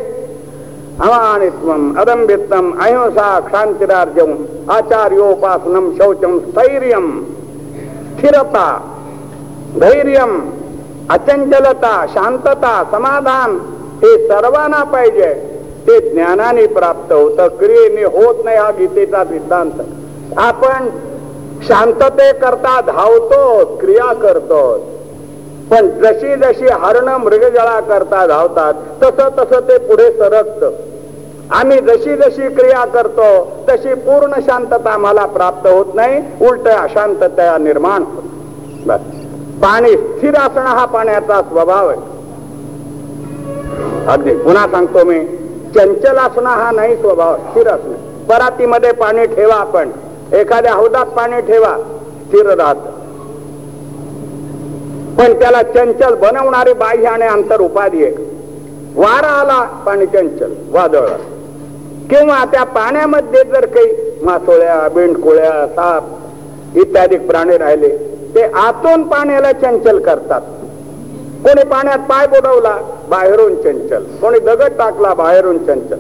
अमानित्वम 1.01 1.99
अदंबित्वम 1.99 2.79
अहिंसा 2.81 3.41
क्षांतिरार्जम 3.41 4.35
आचार्योपासनम 4.69 5.91
शौचम 5.99 6.39
स्थैर्यम 6.39 7.25
स्थिरता 8.13 8.95
धैर्यम 9.81 10.51
अचंचलता 11.11 12.07
शांतता 12.09 12.85
समाधान 12.91 13.59
हे 14.03 14.29
सर्वांना 14.29 14.83
पाहिजे. 14.83 15.50
ते 15.87 15.99
ज्ञानाने 16.11 16.67
प्राप्त 16.67 17.13
होतं. 17.13 17.49
क्रियेने 17.49 18.05
होत 18.05 18.45
नाही 18.45 18.57
हा 18.57 18.71
गीतेचा 18.71 19.25
सिद्धांत. 19.25 19.81
आपण 20.39 20.89
शांतते 21.63 22.33
करता 22.33 22.81
धावतो 22.81 23.65
क्रिया 23.81 24.13
करतो 24.15 24.61
पण 25.71 25.89
जशी 25.89 26.35
जशी 26.37 26.67
हरण 26.73 27.09
मृगजळा 27.09 27.81
करता 27.81 28.27
धावतात 28.27 28.75
तसं 29.03 29.29
तसं 29.39 29.61
ते 29.61 29.79
पुढे 29.79 30.11
सरकत. 30.11 30.65
आम्ही 31.53 31.81
जशी 31.81 32.17
जशी 32.17 32.49
क्रिया 32.55 32.85
करतो 32.85 33.29
तशी 33.69 33.95
पूर्ण 33.95 34.41
शांतता 34.41 34.91
आम्हाला 34.91 35.25
प्राप्त 35.27 35.67
होत 35.67 35.95
नाही 35.95 36.23
उलट 36.41 36.69
अशांतता 36.69 37.59
निर्माण 37.59 38.03
होत. 38.03 38.23
बस. 38.87 39.01
पाणी 39.63 39.93
स्थिर 39.93 40.37
असणं 40.37 40.63
हा 40.63 40.85
पाण्याचा 40.85 41.41
स्वभाव 41.43 41.89
आहे. 41.89 41.99
अगदी. 44.07 44.35
पुन्हा 44.35 44.67
सांगतो 44.67 45.05
मी. 45.05 45.19
चंचल 45.75 46.19
असणं 46.19 46.49
हा 46.51 46.71
नाही 46.71 46.97
स्वभाव 46.97 47.37
स्थिर 47.51 47.69
असणं 47.69 48.27
परातीमध्ये 48.29 48.93
पाणी 48.93 49.27
ठेवा 49.27 49.55
आपण. 49.55 49.91
एखाद्या 50.33 50.73
हौदात 50.75 51.07
पाणी 51.17 51.41
ठेवा 51.43 51.77
स्थिर 52.27 52.47
राहत. 52.49 52.77
पण 55.19 55.33
त्याला 55.41 55.63
चंचल 55.63 56.15
बनवणारी 56.15 56.73
बाह्य 56.73 57.07
आणि 57.07 57.27
अंतर 57.27 57.61
उपाधी 57.61 58.05
आहे. 58.05 58.29
वारा 58.95 59.33
आला 59.41 59.61
पाणी 59.87 60.07
चंचल 60.07 60.53
वादळ 60.73 61.07
किंवा 62.11 62.45
त्या 62.53 62.63
पाण्यामध्ये 62.77 63.43
जर 63.45 63.67
काही 63.67 64.19
मासोळ्या 64.23 64.89
बेंडकोळ्या 64.95 65.67
साप 65.67 66.79
इत्यादी 66.79 67.19
प्राणी 67.19 67.59
राहिले 67.59 67.89
ते 68.35 68.43
आतून 68.43 69.03
पाण्याला 69.09 69.53
चंचल 69.53 69.99
करतात. 69.99 70.41
कोणी 71.45 71.65
पाण्यात 71.65 71.99
पाय 72.09 72.27
बुडवला 72.27 72.77
बाहेरून 73.11 73.55
चंचल. 73.63 74.05
कोणी 74.21 74.39
दगड 74.39 74.73
टाकला 74.79 75.13
बाहेरून 75.15 75.59
चंचल. 75.67 75.99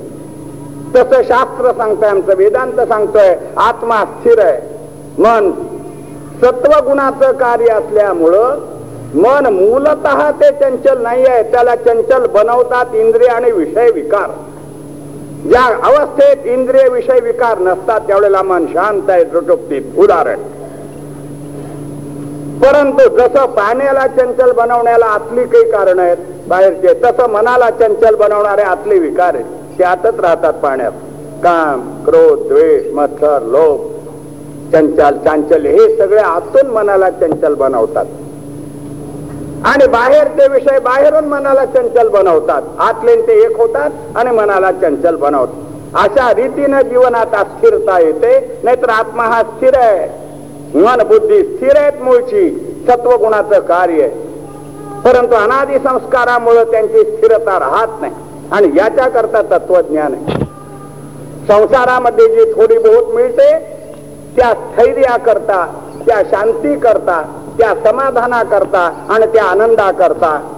तसं 0.94 1.22
शास्त्र 1.22 1.72
सांगतंय 1.72 2.08
आमचं 2.08 2.36
वेदांत 2.36 2.80
सांगतोय 2.80 3.34
आत्मा 3.58 4.04
स्थिर 4.04 4.40
आहे. 4.40 4.58
मन 5.18 5.50
सत्वगुणाचं 6.42 7.32
कार्य 7.32 7.72
असल्यामुळं 7.72 8.58
मन 9.14 9.46
मूलत 9.46 10.06
ते 10.40 10.50
चंचल 10.61 11.02
नाही 11.02 11.24
आहे 11.26 11.42
त्याला 11.42 11.74
चंचल 11.76 12.26
बनवतात 12.26 12.94
इंद्रिय 12.94 13.28
आणि 13.28 13.50
विषय 13.50 13.90
विकार. 13.90 14.30
ज्या 15.48 15.64
अवस्थेत 15.88 16.46
इंद्रिय 16.46 16.88
विषय 16.88 17.20
विकार 17.20 17.58
नसतात 17.58 18.00
त्यावेळेला 18.00 18.42
मन 18.42 18.66
शांत 18.66 19.11
आहे 19.11 19.24
त्रुटुप्तीत 19.24 19.98
उदाहरण. 19.98 20.40
परंतु 22.62 23.08
जसं 23.16 23.46
पाण्याला 23.46 24.06
चंचल 24.06 24.52
बनवण्याला 24.52 25.06
आतली 25.06 25.44
काही 25.44 25.70
कारण 25.70 25.98
आहेत 25.98 26.16
बाहेरचे. 26.51 26.94
तसं 26.94 27.30
मनाला 27.30 27.70
चंचल 27.70 28.14
बनवणारे 28.14 28.62
आतले 28.62 28.98
विकार 28.98 29.36
ते 29.78 29.84
आतच 29.84 30.20
राहतात 30.20 30.53
पाण्यात. 30.53 30.92
काम 31.44 31.80
क्रोध 32.05 32.48
द्वेष 32.48 32.92
मत्सर 32.92 33.42
लोभ. 33.42 33.86
चंचल 34.72 35.16
चांचल 35.24 35.66
हे 35.66 35.96
सगळे 35.96 36.18
आतून 36.18 36.70
मनाला 36.70 37.11
चंचल 37.11 37.55
बनवतात. 37.55 38.07
आणि 39.64 39.86
बाहेरचे 39.86 40.48
विषय 40.48 40.78
बाहेरून 40.78 41.24
मनाला 41.24 41.64
चंचल 41.64 42.09
बनवतात. 42.09 42.62
आतले 42.78 43.16
ते 43.16 43.32
एक 43.32 43.59
होतात 43.59 43.90
आणि 44.16 44.30
मनाला 44.30 44.72
चंचल 44.72 45.16
बनवतात. 45.16 45.66
अशा 45.94 46.32
रीतीनं 46.34 46.80
जीवनात 46.80 47.34
अस्थिरता 47.34 47.98
येते 48.01 48.61
नाहीतर 48.62 48.90
आत्मा 48.90 49.22
हा 49.22 49.42
स्थिर 49.42 49.76
आहे. 49.76 50.09
मन 50.74 51.03
बुद्धी 51.09 51.42
स्थिर 51.42 51.76
आहेत 51.76 52.03
मूळची. 52.03 52.51
सत्वगुणाचं 52.88 53.61
कार्य 53.61 54.03
आहे. 54.03 54.30
परंतु 55.05 55.34
अनादी 55.34 55.78
संस्कारामुळे 55.78 56.64
त्यांची 56.64 57.03
स्थिरता 57.03 57.59
राहत 57.59 58.01
नाही. 58.01 58.12
आणि 58.53 58.68
याच्या 58.76 59.09
करता 59.09 59.42
तत्वज्ञान 59.42 60.14
आहे. 60.14 60.44
संसारामध्ये 61.48 62.28
जी 62.28 62.53
थोडी 62.53 62.78
बहुत 62.78 63.14
मिळते 63.14 63.59
त्या 64.36 64.55
स्थैर्या 64.55 65.16
करता 65.16 65.66
त्या 66.07 66.22
शांती 66.30 66.78
करता 66.78 67.22
त्या 67.59 67.74
समाधाना 67.74 68.42
करता 68.42 69.07
आणि 69.09 69.26
त्या 69.26 69.44
आनंदा 69.44 69.90
करता 69.90 70.53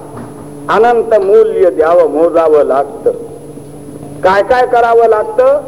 अनंत 0.69 1.15
मूल्य 1.15 1.71
द्यावं 1.71 2.11
मोजावं 2.11 2.65
लागतं. 2.65 3.11
काय 4.25 4.43
काय 4.43 4.67
करावं 4.67 5.09
लागतं? 5.09 5.61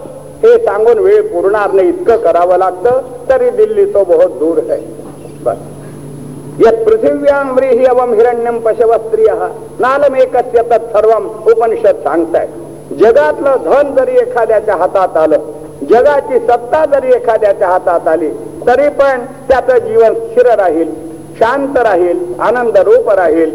हे 0.43 0.64
सांगून 0.64 0.99
वेळ 0.99 1.22
पुरणार 1.22 1.72
नाही 1.72 1.89
इतकं 1.89 2.16
करावं 2.16 2.57
लागतं 2.57 3.01
तरी 3.29 3.51
दिल्ली 3.51 3.85
तो 3.85 4.05
बहुत 4.05 4.31
दूर 4.31 4.70
आहे. 4.70 4.87
बस. 5.43 5.57
यत 6.85 6.91
पृथिव्यां 6.91 7.45
व्रीही 7.55 7.85
अवम 7.85 8.12
हिरण्यम 8.14 8.59
पशव 8.59 8.93
स्त्रिय 8.99 9.28
नालमेकस्य 9.80 10.62
तत्सर्वम 10.62 11.26
उपनिषद 11.53 11.97
सांगताय। 12.05 12.47
जगातलं 13.01 13.57
धन 13.64 13.95
जरी 13.95 14.16
एखाद्याच्या 14.18 14.74
हातात 14.76 15.16
आलं 15.16 15.37
जगाची 15.91 16.39
सत्ता 16.39 16.85
जरी 16.85 17.12
एखाद्याच्या 17.12 17.68
हातात 17.68 18.09
आली 18.09 18.28
तरी 18.66 18.89
पण 18.89 19.24
त्याचं 19.49 19.78
जीवन 19.78 20.14
स्थिर 20.14 20.47
राहील 20.47 20.91
शांत 21.39 21.78
राहील 21.78 22.18
आनंद 22.41 22.76
रूप 22.78 23.11
राहील 23.11 23.53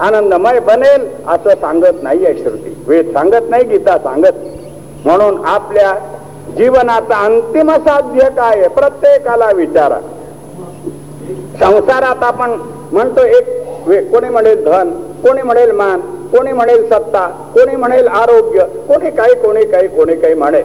आनंदमय 0.00 0.58
बनेल 0.60 1.06
असं 1.28 1.54
सांगत 1.60 2.02
नाहीये 2.02 2.32
श्रुती। 2.34 2.74
वेद 2.86 3.12
सांगत 3.12 3.50
नाही 3.50 3.64
गीता 3.64 3.96
सांगत 3.98 4.38
म्हणून 5.06 5.44
आपल्या 5.44 5.92
जीवनाचा 6.56 7.24
अंतिम 7.24 7.70
साध्य 7.70 8.28
काय 8.36 8.68
प्रत्येकाला 8.68 9.50
विचारा। 9.54 9.98
संसारात 11.60 12.24
आपण 12.24 12.50
म्हणतो 12.92 13.24
एक 13.24 13.48
कोणी 14.12 14.28
म्हणेल 14.28 14.64
धन 14.64 14.90
कोणी 15.22 15.42
म्हणेल 15.42 15.70
मान 15.70 16.00
कोणी 16.00 16.52
म्हणेल 16.52 16.88
सत्ता 16.88 17.26
कोणी 17.54 17.76
म्हणेल 17.76 18.06
आरोग्य 18.08 18.64
कोणी 18.88 19.10
काही 19.10 19.34
कोणी 19.34 19.64
काही 19.64 19.88
कोणी 19.88 20.16
काही 20.16 20.34
म्हणेल. 20.34 20.64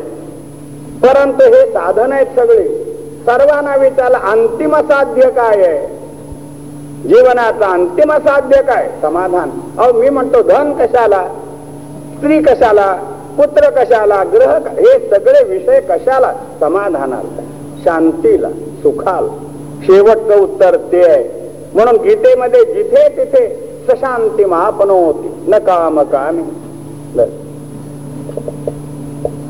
परंतु 1.03 1.45
हे 1.45 1.65
साधन 1.65 2.11
आहेत 2.11 2.25
सगळे. 2.25 2.67
सर्वांना 3.25 3.75
विचारला 3.75 4.17
अंतिम 4.17 4.75
साध्य 4.75 5.29
काय 5.29 5.61
आहे? 5.61 5.87
जीवनाचा 7.07 7.67
अंतिम 7.67 8.11
साध्य 8.11 8.61
काय? 8.61 8.89
समाधान. 9.01 9.49
अहो 9.77 9.93
मी 9.93 10.09
म्हणतो 10.09 10.41
धन 10.41 10.73
कशाला? 10.73 11.27
स्त्री 12.17 12.41
कशाला? 12.41 12.93
पुत्र 13.37 13.69
कशाला? 13.69 14.23
ग्रह 14.23 14.57
हे 14.57 15.09
सगळे 15.09 15.43
विषय 15.43 15.79
कशाला? 15.79 16.33
समाधानाला. 16.59 17.41
शांतीला 17.85 18.49
सुखाला. 18.83 19.44
शेवटचं 19.85 20.41
उत्तर 20.41 20.75
ते 20.91 21.03
आहे. 21.09 21.23
म्हणून 21.73 21.95
गीतेमध्ये 22.01 22.63
जिथे 22.65 23.07
तिथे 23.17 23.47
सशांती 23.87 24.45
महापनोती 24.45 25.33
न 25.47 25.57
काम. 25.65 26.01
कामी 26.11 26.43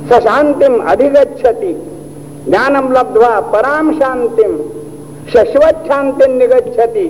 सशांतीम 0.09 0.81
अधिगच्छती 0.89 1.73
ज्ञानम 2.45 2.91
लब्ध्वा 2.91 3.39
पराम 3.53 3.91
शांतीम 3.91 4.57
शश्वत 5.33 5.87
शांती 5.87 6.27
निगच्छती 6.33 7.07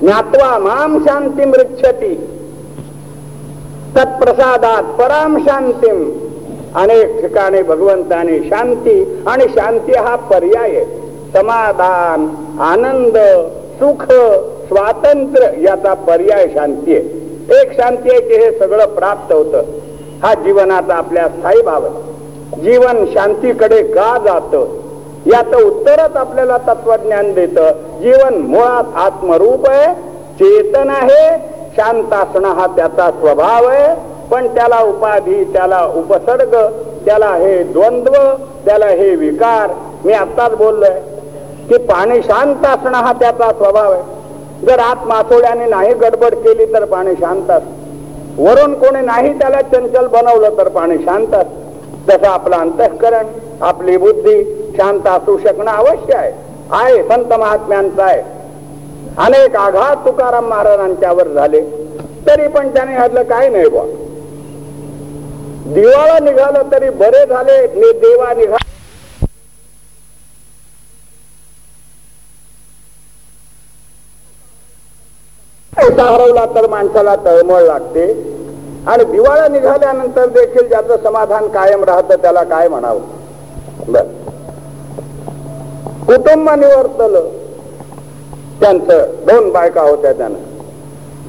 ज्ञात्वा 0.00 0.58
माम 0.58 0.98
शांती 1.04 1.44
मृच्छती 1.44 2.14
तत्प्रसादात 3.96 4.82
पराम 4.98 5.38
शांतीम 5.38 6.02
अनेक 6.74 7.20
ठिकाणी 7.20 7.62
भगवंताने 7.62 8.38
शांती 8.40 9.22
आणि 9.26 9.44
शांती 9.48 9.92
हा 9.92 10.14
पर्याय 10.30 10.84
समाधान 11.32 12.26
आनंद 12.60 13.16
सुख 13.80 14.04
स्वातंत्र्य 14.68 15.62
याचा 15.62 15.94
पर्याय 15.94 16.46
शांती 16.54 16.96
आहे. 16.96 17.60
एक 17.60 17.72
शांती 17.80 18.10
आहे 18.10 18.20
की 18.20 18.34
हे 18.34 18.50
सगळं 18.58 18.86
प्राप्त 18.86 19.32
होतं. 19.32 19.62
हा 20.22 20.34
जीवनाचा 20.34 20.94
आपल्या 20.94 21.28
स्थायी 21.28 21.62
भाव 21.62 21.84
आहे. 21.84 22.62
जीवन 22.62 23.04
शांतीकडे 23.06 23.82
का 23.82 24.16
जात? 24.24 24.54
याच 25.26 25.54
उत्तरच 25.54 26.16
आपल्याला 26.16 26.58
तत्वज्ञान 26.58 27.32
देत. 27.32 27.58
जीवन 28.02 28.34
मुळात 28.42 28.96
आत्मरूप 28.96 29.68
आहे 29.70 29.94
चेतन 30.38 30.90
आहे 30.90 31.38
शांत 31.76 32.12
असणं 32.12 32.48
हा 32.48 32.66
त्याचा 32.66 33.10
स्वभाव 33.10 33.66
आहे 33.66 33.94
पण 34.30 34.46
त्याला 34.46 34.80
उपाधी 34.82 35.44
त्याला 35.44 35.84
उपसर्ग 35.96 36.54
त्याला 37.06 37.34
हे 37.34 37.62
द्वंद्व 37.62 38.12
त्याला 38.66 38.86
हे 38.86 39.14
विकार. 39.14 39.70
मी 40.04 40.12
आत्ताच 40.12 40.52
बोललोय 40.52 41.00
की 41.68 41.76
पाणी 41.76 42.22
शांत 42.22 42.66
असणं 42.66 42.98
हा 42.98 43.12
त्याचा 43.12 43.52
स्वभाव 43.52 43.92
आहे. 43.92 44.02
जर 44.66 44.78
आत 44.78 45.06
मासोळ्याने 45.06 45.66
नाही 45.66 45.94
गडबड 45.94 46.34
केली 46.34 46.64
तर 46.64 46.84
पाणी 46.84 47.14
शांत 47.14 47.50
असत. 47.50 47.66
वरून 48.38 48.74
कोणी 48.74 49.00
नाही 49.00 49.38
त्याला 49.38 49.62
चंचल 49.62 50.06
बनवलं 50.06 50.58
तर 50.58 50.68
पाणी 50.68 50.98
शांत 50.98 51.34
असत. 51.34 51.50
तसं 52.08 52.26
आपलं 52.26 52.56
अंतःकरण 52.56 53.26
आपली 53.60 53.96
बुद्धी 53.96 54.42
शांत 54.76 55.06
असू 55.06 55.38
शकणं 55.38 55.70
अवश्य 55.70 56.16
आहे. 56.16 56.32
आहे 56.72 57.02
संत 57.02 57.32
महात्म्यांचा 57.32 58.04
आहे. 58.04 58.22
अनेक 59.18 59.56
आघात 59.56 59.96
तुकाराम 59.96 60.44
महाराजांच्यावर 60.44 61.28
झाले. 61.28 61.60
तरी 62.26 62.48
पण 62.48 62.68
त्याने 62.68 62.96
घातलं 62.96 63.22
काय 63.22 63.48
नाही 63.48 63.68
बा 63.68 63.82
दिवाळा 65.74 66.18
निघालं 66.18 66.62
तरी 66.72 66.90
बरे 66.90 67.26
झाले 67.26 67.66
देवा 67.92 68.32
पैसा 75.88 76.02
हरवला 76.02 76.44
तर 76.46 76.66
माणसाला 76.66 77.16
तळमळ 77.16 77.60
लागते. 77.60 78.34
आणि 78.86 79.04
दिवाळा 79.04 79.48
निघाल्यानंतर 79.48 80.26
देखील 80.26 80.68
ज्याचं 80.68 80.96
समाधान 81.04 81.48
कायम 81.48 81.84
राहतं 81.84 82.16
त्याला 82.16 82.42
काय 82.42 82.68
म्हणावं? 82.68 83.00
बर. 83.88 84.02
कुटुंब 86.06 86.50
निवर्तलं. 86.50 87.20
त्यांचं 88.60 88.98
दोन 89.26 89.50
बायका 89.50 89.82
होत्या 89.82 90.12
त्यानं. 90.12 90.38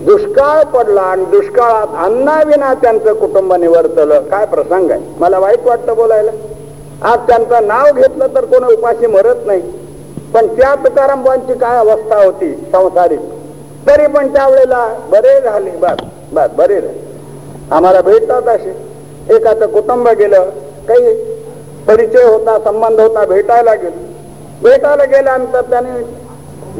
दुष्काळ 0.05 0.63
पडला 0.63 1.01
आणि 1.01 1.25
दुष्काळात 1.25 2.05
अन्नाविना 2.05 2.73
त्यांचं 2.73 3.13
कुटुंब 3.13 3.53
निवर्तलं. 3.53 4.21
काय 4.21 4.45
प्रसंग 4.45 4.91
आहे? 4.91 5.01
मला 5.19 5.39
वाईट 5.39 5.59
वाटतं 5.65 5.95
बोलायला. 5.95 6.31
आज 7.03 7.19
त्यांचं 7.27 7.67
नाव 7.67 7.85
घेतलं 7.95 8.27
तर 8.27 8.45
कोण 8.45 8.73
उपाशी 8.73 9.07
मरत 9.07 9.35
नाही. 9.45 9.61
पण 10.33 10.47
त्या 10.47 10.75
तुकारामबांची 10.75 11.53
काय 11.53 11.77
अवस्था 11.77 12.25
होती? 12.25 12.55
संसारिक. 12.71 13.19
तरी 13.87 14.07
पण 14.13 14.33
त्यावेळेला 14.33 14.85
बरे 15.09 15.39
झाले. 15.41 15.71
बस 15.71 16.03
बस 16.33 16.49
बरे 16.57 16.79
आम्हाला 17.71 18.01
भेटतात 18.01 18.47
असे. 18.47 18.73
एकाचं 19.35 19.67
कुटुंब 19.71 20.07
गेलं 20.19 20.49
काही 20.87 21.13
परिचय 21.87 22.23
होता 22.23 22.57
संबंध 22.63 22.99
होता 22.99 23.25
भेटायला 23.25 23.73
गेलो. 23.73 24.07
भेटायला 24.63 25.03
गेल्यानंतर 25.05 25.61
त्याने 25.69 26.01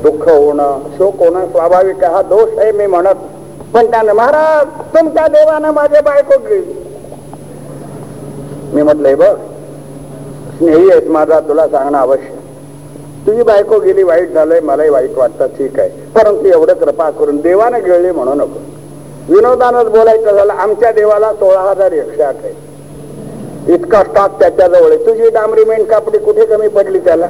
दुःख 0.01 0.27
होणं 0.29 0.79
शोक 0.97 1.21
होणं 1.23 1.45
स्वाभाविक 1.51 2.03
हा 2.03 2.21
दोष 2.29 2.57
आहे 2.57 2.71
मी 2.71 2.85
म्हणत. 2.87 3.15
पण 3.73 3.91
त्याने 3.91 4.13
महाराज 4.13 4.67
तुमच्या 4.93 5.27
देवानं 5.27 5.71
माझे 5.71 6.01
बायको 6.01 6.37
गेली 6.47 6.73
मी 8.73 8.81
म्हटलंय 8.81 9.15
बघ 9.15 9.35
स्नेही 10.57 10.89
आहेत 10.91 11.07
माझा 11.11 11.39
तुला 11.47 11.67
सांगणं 11.67 11.97
आवश्यक 11.97 13.25
तुझी 13.27 13.43
बायको 13.43 13.79
गेली 13.79 14.03
वाईट 14.03 14.33
झालंय 14.33 14.59
मलाही 14.59 14.89
वाईट 14.89 15.17
वाटतं 15.17 15.47
ठीक 15.57 15.79
आहे. 15.79 15.98
परंतु 16.16 16.47
एवढं 16.47 16.74
कृपा 16.74 17.10
करून 17.10 17.38
देवानं 17.38 17.84
गिळली 17.86 18.12
म्हणू 18.12 18.34
नको. 18.34 18.60
विनोदानच 19.34 19.89
बोलायचं 19.89 20.32
झालं 20.32 20.53
आमच्या 20.53 20.91
देवाला 20.91 21.34
सोळा 21.34 21.60
हजार 21.60 21.91
एकशे 21.91 22.24
आठ 22.24 22.36
आहे. 22.43 23.74
इतका 23.74 24.03
स्टॉक 24.03 24.39
त्याच्याजवळ 24.39 24.89
आहे. 24.89 25.05
तुझी 25.05 25.30
डांबरी 25.30 25.64
मेन 25.64 25.84
कापडी 25.84 26.18
कुठे 26.18 26.45
कमी 26.45 26.68
पडली 26.68 26.99
त्याला? 26.99 27.28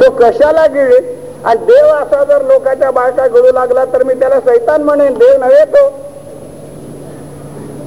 तो 0.00 0.10
कशाला 0.10 0.66
गिळे 0.66 0.98
आणि 1.44 1.64
देव 1.64 1.86
असा 1.86 2.24
जर 2.24 2.42
लोकांच्या 2.42 2.90
बायका 2.90 3.26
घडू 3.28 3.52
लागला 3.52 3.84
तर 3.84 4.02
मी 4.02 4.14
त्याला 4.14 4.40
सैतान 4.40 4.82
म्हणेन 4.82 5.14
देव 5.14 5.38
नव्हे 5.40 5.64
तो. 5.64 5.86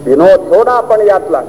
विनोद 0.05 0.55
थोडा 0.55 0.71
आपण 0.71 1.01
यातला. 1.01 1.41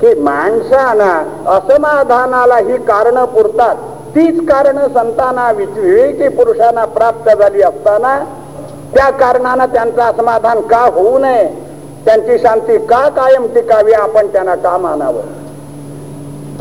की 0.00 0.14
माणसाना 0.14 1.10
असमाधानाला 1.46 2.56
ही 2.56 2.76
कारण 2.76 3.24
पुरतात. 3.24 3.74
तीच 4.16 4.48
कारण 4.48 4.78
संतांना 4.78 5.52
विवेकी 5.52 6.28
पुरुषांना 6.28 6.84
प्राप्त 6.84 7.30
झाली 7.38 7.62
असताना 7.62 8.18
त्या 8.94 9.10
कारणानं 9.10 9.64
त्यांचं 9.66 10.02
असमाधान 10.02 10.60
का 10.60 10.90
होऊ 10.94 11.18
नये 11.18 11.48
त्यांची 12.04 12.38
शांती 12.38 12.78
का 12.78 13.08
कायम 13.08 13.46
टिकावी 13.46 13.92
आपण 13.92 14.26
त्यांना 14.26 14.54
का 14.54 14.78
मानावं? 14.78 15.20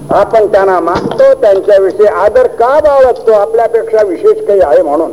आपण 0.09 0.47
त्यांना 0.47 0.79
मानतो 0.79 1.33
त्यांच्याविषयी 1.33 2.05
आदर 2.05 2.47
का 2.47 2.79
बाळगतो 2.79 3.31
आपल्यापेक्षा 3.31 4.03
विशेष 4.03 4.47
काही 4.47 4.59
आहे 4.59 4.81
म्हणून. 4.81 5.11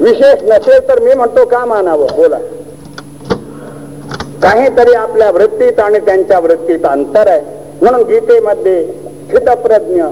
विशेष 0.00 0.42
नसेल 0.42 0.88
तर 0.88 1.00
मी 1.00 1.14
म्हणतो 1.14 1.44
का 1.44 1.64
मानावं? 1.64 2.06
बोला. 2.16 2.38
काहीतरी 4.42 4.92
आपल्या 4.92 5.30
वृत्तीत 5.30 5.80
आणि 5.80 5.98
त्यांच्या 5.98 6.38
वृत्तीत 6.38 6.80
अंतर 6.84 7.28
आहे. 7.28 7.40
म्हणून 7.82 8.02
गीतेमध्ये 8.02 8.80
हितप्रज्ञ 9.30 10.02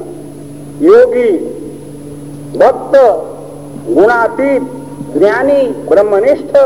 योगी 0.80 1.36
भक्त 2.54 2.96
गुणातीत 3.90 4.60
ज्ञानी 5.18 5.68
ब्रह्मनिष्ठ 5.88 6.56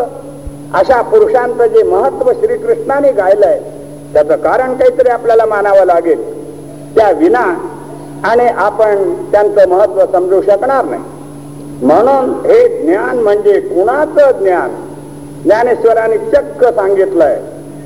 अशा 0.75 1.03
पुरुषांचं 1.03 1.67
जे 1.67 1.83
महत्त्व 1.83 2.33
श्रीकृष्णाने 2.33 3.13
गायलंय 3.13 3.61
त्याचं 4.13 4.37
कारण 4.37 4.75
काहीतरी 4.75 5.09
आपल्याला 5.09 5.45
मानावं 5.47 5.85
लागेल. 5.85 6.43
त्या 6.95 7.11
विना 7.11 7.59
आणि 8.25 8.47
आपण 8.47 9.15
त्यांचं 9.33 9.69
महत्त्व 9.69 10.03
समजू 10.13 10.43
शकणार 10.43 10.85
नाही. 10.85 11.03
म्हणून 11.83 12.31
हे 12.47 12.83
ज्ञान 12.83 13.19
म्हणजे 13.19 13.61
कुणाचं 13.61 14.31
ज्ञान? 14.43 14.71
ज्ञानेश्वरांनी 15.45 16.19
चक्क 16.19 16.65
सांगितलंय. 16.65 17.41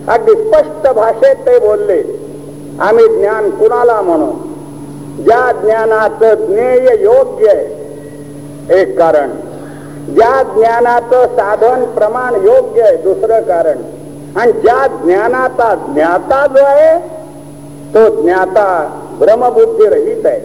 अगदी 0.09 0.33
स्पष्ट 0.33 0.93
भाषेत 0.93 1.37
ते 1.37 1.59
बोलले 1.59 2.03
आम्ही 2.81 3.07
ज्ञान 3.09 3.51
कुणाला 3.51 4.01
म्हणू? 4.01 4.31
ज्या 5.25 5.53
ज्ञानाचं 5.53 6.35
ज्ञेय 6.35 7.03
योग्य 7.03 7.49
आहे 7.49 8.81
एक 8.81 8.99
कारण. 8.99 9.31
ज्या 10.15 10.43
ज्ञानाचं 10.43 11.27
साधन 11.27 11.85
प्रमाण 11.85 12.35
योग्य 12.35 12.83
आहे 12.83 12.97
दुसरं 12.97 13.41
कारण. 13.41 13.79
आणि 14.37 14.53
ज्या 14.53 14.87
ज्ञानाचा 14.87 15.75
ज्ञाता 15.75 16.47
जो 16.47 16.65
आहे 16.65 16.99
तो 17.95 18.23
ज्ञाता 18.23 19.01
भ्रमबुद्धी 19.19 19.87
रहित 19.87 20.27
आहे. 20.27 20.41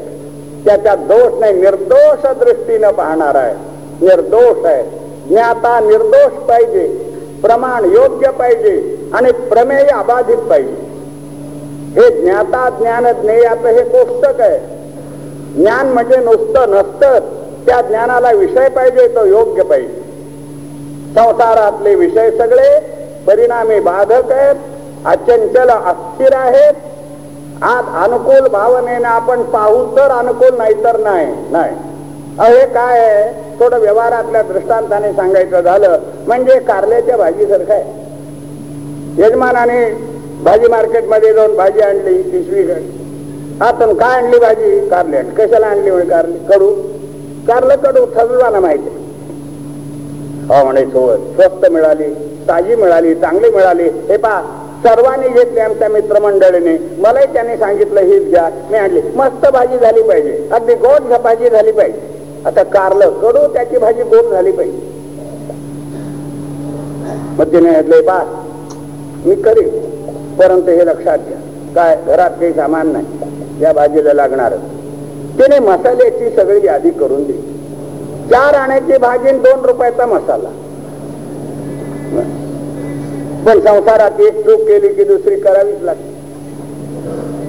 त्याच्यात 0.65 0.97
दोष 0.97 1.39
नाही 1.39 1.53
निर्दोष 1.53 2.25
दृष्टीनं 2.25 2.91
पाहणार 2.91 3.35
आहे. 3.35 3.55
निर्दोष 4.01 4.65
आहे. 4.65 4.83
ज्ञाता 5.27 5.79
निर्दोष 5.79 6.31
पाहिजे 6.31 6.87
प्रमाण 7.41 7.85
योग्य 7.85 8.29
पाहिजे 8.29 8.97
आणि 9.13 9.31
प्रमेय 9.31 9.87
अबाधित 9.87 10.37
पाहिजे. 10.37 10.90
हे 11.91 12.21
ज्ञाता 12.21 12.69
ज्ञान 12.69 13.07
ज्ञेयाचं 13.21 13.67
हे 13.67 13.83
कोष्टक 13.83 14.41
आहे. 14.41 14.59
ज्ञान 15.61 15.87
म्हणजे 15.87 16.17
नुसतं 16.17 16.69
नसतं. 16.69 17.19
त्या 17.65 17.81
ज्ञानाला 17.81 18.31
विषय 18.31 18.69
पाहिजे 18.69 19.07
तो 19.07 19.25
योग्य 19.25 19.63
पाहिजे. 19.63 20.01
संसारातले 21.15 21.95
विषय 21.95 22.31
सगळे 22.31 22.79
परिणामी 23.27 23.79
बाधक 23.79 24.31
आहेत 24.31 24.55
अचंचल 25.05 25.69
अस्थिर 25.69 26.33
आहेत. 26.33 26.73
आज 27.63 27.85
अनुकूल 28.03 28.47
भावनेने 28.47 29.03
आपण 29.03 29.43
पाहू 29.43 29.97
तर 29.97 30.11
अनुकूल 30.11 30.57
नाही 30.57 30.83
तर 30.83 30.99
नाही. 30.99 31.27
नाही 31.51 31.75
हे 32.39 32.65
काय 32.65 32.99
आहे? 32.99 33.33
थोडं 33.59 33.79
व्यवहारातल्या 33.79 34.41
दृष्टांताने 34.41 35.13
सांगायचं 35.13 35.61
झालं 35.61 35.99
म्हणजे 36.27 36.59
कारल्याच्या 36.59 37.17
भाजीसारखं 37.17 37.73
आहे. 37.73 37.83
यजमानाने 39.17 40.10
भाजी 40.43 40.67
मार्केटमध्ये 40.67 41.33
जाऊन 41.33 41.55
भाजी 41.55 41.79
आणली 41.79 42.21
पिशवी 42.21 42.63
आता 43.61 43.85
काय 43.93 44.21
आणली 44.21 44.37
भाजी? 44.39 44.79
कारले 44.89 45.21
कशाला 45.37 45.67
आणली 45.67 45.91
म्हणजे 45.91 46.09
कारली? 46.09 46.37
कडू. 46.49 46.69
कारलं 47.47 47.75
कडू 47.83 48.05
ठरवाना 48.15 48.59
माहिती 48.59 48.89
हो 50.49 50.63
म्हणे 50.63 50.85
सोबत 50.85 51.35
स्वस्त 51.35 51.65
मिळाली 51.71 52.07
ताजी 52.47 52.75
मिळाली 52.75 53.13
चांगली 53.15 53.49
मिळाली. 53.49 53.83
हे 54.09 54.17
पा 54.17 54.41
सर्वांनी 54.85 55.27
घेतली 55.27 55.59
आमच्या 55.59 55.89
मित्रमंडळीने. 55.89 56.77
मलाही 57.01 57.25
त्यांनी 57.33 57.57
सांगितलं 57.57 58.01
हीच 58.01 58.29
घ्या 58.29 58.49
मी 58.71 58.77
आणली. 58.77 59.01
मस्त 59.15 59.45
भाजी 59.53 59.77
झाली 59.77 60.01
पाहिजे. 60.01 60.49
अगदी 60.51 60.75
गोड 60.75 61.13
भाजी 61.23 61.49
झाली 61.49 61.71
पाहिजे. 61.71 61.99
आता 62.45 62.63
कारलं 62.63 63.19
कडू 63.21 63.47
त्याची 63.53 63.77
भाजी 63.77 64.03
गोड 64.03 64.31
झाली 64.31 64.51
पाहिजे. 64.51 64.79
मग 67.37 67.51
तिने 67.51 67.73
घेतले 67.73 68.01
बा 68.01 68.19
मी 69.25 69.35
करीन. 69.35 69.69
परंतु 70.41 70.71
हे 70.71 70.85
लक्षात 70.85 71.17
घ्या. 71.17 71.39
काय? 71.75 71.95
घरात 72.07 72.29
काही 72.29 72.53
सामान 72.53 72.87
नाही. 72.87 73.05
या 73.61 73.73
भाजीला 73.73 74.13
लागणार. 74.13 74.53
तिने 75.39 75.59
मसाल्याची 75.59 76.29
सगळी 76.29 76.67
यादी 76.67 76.89
करून 76.89 77.23
दिली. 77.23 77.41
चार 78.31 78.53
आण्याची 78.53 78.97
भाजी 78.97 79.31
दोन 79.31 79.65
रुपयाचा 79.65 80.05
मसाला. 80.05 80.49
पण 83.45 83.59
संसारात 83.59 84.19
एक 84.19 84.45
चूक 84.45 84.67
केली 84.67 84.87
की 84.87 85.03
दुसरी 85.03 85.35
करावीच 85.35 85.81
लागते. 85.81 86.09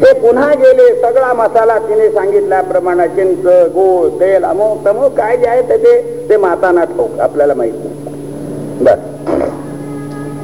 ते 0.03 0.13
पुन्हा 0.13 0.55
गेले 0.55 1.01
सगळा 1.01 1.33
मसाला 1.33 1.79
तिने 1.79 2.09
सांगितल्याप्रमाणे 2.09 3.09
चिंच 3.09 3.47
गोळ 3.47 4.09
तेल 4.21 4.45
अमुक 4.45 4.87
तमुक 4.87 5.13
काय 5.13 5.37
जे 5.37 5.47
आहे 5.47 5.63
ते 5.63 6.01
ते 6.29 6.37
माताना 6.37 6.85
ठोक 6.85 7.21
आपल्याला 7.21 7.55
माहीत 7.55 7.73
नाही. 7.75 8.85
बर 8.85 9.12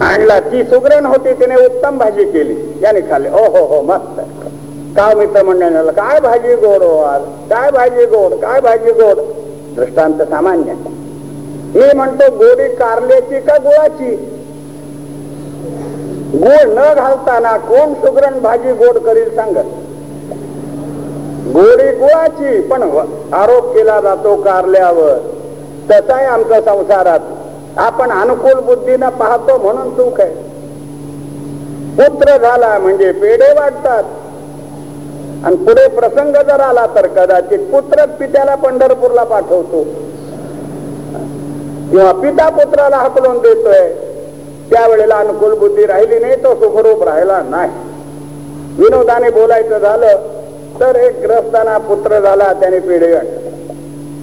आणला. 0.03 0.41
ती 0.41 0.63
सुग्रण 0.65 1.07
होती 1.07 1.33
तिने 1.33 1.55
उत्तम 1.67 1.99
भाजी 1.99 2.25
केली. 2.25 2.57
याने 2.83 3.01
खाल्ली. 3.01 3.29
ओ 3.29 3.45
हो 3.45 3.65
हो 3.65 3.83
मस्त. 3.83 4.21
का 4.97 5.15
मित्र 5.17 5.43
मंडळाला 5.43 5.93
काय 5.93 6.21
भाजी 6.21 6.55
गोड 6.55 6.83
हो 6.83 6.99
आज? 6.99 7.23
काय 7.51 7.71
भाजी 7.71 8.05
गोड? 8.07 8.33
काय 8.35 8.61
भाजी 8.61 8.93
गोड? 8.93 9.19
दृष्टांत 9.77 10.23
सामान्य. 10.23 10.73
मी 11.75 11.93
म्हणतो 11.95 12.31
गोडी 12.37 12.69
कारल्याची 12.69 13.41
का 13.41 13.57
गुळाची? 13.57 14.15
गोड 16.39 16.69
न 16.69 16.95
घालताना 16.95 17.57
कोण 17.57 17.95
सुगरण 17.95 18.39
भाजी 18.41 18.73
गोड 18.73 18.99
करील 18.99 19.35
सांगत? 19.35 19.75
गोडी 21.55 21.91
गुळाची. 21.97 22.61
पण 22.61 22.83
आरोप 23.33 23.75
केला 23.75 24.01
जातो 24.01 24.37
कारल्यावर. 24.37 25.17
तसाही 25.91 26.27
आमच्या 26.27 26.61
संसारात. 26.61 27.21
आपण 27.79 28.11
अनुकूल 28.11 28.61
बुद्धीनं 28.61 29.09
पाहतो 29.09 29.59
म्हणून 29.59 29.91
सुख 29.91 30.21
आहे. 30.21 30.35
पुत्र 31.97 32.37
झाला 32.37 32.79
म्हणजे 32.79 33.13
पेढे 33.13 33.53
वाटतात. 33.61 34.03
आणि 35.45 35.57
पुढे 35.57 35.89
प्रसंग 35.89 36.33
जर 36.33 36.61
आला 36.61 36.87
तर 36.95 37.07
कदाचित 37.07 37.59
पुत्र 37.59 38.07
पित्याला 38.07 38.55
पंढरपूरला 38.55 39.25
पाठवतो. 39.25 39.83
किंवा 41.91 42.13
पिता 42.13 42.49
पुत्राला 42.49 42.97
हकलून 42.97 43.39
देतोय. 43.39 43.93
त्यावेळेला 44.71 45.17
अनुकूल 45.17 45.59
बुद्धी 45.59 45.87
राहिली 45.87 46.19
नाही 46.19 46.37
तो 46.37 46.55
सुखरूप 46.55 47.03
राहिला 47.03 47.43
नाही. 47.43 47.71
विनोदाने 48.79 49.31
बोलायचं 49.31 49.79
झालं 49.79 50.09
तर 50.81 50.97
एक 50.97 51.21
ग्रस्ताना 51.23 51.79
पुत्र 51.79 52.21
झाला 52.21 52.53
त्याने 52.53 52.79
पेढे 52.79 53.13
वाटत 53.13 53.38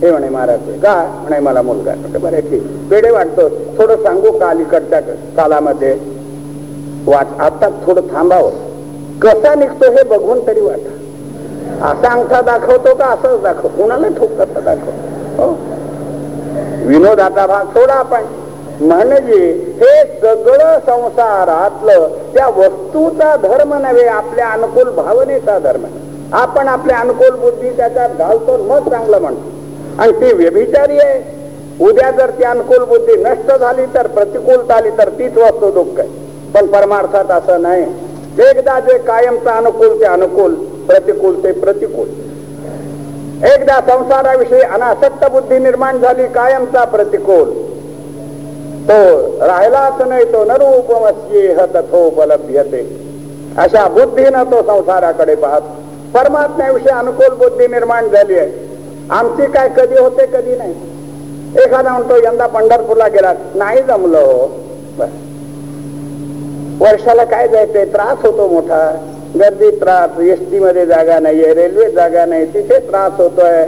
हे 0.05 0.11
म्हणे 0.11 0.29
महाराज 0.29 0.59
का 0.59 1.19
म्हणे 1.21 1.39
मला 1.39 1.61
मुलगा. 1.61 2.19
बरे 2.19 2.41
ठीक. 2.41 2.63
पेढे 2.91 3.11
वाटतो. 3.11 3.49
थोडं 3.49 3.95
सांगू 3.95 4.31
का 4.31 4.49
अलीकडच्या 4.49 4.99
कालामध्ये? 5.37 5.99
वाट 7.05 7.27
आता 7.39 7.69
थोडं 7.85 8.01
थांबावं. 8.01 8.51
कसा 9.21 9.55
निघतो 9.55 9.91
हे 9.91 10.03
बघून 10.03 10.47
तरी 10.47 10.61
वाटा. 10.61 10.91
असा 11.87 12.11
अंगठा 12.11 12.41
दाखवतो 12.41 12.95
का 12.95 13.05
असंच 13.05 13.41
दाखव. 13.41 13.67
कुणाला 13.67 14.07
ठोक 14.07 14.29
कसा 14.29 14.59
दाखव? 14.59 14.89
हो? 15.41 15.57
विनोदाचा 16.87 17.47
भाग 17.47 17.65
सोडा 17.65 17.93
आपण. 17.93 18.23
म्हणजे 18.81 19.51
हे 19.77 20.19
सगळं 20.21 20.79
संसारातलं 20.85 22.07
त्या 22.33 22.47
वस्तूचा 22.47 23.35
धर्म 23.35 23.73
नव्हे 23.73 24.07
आपल्या 24.07 24.49
अनुकूल 24.49 24.89
भावनेचा 24.89 25.59
धर्म. 25.59 25.81
आपण 26.33 26.67
आपल्या 26.67 26.97
अनुकूल 26.97 27.39
बुद्धी 27.39 27.69
त्याच्यात 27.69 28.09
घालतो 28.09 28.57
मग 28.57 28.89
चांगलं 28.89 29.21
म्हणतो. 29.21 29.54
आणि 29.99 30.11
ती 30.11 30.33
व्यभिचारी 30.33 30.97
आहे. 30.99 31.45
उद्या 31.81 32.11
जर 32.11 32.29
ती 32.29 32.43
अनुकूल 32.43 32.83
बुद्धी 32.83 33.15
नष्ट 33.15 33.59
झाली 33.59 33.85
तर 33.85 34.07
प्रतिकूलता 34.07 34.75
आली 34.75 34.89
तर 34.89 35.09
तीच 35.09 35.37
वस्तू 35.37 35.71
दुःख 35.71 35.99
आहे. 35.99 36.09
पण 36.53 36.65
परमार्थात 36.65 37.31
असं 37.31 37.61
नाही. 37.61 37.83
एकदा 38.49 38.79
जे 38.79 38.97
कायमचा 38.97 39.51
अनुकूल 39.51 39.99
ते 39.99 40.05
अनुकूल 40.05 40.53
प्रतिकूल 40.87 41.43
ते 41.43 41.51
प्रतिकूल. 41.51 42.07
एकदा 43.45 43.79
संसाराविषयी 43.81 44.61
अनासक्त 44.61 45.25
बुद्धी 45.31 45.59
निर्माण 45.59 45.99
झाली 45.99 46.27
कायमचा 46.27 46.83
प्रतिकूल. 46.83 47.49
तो 48.89 49.19
राहिलाच 49.47 50.01
नाही 50.07 50.25
तो 50.25 50.43
नरूपमस्ये 50.45 51.55
तथोपलभ्यते 51.75 52.81
अशा 53.57 53.87
बुद्धीनं 53.87 54.43
तो 54.43 54.61
संसाराकडे 54.61 55.35
पाहत. 55.35 55.61
परमात्म्याविषयी 56.13 56.97
अनुकूल 56.99 57.35
बुद्धी 57.35 57.67
निर्माण 57.67 58.07
झाली 58.07 58.37
आहे. 58.39 58.64
आमची 59.11 59.51
काय 59.51 59.69
कधी 59.77 59.97
होते 59.99 60.25
कधी 60.25 60.55
नाही. 60.57 60.73
एखादा 61.63 61.91
म्हणतो 61.91 62.15
यंदा 62.23 62.45
पंढरपूरला 62.47 63.07
गेला 63.07 63.33
नाही 63.55 63.81
जमलो 63.83 64.19
हो. 64.19 64.51
वर्षाला 66.79 67.23
काय 67.23 67.47
जायचंय? 67.47 67.85
त्रास 67.85 68.25
होतो 68.25 68.47
मोठा. 68.47 68.79
गर्दी 69.39 69.69
त्रास 69.71 70.19
एसटी 70.21 70.59
मध्ये 70.59 70.85
जागा 70.85 71.19
नाहीये 71.19 71.53
रेल्वे 71.53 71.89
जागा 71.91 72.25
नाही 72.25 72.45
तिथे 72.45 72.79
त्रास 72.79 73.11
होतोय. 73.17 73.63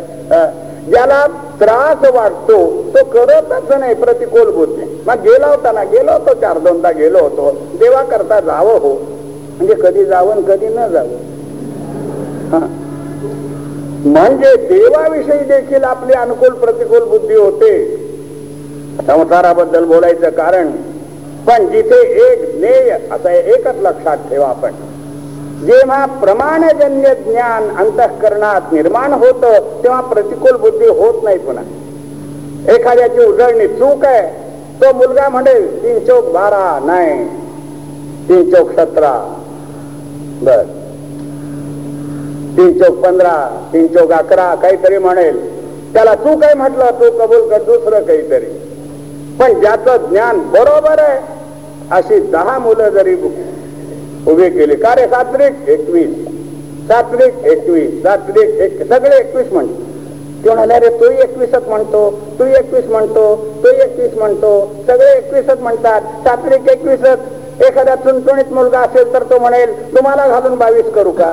ज्याला 0.90 1.26
त्रास 1.60 2.06
वाटतो 2.14 2.58
तो 2.96 3.04
करतच 3.04 3.72
नाही 3.80 3.94
प्रतिकूल 3.94 4.52
बुद्धी. 4.52 4.86
मग 5.08 5.22
गेला 5.24 5.48
होता 5.48 5.72
ना 5.72 5.84
गेलो 5.84 6.12
होतो 6.12 6.34
चार 6.42 6.58
दोनदा 6.58 6.92
गेलो 6.92 7.20
होतो. 7.20 7.52
देवा 7.80 8.02
करता 8.04 8.40
जावं 8.40 8.80
हो. 8.80 8.94
म्हणजे 9.58 9.74
कधी 9.74 10.06
जावं 10.06 10.42
कधी 10.42 10.68
न 10.68 10.88
जावं. 10.88 11.26
म्हणजे 14.08 14.56
देवाविषयी 14.56 15.44
देखील 15.44 15.84
आपली 15.84 16.14
अनुकूल 16.14 16.50
प्रतिकूल 16.50 17.04
बुद्धी 17.04 17.36
होते. 17.36 17.98
संसाराबद्दल 19.08 19.84
बोलायचं 19.86 20.30
कारण 20.30 20.72
पण 21.48 21.66
जिथे 21.68 22.30
एक 22.32 22.58
ज्ञेय 22.58 22.98
असं 23.12 23.30
एकच 23.30 23.76
लक्षात 23.82 24.18
ठेवा 24.18 24.48
आपण. 24.48 24.72
जेव्हा 25.66 26.06
प्रमाणजन्य 26.06 27.16
ज्ञान 27.16 27.76
अंतःकरणात 27.76 28.74
निर्माण 28.74 29.14
होतं 29.14 29.82
तेव्हा 29.84 30.02
प्रतिकूल 30.02 30.56
बुद्धी 30.58 30.88
होत 30.88 31.24
नाही 31.24 31.38
पुन्हा. 31.38 31.64
एखाद्याची 32.74 33.26
उजळणी 33.26 33.68
चूक 33.68 34.06
आहे 34.06 34.28
तो 34.82 34.94
मुलगा 34.94 35.30
म्हणेल 35.30 35.84
तीन 35.84 36.06
चौक 36.06 36.26
बारा 36.26 36.80
नाही. 36.86 37.28
तीन 38.30 38.52
चौक 38.52 38.72
सतरा. 38.72 39.34
बर. 40.42 40.77
तीन 42.58 42.78
चौक 42.80 42.96
पंधरा 43.04 43.36
तीन 43.74 43.88
चौक 43.88 44.12
अकरा 44.12 44.54
काहीतरी 44.62 44.98
म्हणेल. 44.98 45.38
त्याला 45.94 46.14
तू 46.16 46.36
काय 46.40 46.54
म्हटलं? 46.54 46.92
तू 47.00 47.10
कबूल 47.20 47.48
कर 47.50 47.64
दुसरं 47.64 48.04
काहीतरी. 48.06 48.46
पण 49.40 49.60
ज्याचं 49.60 50.10
ज्ञान 50.10 50.40
बरोबर 50.54 51.00
आहे 51.00 51.20
अशी 51.92 52.20
दहा 52.32 52.58
मुलं 52.60 52.90
जरी 52.90 53.14
उभी 54.32 54.50
केली 54.50 54.76
का 54.76 54.94
रे 54.96 55.06
सात्विक 55.08 55.70
एकवीस 55.70 56.16
सात्विक 56.88 57.46
एकवीस 57.52 58.02
सात्विक 58.04 58.60
एक 58.62 58.82
सगळे 58.90 59.18
एकवीस 59.18 59.52
म्हणतो 59.54 59.86
ते 60.44 60.50
म्हणाले 60.50 60.80
रे 60.80 60.90
तू 61.00 61.12
एकवीसच 61.24 61.68
म्हणतो 61.68 62.10
तू 62.40 62.46
एकवीस 62.60 62.86
म्हणतो 62.90 63.24
तू 63.64 63.70
एकवीस 63.84 64.18
म्हणतो 64.18 64.52
सगळे 64.88 65.12
एकवीसच 65.18 65.62
म्हणतात 65.62 66.02
सात्विक 66.24 66.70
एकवीसच. 66.72 67.20
एखाद्या 67.68 67.96
चुणचुणीत 67.96 68.52
मुलगा 68.54 68.80
असेल 68.80 69.14
तर 69.14 69.24
तो 69.24 69.40
म्हणेल 69.40 69.72
तुम्हाला 69.96 70.28
घालून 70.28 70.58
बावीस 70.58 70.92
करू 70.96 71.12
का? 71.12 71.32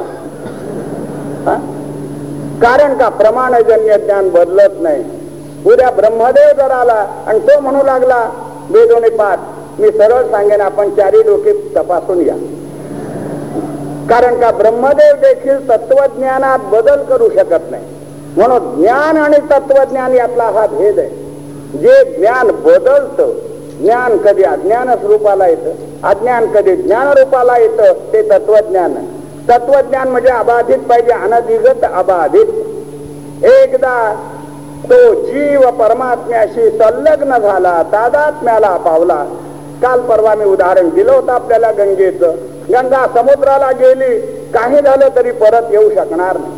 कारण 2.63 2.99
का? 2.99 3.09
प्रमाणजन्य 3.09 3.99
ज्ञान 3.99 4.29
बदलत 4.29 4.73
नाही. 4.81 5.05
उद्या 5.67 5.91
ब्रह्मदेव 5.91 6.57
जर 6.57 6.71
आला 6.71 7.07
आणि 7.27 7.39
तो 7.39 7.61
म्हणू 7.61 7.85
लागला 7.85 8.31
वेदोने 8.71 9.09
पाठ 9.09 9.39
मी 9.79 9.91
सरळ 9.91 10.23
सांगेन 10.23 10.61
आपण 10.61 10.91
चारी 10.91 11.23
डोके 11.23 11.53
तपासून 11.77 12.21
या 12.21 12.35
कारण 14.11 14.41
का? 14.41 14.51
ब्रह्मदेव 14.51 15.17
देखील 15.17 15.69
तत्वज्ञानात 15.69 16.59
बदल 16.59 17.03
करू 17.03 17.29
शकत 17.29 17.71
नाही. 17.71 17.85
म्हणून 18.37 18.81
ज्ञान 18.81 19.17
आणि 19.17 19.37
तत्वज्ञान 19.37 20.15
यातला 20.15 20.45
हा 20.45 20.67
भेद 20.67 20.99
आहे. 20.99 21.09
जे 21.79 22.19
ज्ञान 22.19 22.47
बदलत 22.47 23.21
ज्ञान 23.81 24.17
कधी 24.17 24.43
अज्ञानच 24.43 25.05
रूपाला 25.05 25.47
येतं 25.47 25.71
अज्ञान 26.09 26.47
कधी 26.47 26.77
ज्ञान 26.77 27.09
रूपाला 27.09 27.59
येतं 27.59 27.93
ते 28.13 28.23
तत्वज्ञान 28.23 28.95
तत्वज्ञान 29.49 30.09
म्हणजे 30.09 30.29
अबाधित 30.29 30.79
पाहिजे 30.79 31.13
अनधिगत 31.13 31.85
अबाधित. 31.95 32.47
एकदा 33.45 34.15
तो 34.85 35.15
जीव 35.15 35.71
परमात्म्याशी 35.71 36.71
संलग्न 36.71 37.39
झाला 37.39 37.83
तादात्म्याला 37.83 38.77
पावला. 38.77 39.25
काल 39.83 40.01
परवा 40.01 40.35
मी 40.35 40.45
उदाहरण 40.45 40.89
दिलं 40.89 41.13
होतं 41.13 41.33
आपल्याला 41.33 41.71
गंगेचं. 41.71 42.35
गंगा 42.73 43.07
समुद्राला 43.15 43.71
गेली 43.73 44.21
काही 44.51 44.83
झालं 44.83 45.09
तरी 45.17 45.31
परत 45.31 45.63
येऊ 45.71 45.91
शकणार 45.91 46.37
नाही. 46.37 46.53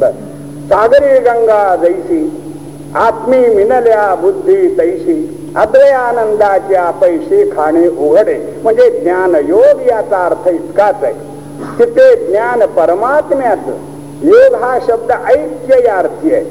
बर. 0.00 0.10
सागरी 0.68 1.20
गंगा 1.20 1.76
जैसी 1.76 2.42
आत्मी 2.94 3.38
मिनल्या 3.38 4.14
बुद्धी 4.14 4.78
तैशी 4.78 5.52
अद्वय 5.56 5.90
आनंदाच्या 5.90 6.90
पैसे 6.90 7.50
खाणे 7.56 7.88
उघडे. 7.88 8.60
म्हणजे 8.62 8.90
ज्ञान 8.90 9.34
योग 9.48 9.80
याचा 9.86 10.24
अर्थ 10.24 10.48
इतकाच 10.48 10.94
आहे. 11.02 11.29
की 11.78 11.84
ते 11.84 12.26
ज्ञान 12.26 12.66
परमात्म्याच 12.66 13.58
योग 14.22 14.54
हा 14.54 14.78
शब्द 14.88 15.10
ऐक्य 15.10 15.84
या 15.84 15.96
अर्थी 15.96 16.34
आहे. 16.34 16.44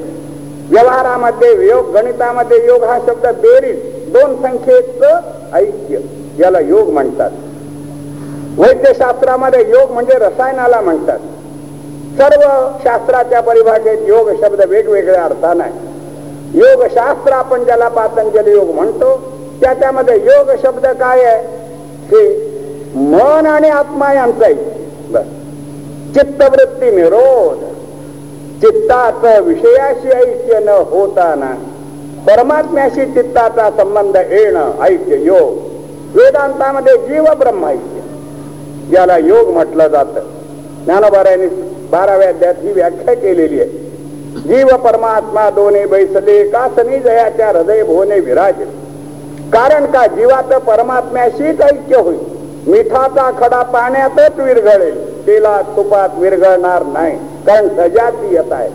व्यवहारामध्ये 0.70 1.68
योग 1.68 1.90
गणितामध्ये 1.92 2.66
योग 2.66 2.84
हा 2.84 2.98
शब्द 2.98 3.26
बेरीज 3.26 3.78
दोन 4.12 4.34
संख्येच 4.42 5.02
ऐक्य. 5.54 5.98
याला 6.38 6.60
योग 6.60 6.90
म्हणतात. 6.90 7.30
वैद्यशास्त्रामध्ये 8.58 9.60
योग 9.68 9.90
म्हणजे 9.90 10.18
रसायनाला 10.18 10.80
म्हणतात. 10.80 11.18
सर्व 12.18 12.68
शास्त्राच्या 12.84 13.40
परिभाषेत 13.40 14.08
योग 14.08 14.30
शब्द 14.30 14.60
वेगवेगळ्या 14.68 15.24
अर्थान 15.24 15.60
आहे 15.60 15.90
योगशास्त्र 16.54 17.32
आपण 17.32 17.64
ज्याला 17.64 17.88
पातंजली 17.88 18.50
योग 18.50 18.70
म्हणतो 18.70 19.16
त्याच्यामध्ये 19.60 20.14
योग 20.16 20.50
शब्द 20.62 20.86
काय 20.86 21.24
आहे? 21.24 21.42
की 22.10 22.46
मन 22.94 23.46
आणि 23.46 23.68
आत्मा 23.68 24.12
यांचा 24.12 24.48
चित्तवृत्ती 26.14 26.90
निरोध. 26.90 27.64
चित्ताच 28.60 29.42
विषयाशी 29.42 30.08
ऐक्य 30.08 30.58
न 30.58 30.68
होताना 30.68 31.54
परमात्म्याशी 32.26 33.06
चित्ताचा 33.06 33.70
संबंध 33.70 34.16
येणं 34.16 34.82
ऐक्य 34.82 35.16
योग. 35.16 35.70
वेदांतामध्ये 36.16 36.96
जीव 36.96 37.24
ब्रह्म 37.38 37.66
ऐक्य. 37.66 38.00
याला 38.92 39.16
योग 39.18 39.48
म्हटलं 39.48 39.88
जात. 39.88 40.04
ज्ञानोबारायांनी 40.84 41.46
बाराव्या 41.90 42.28
अध्यात 42.28 42.54
ही 42.60 42.72
व्याख्या 42.72 43.14
केलेली 43.14 43.60
आहे. 43.60 43.68
जीव 44.40 44.66
परमात्मा 44.66 45.50
दोन्ही 45.50 45.86
बैसले 45.86 46.48
कासनी 46.48 46.98
जयाच्या 46.98 47.48
हृदय 47.48 47.82
भोने 47.82 48.20
विराज? 48.20 48.54
कारण 49.52 49.84
का 49.84 50.06
जीवाचं 50.06 50.58
परमात्म्याशीच 50.58 51.60
ऐक्य 51.60 51.96
होईल? 51.96 52.39
मिठाचा 52.66 53.30
खडा 53.40 53.62
पाण्यातच 53.62 54.40
विरघळेल. 54.40 55.26
तेला 55.26 55.62
तुपात 55.62 56.08
विरघळणार 56.18 56.82
नाही. 56.82 57.16
कारण 57.46 57.68
सजातीयत 57.68 58.52
आहे. 58.52 58.68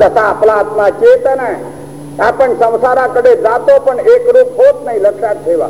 तसा 0.00 0.20
आपला 0.20 0.52
आत्मा 0.52 0.90
चेतन 0.90 1.38
आहे. 1.38 1.76
आपण 2.22 2.54
संसाराकडे 2.54 3.36
जातो 3.36 3.80
पण 3.80 3.98
एकरूप 3.98 4.56
होत 4.56 4.84
नाही 4.84 5.02
लक्षात 5.02 5.34
ठेवा. 5.34 5.68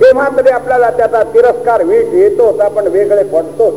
तेव्हा 0.00 0.28
तरी 0.36 0.48
आपल्याला 0.48 0.90
त्याचा 0.90 1.22
तिरस्कार 1.22 1.82
वीट 1.82 2.06
येतोच. 2.12 2.60
आपण 2.60 2.86
वेगळे 2.86 3.22
पडतो 3.22 3.70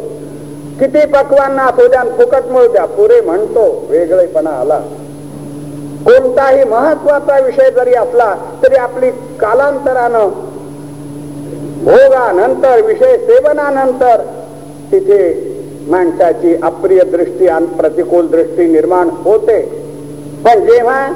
किती 0.80 1.06
पक्वांना 1.06 1.66
असू 1.66 1.88
द्या 1.88 2.04
फुकट 2.04 2.52
मिळू 2.52 2.72
द्या 2.72 2.86
पुरे 2.86 3.22
म्हणतो 3.22 3.86
वेगळेपणा 3.90 4.50
आला. 4.50 4.80
कोणताही 6.06 6.64
महत्त्वाचा 6.64 7.40
विषय 7.40 7.72
जरी 7.72 7.94
असला 7.94 8.36
तरी 8.64 8.76
आपली 8.76 9.12
कालांतरानं 9.12 10.30
भोगानंतर 11.84 12.82
विषय 12.82 13.18
सेवनानंतर 13.18 14.22
तिथे 14.92 15.22
माणसाची 15.88 16.56
अप्रिय 16.64 17.00
दृष्टी 17.04 17.48
आणि 17.48 17.66
प्रतिकूल 17.66 18.28
दृष्टी 18.28 18.66
निर्माण 18.66 19.10
होते. 19.10 19.62
पण 20.46 20.60
जेव्हा 20.60 21.08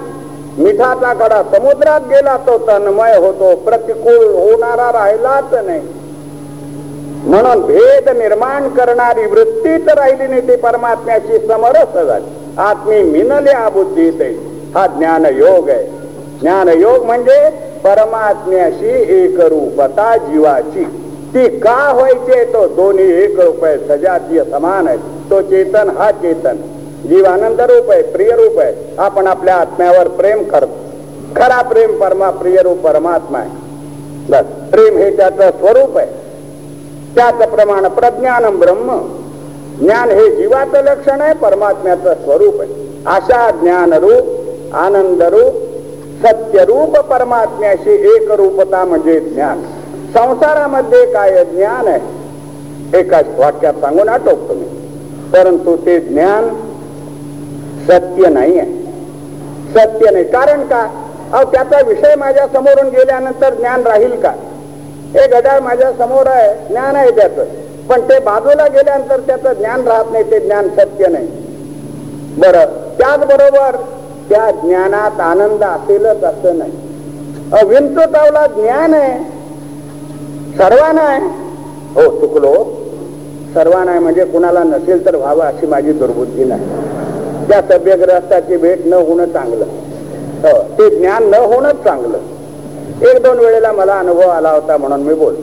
मिठाचा 0.57 1.13
कडा 1.13 1.41
समुद्रात 1.43 2.01
गेला 2.01 2.37
तो 2.37 2.57
तन्मय 2.57 3.17
होतो 3.17 3.55
प्रतिकूल 3.55 4.25
होणारा 4.33 4.91
राहिलाच 4.91 5.53
नाही. 5.65 5.81
म्हणून 7.25 7.61
भेद 7.61 8.09
निर्माण 8.09 8.69
करणारी 8.69 9.25
वृत्तीच 9.25 9.87
राहिली 9.87 10.27
नाही 10.27 10.41
ती 10.41 10.55
परमात्म्याची 10.55 11.47
समरस 11.47 12.03
झाली. 12.05 12.25
आत्मी 12.57 13.01
मिनल्या 13.03 13.69
बुद्धीत 13.69 14.21
हा 14.75 14.87
ज्ञान 14.87 15.25
योग 15.25 15.69
आहे. 15.69 15.83
ज्ञान 16.41 16.67
योग 16.67 17.05
म्हणजे 17.05 17.49
परमात्म्याशी 17.85 18.91
एक 19.15 19.39
रूपता 19.39 20.17
जीवाची. 20.17 20.83
ती 21.33 21.47
का 21.59 21.93
व्हायची 21.93 22.43
तो 22.43 22.67
दोन्ही 22.67 23.23
एक 23.23 23.39
रूप 23.39 23.63
आहे 23.65 23.77
सजातीय 23.77 24.43
समान 24.43 24.87
आहे 24.87 24.97
तो 25.29 25.41
चेतन 25.41 25.89
हा 25.97 26.11
चेतन. 26.11 26.55
जीवानंद 27.07 27.61
रूप 27.61 27.91
आहे 27.91 28.01
प्रिय 28.01 28.29
रूप 28.29 28.59
आहे. 28.59 28.73
आपण 28.97 29.27
आपल्या 29.27 29.55
आत्म्यावर 29.55 30.07
प्रेम 30.07 30.43
करतो. 30.43 30.73
खरा 31.35 31.61
प्रेम 31.61 31.99
परमा 31.99 32.29
प्रिय 32.29 32.57
रूप 32.57 32.77
परमात्मा 32.77 33.39
आहे. 33.39 33.49
बस 34.29 34.45
प्रेम 34.71 34.97
हे 34.97 35.09
त्याचं 35.17 35.49
स्वरूप 35.49 35.97
आहे. 35.97 36.07
त्याच 37.15 37.49
प्रमाण 37.49 37.87
प्रज्ञान 37.87 38.57
ब्रह्म. 38.59 38.97
ज्ञान 39.79 40.09
हे 40.09 40.29
जीवाचं 40.35 40.83
लक्षण 40.83 41.21
आहे 41.21 41.33
परमात्म्याचं 41.33 42.13
स्वरूप 42.13 42.61
आहे. 42.61 42.73
अशा 43.05 43.49
ज्ञान 43.51 43.93
रूप 43.93 44.27
आनंद 44.73 45.21
रूप 45.21 45.53
सत्यरूप 46.23 46.99
परमात्म्याशी 46.99 47.91
एक 47.91 48.31
रूपता 48.31 48.85
म्हणजे 48.85 49.19
ज्ञान. 49.19 49.61
संसारामध्ये 50.13 51.05
काय 51.05 51.45
ज्ञान 51.45 51.87
आहे? 51.87 52.25
एका 52.99 53.21
वाक्यात 53.37 53.73
सांगून 53.73 54.09
आटोपतो 54.09 54.53
मी. 54.53 54.65
परंतु 55.33 55.77
ते 55.85 55.99
ज्ञान 55.99 56.49
सत्य 57.87 58.29
नाही 58.29 58.59
आहे 58.59 58.71
सत्य 59.71 60.11
नाही. 60.11 60.25
कारण 60.25 60.67
का? 60.67 60.87
अहो 61.33 61.51
त्याचा 61.51 61.81
विषय 61.87 62.15
माझ्या 62.15 62.47
समोरून 62.47 62.89
गेल्यानंतर 62.89 63.53
ज्ञान 63.53 63.83
राहील 63.83 64.21
का? 64.21 64.29
हे 65.13 65.27
घड्याळ 65.27 65.59
माझ्यासमोर 65.59 66.27
आहे. 66.27 66.67
ज्ञान 66.67 66.95
आहे 66.95 67.11
त्याचं. 67.11 67.43
पण 67.89 68.01
ते 68.01 68.19
बाजूला 68.19 68.67
गेल्यानंतर 68.67 69.19
त्याचं 69.19 69.53
ज्ञान 69.53 69.87
राहत 69.87 70.05
नाही. 70.11 70.31
ते 70.31 70.39
ज्ञान 70.39 70.69
सत्य 70.69 71.07
नाही. 71.07 71.27
बर. 72.37 72.65
त्याचबरोबर 72.99 73.75
त्या 74.29 74.49
ज्ञानात 74.51 75.19
आनंद 75.21 75.63
असेलच 75.63 76.23
असं 76.23 76.57
नाही. 76.57 76.71
विंचू 77.67 78.01
चावला 78.01 78.45
ज्ञान 78.47 78.93
आहे. 78.93 79.17
सर्वांना 80.57 81.01
आहे. 81.01 81.19
हो 81.95 82.19
चुकलो. 82.19 82.53
सर्वांना 83.53 83.91
आहे 83.91 83.99
म्हणजे 83.99 84.23
कुणाला 84.25 84.63
नसेल 84.63 85.05
तर 85.05 85.15
व्हावं 85.15 85.45
अशी 85.45 85.67
माझी 85.67 85.91
दुर्बुद्धी 85.91 86.43
नाही. 86.43 86.65
त्या 87.47 87.61
सभ्यग्रस्ताची 87.61 88.57
भेट 88.57 88.85
न 88.85 88.93
होणं 88.93 89.25
चांगलं. 89.25 89.65
हो 90.43 90.57
ते 90.77 90.89
ज्ञान 90.99 91.23
न 91.23 91.33
होणंच 91.33 91.83
चांगलं. 91.83 92.17
एक 93.09 93.21
दोन 93.23 93.39
वेळेला 93.39 93.71
मला 93.71 93.99
अनुभव 93.99 94.29
आला 94.29 94.51
होता 94.51 94.77
म्हणून 94.77 95.01
मी 95.01 95.13
बोल 95.13 95.35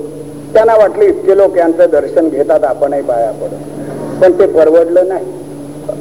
त्यांना 0.55 0.75
वाटलं 0.77 1.05
इतके 1.05 1.37
लोक 1.37 1.57
यांचं 1.57 1.91
दर्शन 1.93 2.29
घेतात 2.29 2.65
आपणही 2.65 3.03
पाया 3.03 3.31
पडत 3.33 4.23
पण 4.23 4.39
ते 4.39 4.47
परवडलं 4.47 5.09
नाही. 5.09 5.25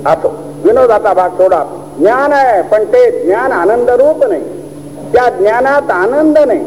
असो 0.06 0.32
विनोदाचा 0.64 1.14
भाग 1.14 1.30
थोडा 1.40 1.64
ज्ञान 2.02 2.34
आहे 2.34 2.62
पण 2.62 2.86
ते 2.86 3.26
ज्ञान 3.26 3.52
आनंद 3.52 3.90
रूप 3.90 4.24
नाही. 4.26 4.42
त्या 5.14 5.30
ज्ञानात 5.30 5.92
आनंद 5.92 6.38
नाही. 6.38 6.66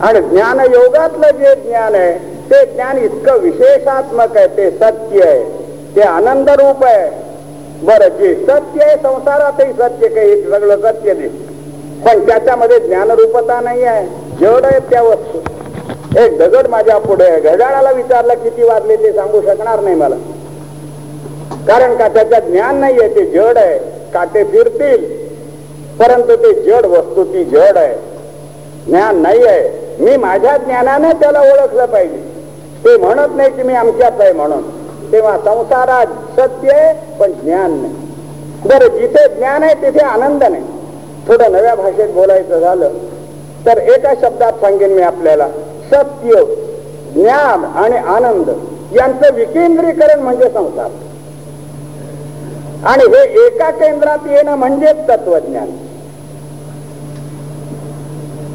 आणि 0.00 0.20
ज्ञान 0.20 0.60
योगातलं 0.60 1.30
जे 1.30 1.54
ज्ञान 1.54 1.94
आहे 1.94 2.12
ते 2.50 2.66
ज्ञान 2.66 2.98
इतकं 2.98 3.38
विशेषात्मक 3.38 4.36
आहे 4.36 4.46
ते 4.46 4.70
सत्य 4.70 5.22
आहे. 5.22 5.44
ते 5.96 6.00
आनंद 6.00 6.50
रूप 6.50 6.84
आहे. 6.84 7.10
बरं 7.82 8.08
जे 8.08 8.34
सत्य 8.34 8.84
आहे 8.84 8.96
संसारातही 8.96 9.72
सत्य 9.72 10.08
काही 10.08 10.42
सगळं 10.42 10.76
सत्य 10.76 11.14
दे 11.14 11.28
पण 12.06 12.26
त्याच्यामध्ये 12.26 12.78
ज्ञानरूपता 12.78 13.60
नाही 13.60 13.84
आहे. 13.84 14.06
जड 14.40 14.64
आहे 14.64 14.80
त्या 14.80 15.02
वस्तू. 15.02 15.38
एक 16.18 16.38
दगड 16.38 16.66
माझ्या 16.66 16.98
पुढे 16.98 17.40
घड्याळाला 17.40 17.90
विचारलं 17.90 18.34
किती 18.34 18.62
वाजले 18.62 18.96
ते 18.96 19.12
सांगू 19.12 19.40
शकणार 19.40 19.80
नाही 19.80 19.96
मला. 19.96 20.16
कारण 21.68 21.96
का 21.96 22.08
त्याच्यात 22.08 22.42
ज्ञान 22.42 22.76
नाहीये 22.76 23.08
ते 23.08 23.24
जड 23.26 23.58
आहे. 23.58 23.95
काटे 24.16 24.44
फिरतील. 24.44 25.26
परंतु 25.98 26.36
ते 26.36 26.62
जड 26.62 26.86
वस्तू 26.86 27.24
ती 27.24 27.44
जड 27.44 27.76
आहे. 27.76 27.94
ज्ञान 28.86 29.22
नाही 29.22 29.46
आहे. 29.46 29.96
मी 29.98 30.16
माझ्या 30.16 30.56
ज्ञानाने 30.56 31.12
त्याला 31.12 31.40
ओळखलं 31.40 31.86
पाहिजे. 31.86 32.16
ते 32.84 32.96
म्हणत 32.96 33.36
नाही 33.36 33.50
की 33.50 33.62
मी 33.62 33.74
आमच्याच 33.74 34.20
आहे 34.20 34.32
म्हणून. 34.32 34.62
तेव्हा 35.12 35.38
संसारात 35.38 36.06
सत्य 36.40 36.70
आहे 36.72 37.18
पण 37.20 37.32
ज्ञान 37.32 37.70
नाही. 37.70 37.94
बरं 38.64 38.98
जिथे 38.98 39.28
ज्ञान 39.28 39.62
आहे 39.62 39.74
तिथे 39.74 40.04
आनंद 40.04 40.44
नाही. 40.44 40.62
थोडं 41.28 41.52
नव्या 41.52 41.74
भाषेत 41.74 42.08
बोलायचं 42.08 42.58
झालं 42.58 42.88
तर 43.66 43.78
एका 43.78 44.14
शब्दात 44.22 44.52
सांगेन 44.52 44.92
मी 44.92 45.02
आपल्याला. 45.02 45.48
सत्य 45.90 46.44
ज्ञान 47.14 47.64
आणि 47.64 47.96
आनंद 47.96 48.50
यांचं 48.96 49.34
विकेंद्रीकरण 49.34 50.20
म्हणजे 50.20 50.44
संसार. 50.44 50.88
आणि 52.86 53.04
हे 53.04 53.46
एका 53.46 53.70
केंद्रात 53.70 54.18
येणं 54.26 54.56
म्हणजेच 54.56 55.08
तत्वज्ञान. 55.08 55.70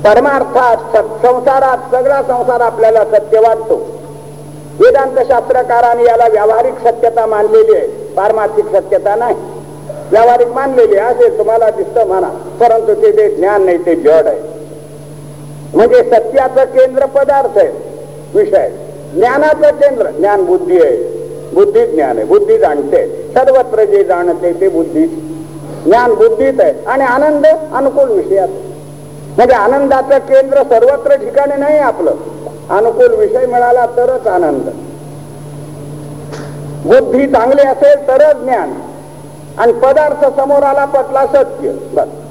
परमार्थात 0.06 0.78
संसारात 1.26 1.78
सगळा 1.96 2.22
संसार 2.22 2.62
आपल्याला 2.62 3.04
सत्य 3.04 3.40
वाटतो. 3.40 3.76
वेदांत 4.80 5.18
शास्त्रकारांनी 5.28 6.04
याला 6.04 6.28
व्यावहारिक 6.32 6.74
सत्यता 6.74 7.26
मानलेली 7.26 7.76
आहे. 7.76 7.88
पारमार्थिक 7.88 8.66
सत्यता 8.66 9.16
नाही. 9.16 9.36
व्यावहारिक 10.12 10.48
मानलेली 10.48 10.98
असे 10.98 11.38
तुम्हाला 11.38 11.70
दिसतं 11.70 12.08
म्हणा. 12.08 12.30
परंतु 12.30 13.02
ते 13.02 13.12
जे 13.12 13.36
ज्ञान 13.36 13.66
नाही 13.66 13.86
ते 13.86 13.96
जड 13.96 14.28
आहे. 14.28 14.40
म्हणजे 15.74 16.04
सत्याचं 16.04 16.64
केंद्र 16.64 17.06
पदार्थ 17.06 17.58
आहे. 17.58 17.72
विषय. 18.34 18.70
ज्ञानाचं 19.14 19.76
केंद्र. 19.76 20.10
ज्ञान 20.10 20.46
बुद्धी 20.46 20.82
आहे. 20.82 21.21
बुद्धी 21.54 21.86
ज्ञान 21.86 22.18
आहे 22.18 22.26
बुद्धी 22.26 22.58
जाणते. 22.58 23.06
सर्वत्र 23.34 23.84
जे 23.84 24.04
जाणते 24.04 24.54
ते 24.62 24.68
बुद्धी. 24.70 25.06
ज्ञान 25.86 26.14
बुद्धीत 26.14 26.60
आहे 26.60 26.74
आणि 26.86 27.04
आनंद 27.04 27.46
अनुकूल 27.74 28.10
विषयात 28.10 28.48
म्हणजे 29.38 29.56
आनंदाचं 29.56 30.18
केंद्र 30.18 30.64
सर्वत्र 30.64 31.16
ठिकाणी 31.16 31.60
नाही 31.60 31.78
आपलं. 31.80 32.16
अनुकूल 32.70 33.16
विषय 33.16 33.46
मिळाला 33.46 33.86
तरच 33.86 34.28
आनंद. 34.28 34.70
बुद्धी 36.86 37.28
चांगली 37.28 37.68
असेल 37.68 38.08
तरच 38.08 38.36
ज्ञान. 38.36 38.74
आणि 39.58 39.72
पदार्थ 39.72 40.26
समोर 40.26 40.64
आला 40.64 40.86
पटला 40.86 41.26
सत्य. 41.26 41.72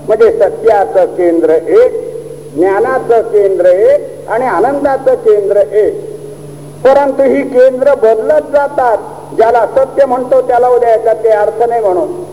म्हणजे 0.09 0.31
सत्याचं 0.39 1.05
केंद्र 1.05 1.51
एक 1.51 1.93
ज्ञानाचं 2.55 3.21
केंद्र 3.21 3.66
एक 3.66 4.29
आणि 4.29 4.45
आनंदाचं 4.45 5.14
केंद्र 5.14 5.57
एक. 5.57 6.10
परंतु 6.85 7.22
ही 7.22 7.43
केंद्र 7.43 7.95
बदलत 7.95 8.43
जातात. 8.53 8.99
ज्याला 9.37 9.66
सत्य 9.66 10.05
म्हणतो 10.05 10.41
त्याला 10.41 10.68
उद्या 10.68 10.91
याच्यात 10.91 11.14
ते 11.14 11.28
अर्थ 11.28 11.62
नाही 11.62 11.81
म्हणून. 11.81 12.24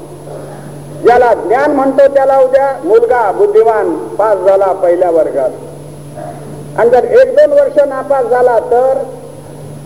ज्याला 1.01 1.33
ज्ञान 1.33 1.71
म्हणतो 1.71 2.07
त्याला 2.07 2.39
उद्या 2.39 2.79
मुलगा 2.83 3.31
बुद्धिमान 3.31 3.97
पास 3.97 4.37
झाला 4.37 4.65
पहिल्या 4.65 5.09
वर्गात. 5.09 5.49
आणि 6.79 6.89
जर 6.89 7.03
एक 7.03 7.35
दोन 7.35 7.59
वर्ष 7.59 7.79
नापास 7.87 8.25
झाला 8.25 8.59
तर 8.59 8.93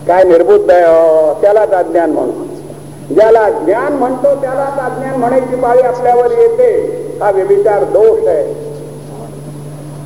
काय 0.08 0.24
निर्बुद्ध 0.24 0.70
आहे? 0.70 0.82
हो, 0.82 1.34
त्याला 1.42 1.64
ज्ञान 1.82 2.10
म्हणून. 2.10 2.46
ज्याला 3.14 3.50
ज्ञान 3.50 3.92
म्हणतो 3.92 4.40
त्याला 4.40 4.88
ज्ञान 4.98 5.14
म्हणायची 5.14 5.56
पाळी 5.56 5.82
आपल्यावर 5.82 6.30
येते. 6.30 7.02
हा 7.22 7.30
व्यभिचार 7.30 7.84
दोष 7.84 8.28
आहे. 8.28 8.71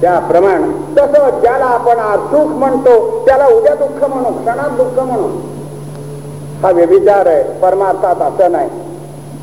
त्याप्रमाणे 0.00 0.94
तसं 0.96 1.40
ज्याला 1.40 1.64
आपण 1.64 1.98
आज 1.98 2.18
सुख 2.18 2.50
म्हणतो 2.52 3.24
त्याला 3.26 3.46
उद्या 3.46 3.74
दुःख 3.74 4.04
म्हणू 4.04 4.38
क्षणात 4.38 4.70
दुःख 4.70 5.02
म्हणू. 5.02 5.28
हा 6.62 6.70
व्यभिचार 6.70 7.26
आहे 7.26 7.42
परमार्थात 7.42 8.16
असं 8.16 8.52
नाही. 8.52 8.70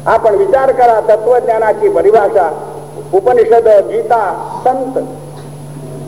आपण 0.05 0.35
विचार 0.35 0.71
करा 0.71 0.99
तत्वज्ञानाची 0.99 1.89
परिभाषा 1.89 2.49
उपनिषद 3.13 3.67
गीता 3.67 4.21
संत. 4.63 4.99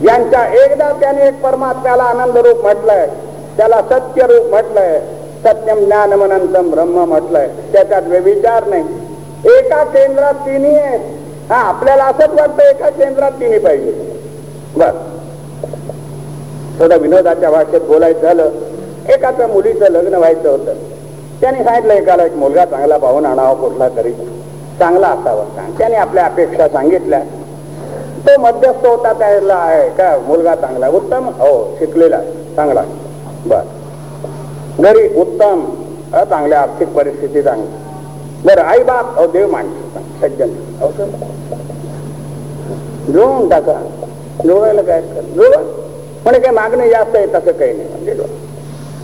यांच्या 0.04 0.64
एकदा 0.64 0.90
त्याने 0.92 1.28
एक 1.28 1.42
परमात्म्याला 1.42 2.02
आनंद 2.02 2.36
रूप 2.36 2.62
म्हटलंय 2.62 3.06
त्याला 3.56 3.80
सत्य 3.82 4.22
रूप 4.22 4.50
म्हटलंय 4.50 5.00
सत्यम 5.44 5.84
ज्ञान 5.84 6.12
मनंतम 6.12 6.70
ब्रह्म 6.70 7.04
म्हटलंय. 7.04 7.48
त्याच्यात 7.72 8.02
व्यभिचार 8.06 8.66
नाही. 8.66 8.84
एका 9.44 9.84
केंद्रात 9.84 10.34
तिन्ही 10.34 10.78
आहेत. 10.78 11.00
हा 11.52 11.56
आपल्याला 11.56 12.04
असंच 12.04 12.40
वाटतं 12.40 12.62
एका 12.62 12.90
केंद्रात 12.90 13.30
तिन्ही 13.30 13.58
पाहिजे. 13.58 14.15
थोडं 16.80 16.98
विनोदाच्या 16.98 17.50
भाषेत 17.50 17.80
बोलायचं 17.80 18.20
झालं 18.20 18.50
एकाचं 19.08 19.48
मुलीचं 19.48 19.84
लग्न 19.84 20.14
व्हायचं 20.14 20.50
होतं. 20.50 20.72
त्याने 21.40 21.64
सांगितलं 21.64 21.92
एकाला 21.92 22.24
एक 22.24 22.36
मुलगा 22.36 22.64
चांगला 22.64 22.96
पाहून 22.96 23.26
आणावा 23.26 23.54
कुठला 23.54 23.88
तरी. 23.88 24.12
चांगला 24.78 25.06
असावा. 25.06 25.44
त्याने 25.78 25.94
आपल्या 25.94 26.24
अपेक्षा 26.24 26.68
सांगितल्या. 26.68 27.20
तो 28.26 28.40
मध्यस्थ 28.40 28.86
होता 28.86 29.12
त्याला 29.12 29.54
आहे 29.54 29.88
का 29.88 30.18
मुलगा 30.26 30.54
चांगला? 30.54 30.88
उत्तम? 30.88 31.24
हो 31.24 31.76
शिकलेला. 31.78 32.20
चांगला. 32.56 32.82
बर. 33.46 33.60
घरी 34.78 35.20
उत्तम 35.20 35.64
चांगल्या 36.12 36.60
आर्थिक 36.60 36.88
परिस्थिती 36.88 37.42
चांगली. 37.42 37.68
बरं 38.44 38.62
आई 38.62 38.82
बाप 38.82 39.16
अहो 39.16 39.26
देव 39.26 39.50
माणसं 39.50 40.28
सज्जन 40.28 40.48
अहो 40.80 40.90
टाका. 43.48 44.05
जुळवायला 44.44 44.82
काय 44.82 45.02
जुळवा. 45.02 45.62
म्हणे 46.24 46.38
काही 46.38 46.54
मागणं 46.54 46.88
जास्त 46.88 47.16
आहे 47.16 47.26
तसं 47.26 47.52
काही 47.52 47.72
नाही. 47.72 47.88
म्हणजे 47.88 48.14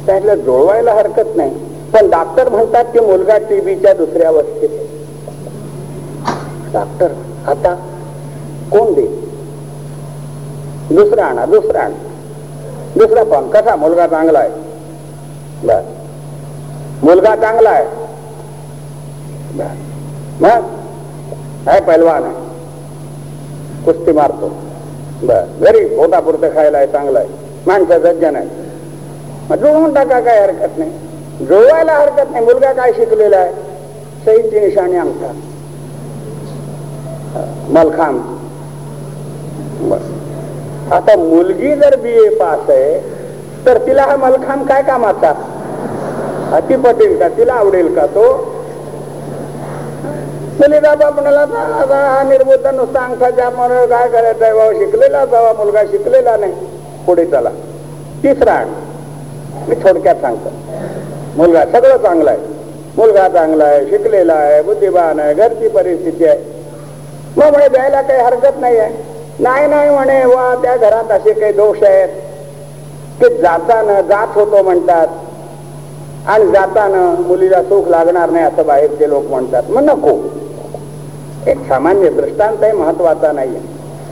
त्यातलं 0.06 0.34
जुळवायला 0.34 0.92
हरकत 0.92 1.36
नाही. 1.36 1.50
पण 1.92 2.10
डॉक्टर 2.10 2.48
म्हणतात 2.48 2.84
की 2.84 3.00
मुलगा 3.00 3.36
टीबीच्या 3.38 3.92
दुसऱ्या 3.92 4.28
अवस्थेत 4.28 4.78
डॉक्टर 6.72 7.12
आता 7.46 7.74
कोण 8.72 8.92
दे 8.92 9.06
दुसरा 10.94 11.24
आणा 11.24 11.44
दुसरा 11.46 11.80
आणा. 11.80 11.94
दुसरा 12.96 13.22
पण 13.22 13.48
कसा? 13.50 13.74
मुलगा 13.76 14.06
चांगला 14.06 14.38
आहे. 14.38 14.50
बर 15.64 15.80
मुलगा 17.02 17.34
चांगला 17.36 17.70
आहे. 17.70 17.86
मग? 20.40 21.68
आहे 21.68 21.80
पैलवान 21.80 22.24
आहे? 22.24 22.34
कुस्ती 23.84 24.12
मारतो. 24.12 24.52
बर. 25.22 25.44
घरी 25.60 25.84
पोटापुरतं 25.96 26.54
खायला 26.54 26.78
आहे 26.78 26.86
चांगलं 26.86 27.18
आहे. 27.18 27.28
माणसं 27.66 27.98
सज्जन 28.02 28.36
आहे 28.36 29.56
जुळवून 29.56 29.94
टाका 29.94 30.18
काय 30.20 30.38
हरकत 30.40 30.78
नाही. 30.78 30.90
जुळवायला 31.46 31.92
हरकत 31.92 32.30
नाही. 32.32 32.44
मुलगा 32.44 32.72
काय 32.72 32.92
शिकलेला 32.92 33.36
आहे? 33.36 33.52
सईची 34.24 34.60
निशाणी 34.60 34.96
आमचा 34.96 35.32
मलखाम 37.72 38.18
बस. 39.90 40.02
आता 40.92 41.16
मुलगी 41.16 41.74
जर 41.76 41.96
बी 41.96 42.10
ए 42.24 42.28
पास 42.36 42.70
आहे 42.70 42.98
तर 43.66 43.78
तिला 43.86 44.02
हा 44.02 44.16
मलखाम 44.16 44.62
काय 44.66 44.82
कामाचा? 44.82 45.32
अति 46.56 46.76
पटेल 46.76 47.18
का 47.18 47.28
तिला 47.28 47.54
आवडेल 47.54 47.94
का 47.94 48.06
तो? 48.06 48.24
मुलीचा 50.62 50.94
बाप 50.94 51.12
म्हणाला 51.12 51.44
हा 51.96 52.22
निर्बुद्ध 52.22 52.66
नुसता 52.66 53.00
अंगठाच्या 53.04 53.50
म्हणून 53.50 53.86
काय 53.86 54.08
करायचं? 54.08 54.44
आहे 54.44 54.52
बाबा 54.54 54.72
शिकलेला 54.72 55.24
जावा 55.24 55.52
मुलगा 55.52 55.82
शिकलेला 55.82 56.36
नाही. 56.36 56.52
पुढे 57.06 57.24
चला. 57.24 57.50
तिसरा 58.22 58.52
आण 58.52 58.68
मी 59.68 59.74
थोडक्यात 59.74 60.14
सांगतो. 60.14 60.50
मुलगा 61.36 61.64
सगळं 61.64 61.96
चांगलं 61.96 62.30
आहे. 62.30 62.38
मुलगा 62.96 63.28
चांगला 63.28 63.64
आहे 63.64 63.84
शिकलेला 63.86 64.32
आहे 64.32 64.62
बुद्धिमान 64.62 65.20
आहे 65.20 65.34
घरची 65.34 65.68
परिस्थिती 65.68 66.24
आहे. 66.24 66.38
मग 67.36 67.50
म्हणे 67.50 67.68
द्यायला 67.68 68.02
काही 68.02 68.20
हरकत 68.20 68.60
नाही 68.60 68.78
आहे. 68.78 68.94
नाही 69.40 69.66
नाही 69.66 69.90
म्हणे 69.90 70.24
वा 70.24 70.54
त्या 70.62 70.76
घरात 70.76 71.12
असे 71.12 71.32
काही 71.32 71.52
दोष 71.52 71.82
आहेत. 71.82 72.08
की 73.20 73.28
जाताना 73.36 74.00
जात 74.00 74.26
होतो 74.34 74.62
म्हणतात. 74.62 75.06
आणि 76.26 76.46
जाताना 76.46 77.14
मुलीला 77.26 77.62
सुख 77.62 77.88
लागणार 77.88 78.30
नाही 78.30 78.44
असं 78.44 78.66
बाहेरचे 78.66 79.08
लोक 79.08 79.24
म्हणतात. 79.30 79.62
मग 79.68 79.82
नको. 79.82 80.18
एक 81.48 81.58
सामान्य 81.68 82.08
दृष्टांत 82.08 82.62
आहे 82.62 82.72
महत्त्वाचा 82.72 83.32
नाही 83.32 83.56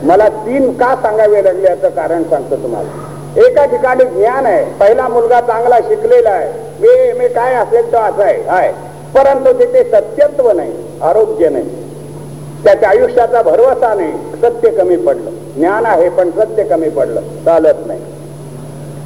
मला 0.03 0.27
तीन 0.29 0.71
का 0.73 0.95
सांगावे 0.95 1.43
लागले 1.43 1.67
याचं 1.67 1.89
कारण 1.89 2.23
सांगतो 2.23 2.55
तुम्हाला. 2.55 3.41
एका 3.45 3.65
ठिकाणी 3.65 4.05
ज्ञान 4.05 4.45
आहे 4.45 4.63
पहिला 4.79 5.07
मुलगा 5.07 5.41
चांगला 5.41 5.77
शिकलेला 5.79 6.29
आहे 6.29 6.51
मी 6.79 6.87
एम 7.09 7.33
काय 7.35 7.53
असेल 7.53 7.91
तो 7.91 7.97
असं 7.97 8.23
आहे 8.23 8.41
हाय. 8.41 8.71
परंतु 9.15 9.53
तिथे 9.53 9.83
सत्यत्व 9.83 10.51
नाही 10.51 10.71
आरोग्य 11.01 11.49
नाही. 11.49 11.69
त्याच्या 12.63 12.89
आयुष्याचा 12.89 13.41
भरवसा 13.41 13.93
नाही 13.93 14.11
सत्य 14.41 14.69
कमी 14.69 14.97
पडलं. 14.97 15.29
ज्ञान 15.55 15.85
आहे 15.85 16.09
पण 16.09 16.29
सत्य 16.29 16.63
कमी 16.63 16.89
पडलं 16.89 17.21
चालत 17.45 17.87
नाही. 17.87 17.99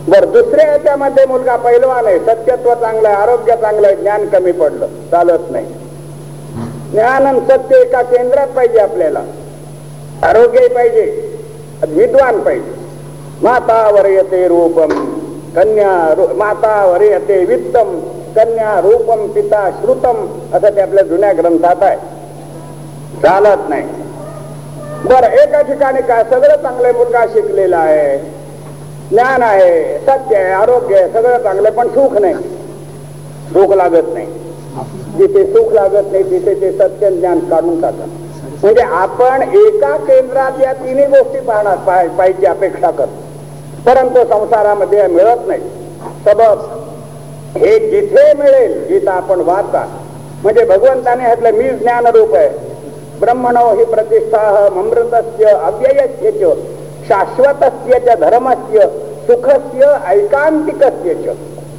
बर 0.08 0.26
दुसऱ्या 0.26 0.72
याच्यामध्ये 0.72 1.26
मुलगा 1.26 1.56
पैलवान 1.56 2.06
आहे 2.06 2.20
सत्यत्व 2.20 2.74
चांगलं 2.74 3.08
आहे 3.08 3.18
आरोग्य 3.18 3.56
चांगलं 3.56 3.88
आहे 3.88 3.96
ज्ञान 3.96 4.26
कमी 4.26 4.52
पडलं 4.52 4.88
चालत 5.12 5.52
नाही. 5.52 5.66
ज्ञान 6.92 7.40
सत्य 7.40 7.78
एका 7.78 8.02
केंद्रात 8.02 8.48
पाहिजे 8.48 8.80
आपल्याला. 8.80 9.22
आरोग्य 10.24 10.68
पाहिजे 10.68 11.04
विद्वान 11.88 12.40
पाहिजे. 12.40 12.74
माता 13.42 13.90
वर्यते 13.90 14.48
रूपम 14.48 14.94
कन्या 15.56 16.24
माता 16.36 16.86
वर्यते 16.86 17.46
वित्तम 17.46 18.00
कन्या 18.36 18.80
रूपम 18.82 19.28
पिता 19.28 19.70
श्रुतम 19.82 20.26
असं 20.54 20.76
ते 20.76 20.82
आपल्या 20.82 21.04
जुन्या 21.04 21.32
ग्रंथात 21.34 21.84
आहे. 21.84 21.98
चालत 23.22 23.70
नाही. 23.70 23.84
बरं 25.06 25.28
एका 25.28 25.62
ठिकाणी 25.62 26.02
काय 26.02 26.24
सगळं 26.24 26.56
चांगलं 26.56 26.94
मुलगा 26.94 27.26
शिकलेला 27.26 27.78
आहे. 27.78 28.18
ज्ञान 29.10 29.44
आहे 29.44 30.00
सत्य 30.00 30.36
आहे 30.36 30.52
आरोग्य 30.52 30.96
आहे 30.96 31.12
सगळं 31.12 31.38
चांगलं 31.38 31.72
पण 31.72 31.88
सुख 31.88 32.18
नाही. 32.18 32.34
सुख 33.54 33.74
लागत 33.74 34.14
नाही. 34.14 34.45
जिथे 35.18 35.46
सुख 35.46 35.74
लागत 35.74 36.12
नाही 36.12 36.24
तिथे 36.24 36.54
ते 36.62 36.72
सत्य 36.72 37.12
ज्ञान 37.12 37.40
काढून 37.40 37.82
टाकत. 37.82 38.10
म्हणजे 38.64 38.82
आपण 38.82 39.42
एका 39.42 39.96
केंद्रात 39.98 40.52
या 40.62 40.74
तिन्ही 40.74 41.06
गोष्टी 41.06 41.40
पाहणार 41.40 42.08
पाहिजे 42.18 42.48
अपेक्षा 42.48 42.92
करतो. 42.92 43.24
परंतु 43.86 44.24
संसारामध्ये 44.24 45.08
मिळत 45.08 45.48
नाही. 45.48 45.62
सबब 46.26 46.62
हे 47.58 47.80
जिथे 47.80 48.34
मिळेल 48.34 48.88
जिथं 48.88 49.12
आपण 49.12 49.42
वाचा 49.42 49.86
म्हणजे 50.44 50.66
भगवंताने 50.66 51.24
म्हटलं 51.24 51.52
मी 51.52 51.70
ज्ञानरूप 51.70 52.36
आहे. 52.36 52.50
ब्रह्मणो 53.20 53.76
हि 53.76 53.86
प्रतिष्ठा 53.86 54.40
अमृतस्य 54.66 55.46
अव्ययस्य 55.46 56.54
शाश्वतस्य 57.08 58.16
धर्मस्य 58.16 58.88
सुखस्य 59.28 59.94
ऐकांतिकस्य 60.08 61.34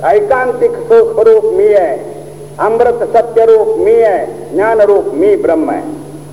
ऐकांतिक 0.04 0.70
सुख 0.70 1.18
रूप 1.20 1.44
मी 1.44 1.74
आहे. 1.74 2.15
अमृत 2.60 3.02
सत्यरूप 3.14 3.76
मी 3.78 4.02
आहे 4.02 4.26
ज्ञानरूप 4.52 5.06
मी 5.12 5.34
ब्रह्म 5.36 5.70
आहे. 5.70 5.82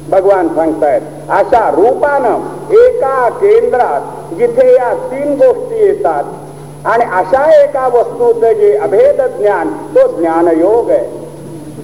भगवान 0.10 0.48
सांगतायत 0.48 1.02
अशा 1.30 1.70
रूपानं 1.72 2.74
एका 2.74 3.30
केंद्रात 3.30 4.36
जिथे 4.36 4.68
या 4.74 4.94
तीन 5.12 5.34
गोष्टी 5.38 5.84
येतात 5.86 6.24
आणि 6.86 7.06
अशा 7.20 7.44
एका 7.64 7.88
वस्तूचं 7.88 8.54
जे 8.54 8.74
अभेद 8.78 9.22
ज्ञान 9.38 9.70
तो 9.96 10.08
ज्ञानयोग 10.18 10.90
आहे. 10.90 11.06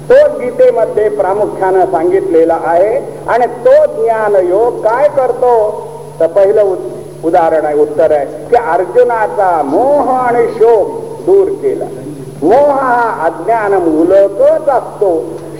तो 0.10 0.16
गीतेमध्ये 0.40 1.10
प्रामुख्यानं 1.10 1.86
सांगितलेला 1.86 2.58
आहे 2.64 2.96
आणि 3.28 3.46
तो 3.66 4.04
ज्ञान 4.04 4.36
योग 4.48 4.82
काय 4.84 5.08
करतो? 5.18 5.56
तर 6.20 6.28
पहिलं 6.28 6.76
उदाहरण 7.24 7.66
आहे 7.66 7.76
उत्तर 7.76 8.12
आहे 8.12 8.26
की 8.26 8.56
अर्जुनाचा 8.56 9.62
मोह 9.66 10.12
आणि 10.12 10.46
शोक 10.48 10.88
दूर 11.26 11.50
केला. 11.62 11.86
मोह 12.44 12.72
हा 12.74 13.26
अज्ञान 13.26 13.74
मूलकच 13.74 14.70
असतो. 14.70 15.12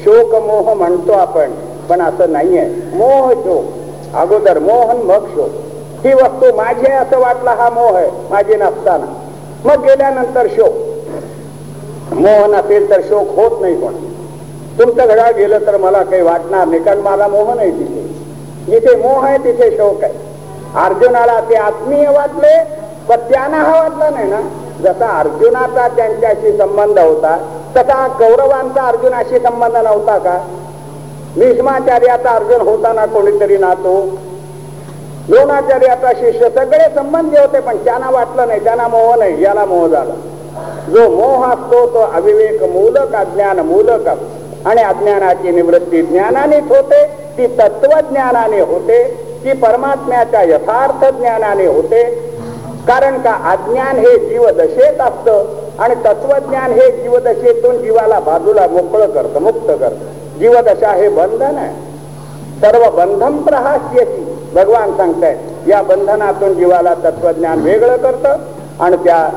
शोक 0.04 0.36
मोह 0.36 0.74
म्हणतो 0.74 1.14
आपण 1.14 1.52
पण 1.90 2.02
असं 2.02 2.32
नाहीये. 2.32 2.66
मोह 2.94 3.32
शोक 3.34 4.16
अगोदर 4.16 4.60
मोहन 4.60 4.98
मग 4.98 5.26
शोक. 5.36 5.50
ही 6.06 6.14
वस्तू 6.14 6.56
माझी 6.58 6.86
आहे 6.92 6.98
असं 6.98 7.20
वाटलं 7.20 7.52
हा 7.52 7.70
मोह 7.70 7.98
आहे 7.98 8.10
माझी 8.32 8.56
नसताना. 8.56 9.06
मग 9.66 9.84
गेल्यानंतर 9.84 10.48
शोक. 10.48 10.74
मोह 12.14 12.46
नसेल 12.48 12.90
तर 12.90 13.02
शोक 13.02 13.36
होत 13.40 13.62
नाही 13.62 13.76
कोण 13.76 13.94
तुमचं 14.80 15.08
घड्याळ 15.08 15.32
गेलं 15.32 15.66
तर 15.68 15.78
मला 15.78 16.04
काही 16.04 16.22
वाटणार 16.22 16.68
नाही 16.68 16.84
कारण 16.84 17.00
मला 17.00 17.28
मोह 17.28 17.54
नाही 17.54 17.72
तिथे. 17.72 18.08
जिथे 18.66 18.96
मोह 18.96 19.26
आहे 19.26 19.38
तिथे 19.38 19.70
शोक 19.72 20.04
आहे. 20.04 20.14
अर्जुनाला 20.86 21.40
ते 21.40 21.56
आत्मीय 21.56 22.08
वाटले 22.08 22.58
पण 23.10 23.16
त्यांना 23.16 23.58
हा 23.58 23.82
वाटला 23.82 24.10
नाही 24.10 24.30
ना. 24.30 24.40
जसा 24.84 25.20
अर्जुनाचा 25.20 25.88
त्यांच्याशी 25.88 26.58
संबंध 26.58 27.00
होता 27.00 27.38
तसा 27.76 28.08
कौरवांचा 28.08 28.82
अर्जुनाशी 28.88 29.40
संबंध 29.40 29.78
नव्हता 29.78 30.18
का? 30.18 30.38
भीष्माचार्याचा 31.36 32.30
अर्जुन 32.30 32.62
होताना 32.62 33.06
कोणीतरी 33.06 33.58
नातो. 33.58 34.06
द्रोणाचार्याचा 35.30 36.12
शिष्य 36.12 36.50
सगळे 36.50 36.96
संबंधी 36.96 37.38
होते 37.38 37.60
पण 37.60 37.78
त्यांना 37.78 38.10
वाटलं 38.10 38.48
नाही 38.48 38.64
त्यांना 38.64 38.88
मोह 38.88 39.16
नाही 39.16 39.44
याला 39.44 39.66
मोह 39.66 39.88
झाला. 39.88 40.14
जो 40.90 41.10
मोह 41.10 41.46
असतो 41.46 41.88
तो 41.88 42.00
अविवेक 42.00 42.64
मूलक 42.64 43.16
अज्ञान 43.16 43.60
मूलक. 43.60 44.10
आणि 44.66 44.82
अज्ञानाची 44.82 45.52
निवृत्ती 45.52 46.02
ज्ञानानेच 46.02 46.64
होते 46.70 47.06
ती 47.38 47.48
तत्वज्ञानाने 47.48 48.60
होते 48.60 49.04
ती 49.44 49.54
परमात्म्याच्या 49.54 50.42
यथार्थ 50.42 51.06
ज्ञानाने 51.14 51.66
होते 51.66 52.04
कारण 52.90 53.18
का 53.18 53.52
अज्ञान 53.52 53.96
हे 53.96 54.30
जीवदशेत 54.30 55.02
असतं 55.02 55.46
आणि 55.80 55.96
तत्वज्ञान 55.96 56.72
हे 56.72 56.92
जीवदशेतून 56.92 57.78
जीवाला 57.78 58.20
बाजूला 58.20 58.68
मोकळं 58.68 59.06
करतं 59.06 59.42
मुक्त 59.42 59.70
करतं. 59.70 60.40
जीवदशा 60.40 60.92
हे 60.92 61.10
बंधन 61.10 61.58
आहे. 61.58 61.90
सर्व 62.62 62.90
बंधन 62.92 63.38
प्रहास्यची 63.38 64.38
भगवान 64.56 64.98
सांगतायत 64.98 65.38
या 65.68 65.82
बंधनातून 65.82 66.54
जीवाला 66.54 66.94
तत्वज्ञान 66.94 67.60
वेगळं 67.60 67.98
करतं 67.98 68.36
आणि 68.80 68.98
त्या 68.98 69.30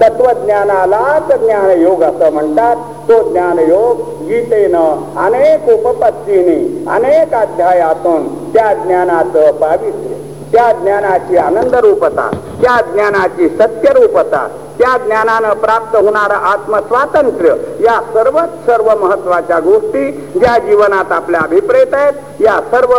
तत्वज्ञानालाच 0.00 1.40
ज्ञान 1.40 1.70
योग 1.70 2.02
असं 2.02 2.32
म्हणतात. 2.32 2.76
तो 3.08 3.30
ज्ञान 3.30 3.58
योग 3.58 3.96
गीतेनं 4.24 5.16
अनेक 5.16 5.86
उपपत्तीने 5.86 6.90
अनेक 6.90 7.34
अध्यायातून 7.34 8.52
त्या 8.52 8.74
ज्ञानाचं 8.74 9.52
पावित्र्य. 9.52 10.25
त्या 10.52 10.70
ज्ञानाची 10.72 11.36
आनंद 11.36 11.74
रूपता 11.84 12.28
त्या 12.60 12.80
ज्ञानाची 12.92 13.48
सत्य 13.48 13.92
रूपता 13.94 14.46
त्या 14.78 14.96
ज्ञानानं 15.04 15.52
प्राप्त 15.60 15.96
होणारं 15.96 16.44
आत्मस्वातंत्र्य 16.50 17.54
या 17.84 18.00
सर्वच 18.14 18.50
सर्व 18.66 18.90
महत्त्वाच्या 19.00 19.58
गोष्टी 19.60 20.10
ज्या 20.38 20.56
जीवनात 20.66 21.12
आपल्या 21.12 21.40
अभिप्रेत 21.40 21.94
आहेत 21.94 22.42
या 22.42 22.60
सर्व 22.70 22.94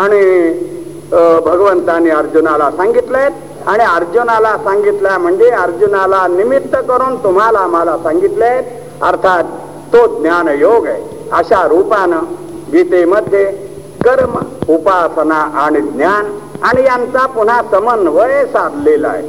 आणि 0.00 0.22
भगवंताने 1.46 2.10
अर्जुनाला 2.10 2.70
सांगितलंय 2.76 3.28
आणि 3.66 3.84
अर्जुनाला 3.84 4.56
सांगितलं 4.64 5.16
म्हणजे 5.20 5.50
अर्जुनाला 5.50 6.26
निमित्त 6.28 6.76
करून 6.88 7.16
तुम्हाला 7.24 7.66
मला 7.66 7.96
सांगितलंय 8.02 8.60
अर्थात 9.08 9.44
तो 9.92 10.06
ज्ञान 10.20 10.48
योग 10.58 10.86
आहे. 10.86 11.02
अशा 11.32 11.62
रूपानं 11.68 12.24
गीतेमध्ये 12.72 13.44
कर्म 14.04 14.38
उपासना 14.74 15.40
आणि 15.64 15.80
ज्ञान 15.80 16.26
आणि 16.62 16.82
यांचा 16.82 17.26
पुन्हा 17.26 17.62
समन्वय 17.70 18.44
साधलेला 18.44 19.08
आहे. 19.08 19.28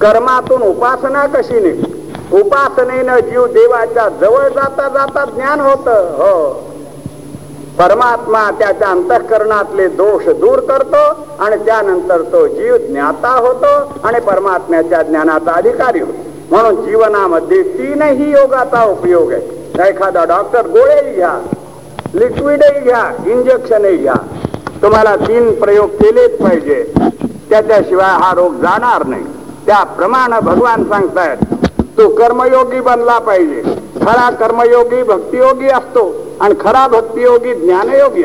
कर्मातून 0.00 0.62
उपासना 0.62 1.26
कशी 1.26 1.60
नाही 1.60 1.82
उपासनेनं 2.32 3.18
जीव 3.18 3.46
देवाच्या 3.46 4.08
जवळ 4.08 4.48
जाता 4.48 4.88
जाता 4.88 5.24
ज्ञान 5.24 5.60
होत 5.60 5.88
हो. 5.88 6.52
परमात्मा 7.78 8.50
त्याच्या 8.50 8.88
अंतःकरणातले 8.88 9.88
दोष 9.88 10.28
दूर 10.28 10.58
करतो 10.58 11.26
आणि 11.40 11.56
त्यानंतर 11.56 12.22
तो 12.22 12.46
जीव 12.46 12.76
ज्ञाता 12.76 13.28
होतो 13.28 14.00
आणि 14.04 14.20
परमात्म्याच्या 14.20 15.02
ज्ञानाचा 15.02 15.52
अधिकारी 15.52 16.00
होतो. 16.00 16.24
म्हणून 16.50 16.84
जीवनामध्ये 16.84 17.62
तीनही 17.62 18.30
योगाचा 18.30 18.84
उपयोग 18.84 19.32
आहे. 19.32 19.56
एखादा 19.88 20.24
डॉक्टर 20.24 20.66
गोळेही 20.66 21.14
घ्या 21.14 21.38
लिक्विडही 22.14 22.80
घ्या 22.80 23.22
इंजेक्शनही 23.26 23.96
घ्या. 23.96 24.14
तुम्हाला 24.86 25.14
तीन 25.16 25.48
प्रयोग 25.60 25.88
केलेच 26.00 26.36
पाहिजे. 26.38 26.74
त्याच्याशिवाय 27.50 28.10
हा 28.20 28.32
रोग 28.36 28.52
जाणार 28.62 29.04
नाही. 29.06 29.24
त्याप्रमाणे 29.66 30.38
भगवान 30.44 30.84
सांगतायत 30.88 31.38
तो 31.96 32.08
कर्मयोगी 32.16 32.80
बनला 32.80 33.18
पाहिजे. 33.18 33.62
खरा 34.00 34.28
कर्मयोगी 34.40 35.02
भक्तियोगी 35.02 35.68
असतो 35.68 36.04
आणि 36.40 36.54
खरा 36.60 36.86
भक्तियोगी 36.88 37.54
ज्ञानयोगी 37.54 38.22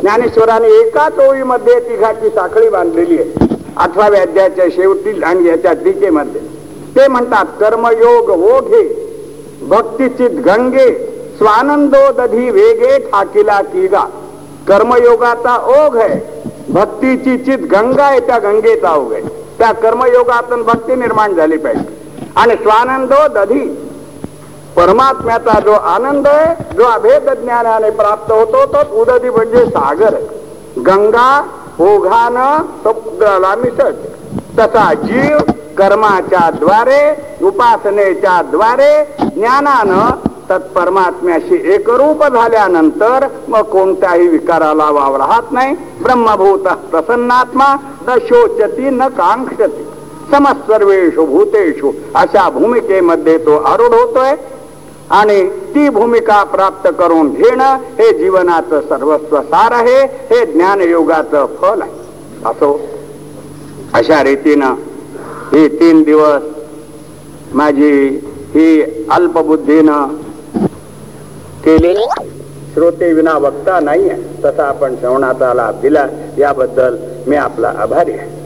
ज्ञानेश्वराने 0.00 0.68
एकाच 0.78 1.18
ओळीमध्ये 1.28 1.78
तिघाची 1.88 2.28
साखळी 2.28 2.68
बांधलेली 2.68 3.18
आहे. 3.18 3.48
अठराव्या 3.76 4.22
अध्यायाच्या 4.22 4.66
शेवटी 4.76 5.20
आणि 5.22 5.48
याच्या 5.48 5.72
टीकेमध्ये 5.84 6.40
ते 6.96 7.06
म्हणतात 7.08 7.58
कर्मयोग 7.60 8.30
ओघे 8.30 8.82
भक्तिचित 9.68 10.40
गंगे 10.46 10.88
स्वानंदो 11.38 12.10
दधी 12.18 12.50
वेगे 12.50 12.98
ठाकिला 13.10 13.60
किगा. 13.62 14.04
कर्मयोगाचा 14.70 15.56
ओघ 15.76 15.96
आहे. 15.96 16.18
भक्तीची 16.68 17.36
चित 17.38 17.66
गंगा 17.70 18.04
आहे 18.04 18.20
त्या 18.20 18.38
गंगेचा 18.38 18.94
ओघ 18.94 19.12
आहे. 19.12 19.22
त्या 19.58 19.72
कर्मयोगातून 19.72 20.62
भक्ती 20.62 20.94
निर्माण 20.96 21.34
झाली 21.34 21.56
पाहिजे. 21.56 21.98
आणि 22.36 22.54
स्वानंद 22.54 23.14
दधी. 23.34 23.64
परमात्म्याचा 24.76 25.58
जो 25.60 25.72
आनंद 25.72 26.26
आहे 26.28 26.74
जो 26.76 26.84
अभेद 26.84 27.28
ज्ञानाने 27.40 27.90
प्राप्त 27.90 28.30
होतो 28.32 28.64
तो 28.66 28.82
उदधी 29.00 29.30
म्हणजे 29.30 29.64
सागर 29.66 30.14
गंगा 30.86 31.30
ओघान 31.84 32.36
समुद्राला 32.84 33.54
मिसळते 33.56 34.12
तसा 34.58 34.92
जीव 34.94 35.38
कर्माच्या 35.78 36.48
द्वारे 36.50 37.00
उपासनेच्या 37.42 38.40
द्वारे 38.50 38.92
ज्ञानानं 39.20 40.10
तत्परमात्म्याशी 40.50 41.72
एकरूप 41.74 42.24
झाल्यानंतर 42.24 43.26
मग 43.48 43.62
कोणत्याही 43.62 44.28
विकाराला 44.28 44.90
वाव 44.90 45.16
राहत 45.16 45.52
नाही. 45.52 45.74
ब्रह्मभूत 46.02 46.68
प्रसन्नात्मा 46.90 47.74
न 48.08 48.18
शोचती 48.18 48.90
न 48.90 49.08
कांक्षती. 49.08 49.84
समसर्वेषु 50.30 51.24
भूतेषु 51.26 51.90
अशा 52.14 52.48
भूमिकेमध्ये 52.48 53.38
तो 53.38 53.56
आरूढ 53.56 53.94
होतोय. 53.94 54.34
आणि 55.10 55.48
ती 55.74 55.88
भूमिका 55.88 56.42
प्राप्त 56.44 56.88
करून 56.98 57.30
घेणं 57.30 57.76
हे 57.98 58.18
जीवनाचं 58.18 58.80
सर्वस्व 58.80 59.40
सार 59.40 59.72
आहे 59.72 60.02
हे 60.30 60.44
ज्ञानयोगाचं 60.46 61.46
फल 61.46 61.82
आहे. 61.82 61.92
असो 62.44 62.80
अशा 63.94 64.22
रीतीनं 64.22 64.74
ही 65.52 65.68
तीन 65.68 66.02
दिवस 66.02 66.42
माझी 67.54 67.92
ही 68.54 68.82
अल्पबुद्धीनं 69.10 70.06
केले 71.64 71.94
श्रोते 72.74 73.12
विना 73.12 73.36
वक्ता 73.38 73.80
नाही 73.80 74.10
आहे 74.10 74.22
तसा 74.44 74.64
आपण 74.64 74.94
श्रवणाचा 74.94 75.54
लाभ 75.54 75.80
दिला. 75.80 76.06
याबद्दल 76.38 76.96
मी 77.26 77.36
आपला 77.36 77.72
आभारी 77.78 78.12
आहे. 78.12 78.39